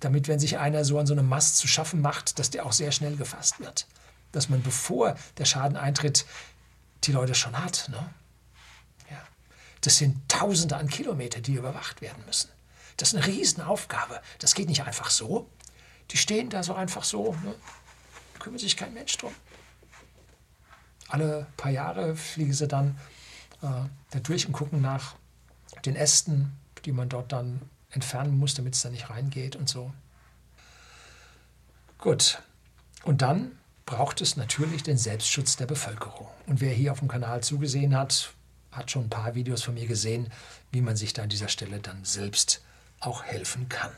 damit, 0.00 0.26
wenn 0.26 0.40
sich 0.40 0.58
einer 0.58 0.84
so 0.84 0.98
an 0.98 1.06
so 1.06 1.14
einem 1.14 1.28
Mast 1.28 1.58
zu 1.58 1.68
schaffen 1.68 2.00
macht, 2.00 2.38
dass 2.38 2.50
der 2.50 2.66
auch 2.66 2.72
sehr 2.72 2.92
schnell 2.92 3.16
gefasst 3.16 3.60
wird. 3.60 3.86
Dass 4.32 4.48
man, 4.48 4.62
bevor 4.62 5.16
der 5.38 5.44
Schaden 5.44 5.76
eintritt, 5.76 6.26
die 7.04 7.12
Leute 7.12 7.34
schon 7.34 7.56
hat. 7.56 7.88
Ne? 7.88 8.10
Ja. 9.10 9.22
Das 9.82 9.98
sind 9.98 10.28
Tausende 10.28 10.76
an 10.76 10.88
Kilometer, 10.88 11.40
die 11.40 11.54
überwacht 11.54 12.00
werden 12.00 12.24
müssen. 12.26 12.50
Das 12.96 13.12
ist 13.12 13.14
eine 13.14 13.26
Riesenaufgabe. 13.26 14.20
Das 14.40 14.54
geht 14.54 14.68
nicht 14.68 14.84
einfach 14.84 15.10
so. 15.10 15.48
Die 16.10 16.16
stehen 16.16 16.50
da 16.50 16.62
so 16.62 16.74
einfach 16.74 17.04
so. 17.04 17.36
Ne? 17.44 17.54
Da 18.34 18.38
kümmert 18.40 18.60
sich 18.60 18.76
kein 18.76 18.92
Mensch 18.92 19.16
drum 19.18 19.34
alle 21.12 21.46
paar 21.56 21.70
Jahre 21.70 22.16
fliegen 22.16 22.52
sie 22.52 22.66
dann 22.66 22.96
äh, 23.60 23.66
da 24.10 24.20
durch 24.22 24.46
und 24.46 24.52
gucken 24.52 24.80
nach 24.80 25.14
den 25.84 25.94
Ästen, 25.94 26.52
die 26.84 26.92
man 26.92 27.08
dort 27.08 27.32
dann 27.32 27.60
entfernen 27.90 28.38
muss, 28.38 28.54
damit 28.54 28.74
es 28.74 28.82
da 28.82 28.90
nicht 28.90 29.10
reingeht 29.10 29.54
und 29.56 29.68
so. 29.68 29.92
Gut. 31.98 32.42
Und 33.04 33.22
dann 33.22 33.52
braucht 33.84 34.20
es 34.20 34.36
natürlich 34.36 34.82
den 34.82 34.96
Selbstschutz 34.96 35.56
der 35.56 35.66
Bevölkerung. 35.66 36.28
Und 36.46 36.60
wer 36.60 36.72
hier 36.72 36.92
auf 36.92 37.00
dem 37.00 37.08
Kanal 37.08 37.42
zugesehen 37.42 37.96
hat, 37.96 38.32
hat 38.70 38.90
schon 38.90 39.04
ein 39.04 39.10
paar 39.10 39.34
Videos 39.34 39.62
von 39.62 39.74
mir 39.74 39.86
gesehen, 39.86 40.32
wie 40.70 40.80
man 40.80 40.96
sich 40.96 41.12
da 41.12 41.24
an 41.24 41.28
dieser 41.28 41.48
Stelle 41.48 41.78
dann 41.78 42.04
selbst 42.04 42.62
auch 43.00 43.22
helfen 43.22 43.68
kann. 43.68 43.92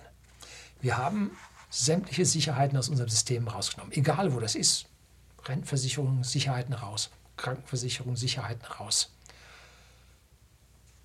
Wir 0.80 0.96
haben 0.96 1.30
sämtliche 1.70 2.24
Sicherheiten 2.24 2.76
aus 2.76 2.88
unserem 2.88 3.08
System 3.08 3.46
rausgenommen, 3.46 3.92
egal 3.92 4.34
wo 4.34 4.40
das 4.40 4.54
ist. 4.54 4.86
Rentenversicherung, 5.46 6.24
Sicherheiten 6.24 6.74
raus, 6.74 7.10
Krankenversicherung, 7.36 8.16
Sicherheiten 8.16 8.64
raus. 8.66 9.10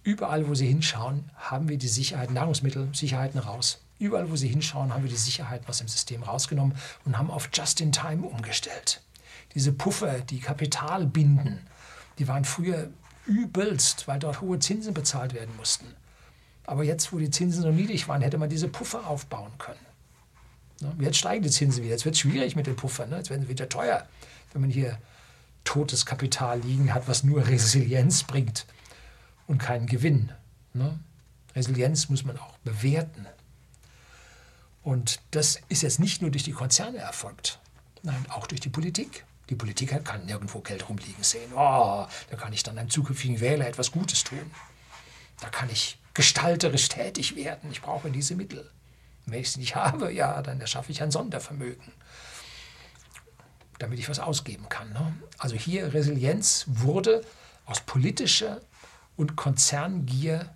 Überall, 0.03 0.47
wo 0.47 0.55
Sie 0.55 0.67
hinschauen, 0.67 1.29
haben 1.35 1.69
wir 1.69 1.77
die 1.77 1.87
Sicherheiten, 1.87 2.33
Nahrungsmittel, 2.33 2.89
Sicherheiten 2.93 3.39
raus. 3.39 3.81
Überall, 3.99 4.31
wo 4.31 4.35
Sie 4.35 4.47
hinschauen, 4.47 4.93
haben 4.93 5.03
wir 5.03 5.09
die 5.09 5.17
Sicherheiten 5.17 5.67
aus 5.67 5.79
dem 5.79 5.89
System 5.89 6.23
rausgenommen 6.23 6.77
und 7.05 7.17
haben 7.17 7.29
auf 7.29 7.49
Just-in-Time 7.53 8.25
umgestellt. 8.25 9.01
Diese 9.55 9.73
Puffer, 9.73 10.21
die 10.21 10.39
Kapital 10.39 11.05
binden, 11.05 11.59
die 12.17 12.27
waren 12.27 12.45
früher 12.45 12.89
übelst, 13.25 14.07
weil 14.07 14.19
dort 14.19 14.41
hohe 14.41 14.59
Zinsen 14.59 14.93
bezahlt 14.93 15.33
werden 15.33 15.55
mussten. 15.57 15.85
Aber 16.65 16.83
jetzt, 16.83 17.11
wo 17.11 17.17
die 17.17 17.29
Zinsen 17.29 17.61
so 17.61 17.71
niedrig 17.71 18.07
waren, 18.07 18.21
hätte 18.21 18.37
man 18.37 18.49
diese 18.49 18.67
Puffer 18.67 19.07
aufbauen 19.07 19.51
können. 19.57 19.79
Jetzt 20.99 21.17
steigen 21.17 21.43
die 21.43 21.49
Zinsen 21.49 21.83
wieder. 21.83 21.93
Jetzt 21.93 22.05
wird 22.05 22.15
es 22.15 22.21
schwierig 22.21 22.55
mit 22.55 22.67
den 22.67 22.75
Puffern. 22.75 23.09
Ne? 23.09 23.17
Jetzt 23.17 23.29
werden 23.29 23.41
sie 23.41 23.49
wieder 23.49 23.67
teuer, 23.67 24.07
wenn 24.53 24.61
man 24.61 24.69
hier 24.69 24.97
totes 25.63 26.05
Kapital 26.05 26.59
liegen 26.61 26.93
hat, 26.93 27.07
was 27.07 27.23
nur 27.23 27.47
Resilienz 27.47 28.23
bringt 28.23 28.65
und 29.47 29.57
keinen 29.57 29.87
Gewinn. 29.87 30.31
Ne? 30.73 30.99
Resilienz 31.55 32.09
muss 32.09 32.23
man 32.23 32.37
auch 32.37 32.57
bewerten. 32.59 33.27
Und 34.81 35.19
das 35.31 35.59
ist 35.67 35.83
jetzt 35.83 35.99
nicht 35.99 36.21
nur 36.21 36.31
durch 36.31 36.43
die 36.43 36.53
Konzerne 36.53 36.99
erfolgt, 36.99 37.59
nein, 38.01 38.25
auch 38.29 38.47
durch 38.47 38.61
die 38.61 38.69
Politik. 38.69 39.25
Die 39.49 39.55
Politiker 39.55 39.99
kann 39.99 40.25
nirgendwo 40.25 40.59
Geld 40.61 40.87
rumliegen 40.87 41.23
sehen. 41.23 41.51
Oh, 41.53 42.07
da 42.29 42.37
kann 42.37 42.53
ich 42.53 42.63
dann 42.63 42.77
einem 42.77 42.89
zukünftigen 42.89 43.39
Wähler 43.39 43.67
etwas 43.67 43.91
Gutes 43.91 44.23
tun. 44.23 44.51
Da 45.41 45.49
kann 45.49 45.69
ich 45.69 45.97
gestalterisch 46.13 46.87
tätig 46.89 47.35
werden. 47.35 47.71
Ich 47.71 47.81
brauche 47.81 48.11
diese 48.11 48.35
Mittel. 48.35 48.69
Wenn 49.31 49.41
ich 49.41 49.47
es 49.49 49.57
nicht 49.57 49.75
habe, 49.75 50.11
ja, 50.11 50.41
dann 50.41 50.61
erschaffe 50.61 50.91
ich 50.91 51.01
ein 51.01 51.11
Sondervermögen, 51.11 51.93
damit 53.79 53.99
ich 53.99 54.09
was 54.09 54.19
ausgeben 54.19 54.69
kann. 54.69 54.91
Ne? 54.93 55.13
Also 55.37 55.55
hier 55.55 55.93
Resilienz 55.93 56.65
wurde 56.67 57.23
aus 57.65 57.81
politischer 57.81 58.61
und 59.15 59.35
Konzerngier 59.35 60.53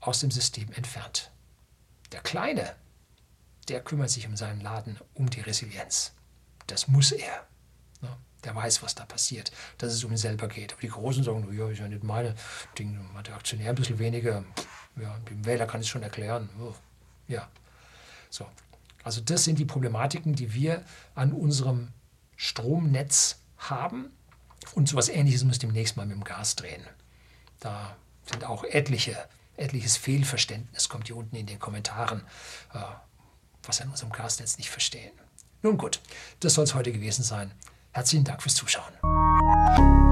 aus 0.00 0.20
dem 0.20 0.30
System 0.30 0.72
entfernt. 0.72 1.30
Der 2.12 2.20
Kleine, 2.20 2.74
der 3.68 3.80
kümmert 3.82 4.10
sich 4.10 4.26
um 4.26 4.36
seinen 4.36 4.60
Laden, 4.60 4.98
um 5.14 5.28
die 5.28 5.40
Resilienz. 5.40 6.12
Das 6.66 6.88
muss 6.88 7.12
er. 7.12 7.46
Ne? 8.00 8.16
Der 8.44 8.54
weiß, 8.54 8.82
was 8.82 8.94
da 8.94 9.04
passiert, 9.04 9.50
dass 9.78 9.92
es 9.92 10.04
um 10.04 10.12
ihn 10.12 10.16
selber 10.16 10.46
geht. 10.48 10.72
Aber 10.72 10.80
die 10.80 10.88
Großen 10.88 11.24
sagen, 11.24 11.52
ja, 11.56 11.68
ist 11.68 11.78
ja 11.78 11.88
nicht 11.88 12.04
meine 12.04 12.34
Dinge, 12.78 13.04
der 13.26 13.34
Aktionär 13.34 13.70
ein 13.70 13.74
bisschen 13.74 13.98
weniger. 13.98 14.44
Ja, 15.00 15.18
dem 15.30 15.44
Wähler 15.44 15.66
kann 15.66 15.80
ich 15.80 15.86
es 15.86 15.90
schon 15.90 16.02
erklären. 16.02 16.48
Ja, 17.28 17.48
so. 18.36 18.46
Also 19.02 19.20
das 19.20 19.44
sind 19.44 19.58
die 19.58 19.64
Problematiken, 19.64 20.34
die 20.34 20.52
wir 20.54 20.84
an 21.14 21.32
unserem 21.32 21.88
Stromnetz 22.36 23.40
haben. 23.56 24.10
Und 24.74 24.88
so 24.88 24.96
etwas 24.96 25.08
Ähnliches 25.08 25.44
muss 25.44 25.58
demnächst 25.58 25.96
mal 25.96 26.06
mit 26.06 26.16
dem 26.16 26.24
Gas 26.24 26.56
drehen. 26.56 26.82
Da 27.60 27.96
sind 28.28 28.44
auch 28.44 28.64
etliche, 28.64 29.16
etliches 29.56 29.96
Fehlverständnis, 29.96 30.88
kommt 30.88 31.06
hier 31.06 31.16
unten 31.16 31.36
in 31.36 31.46
den 31.46 31.58
Kommentaren, 31.58 32.22
äh, 32.74 32.78
was 33.62 33.78
wir 33.78 33.84
an 33.84 33.90
unserem 33.90 34.12
Gasnetz 34.12 34.58
nicht 34.58 34.70
verstehen. 34.70 35.12
Nun 35.62 35.78
gut, 35.78 36.00
das 36.40 36.54
soll 36.54 36.64
es 36.64 36.74
heute 36.74 36.92
gewesen 36.92 37.22
sein. 37.22 37.52
Herzlichen 37.92 38.24
Dank 38.24 38.42
fürs 38.42 38.54
Zuschauen. 38.54 40.05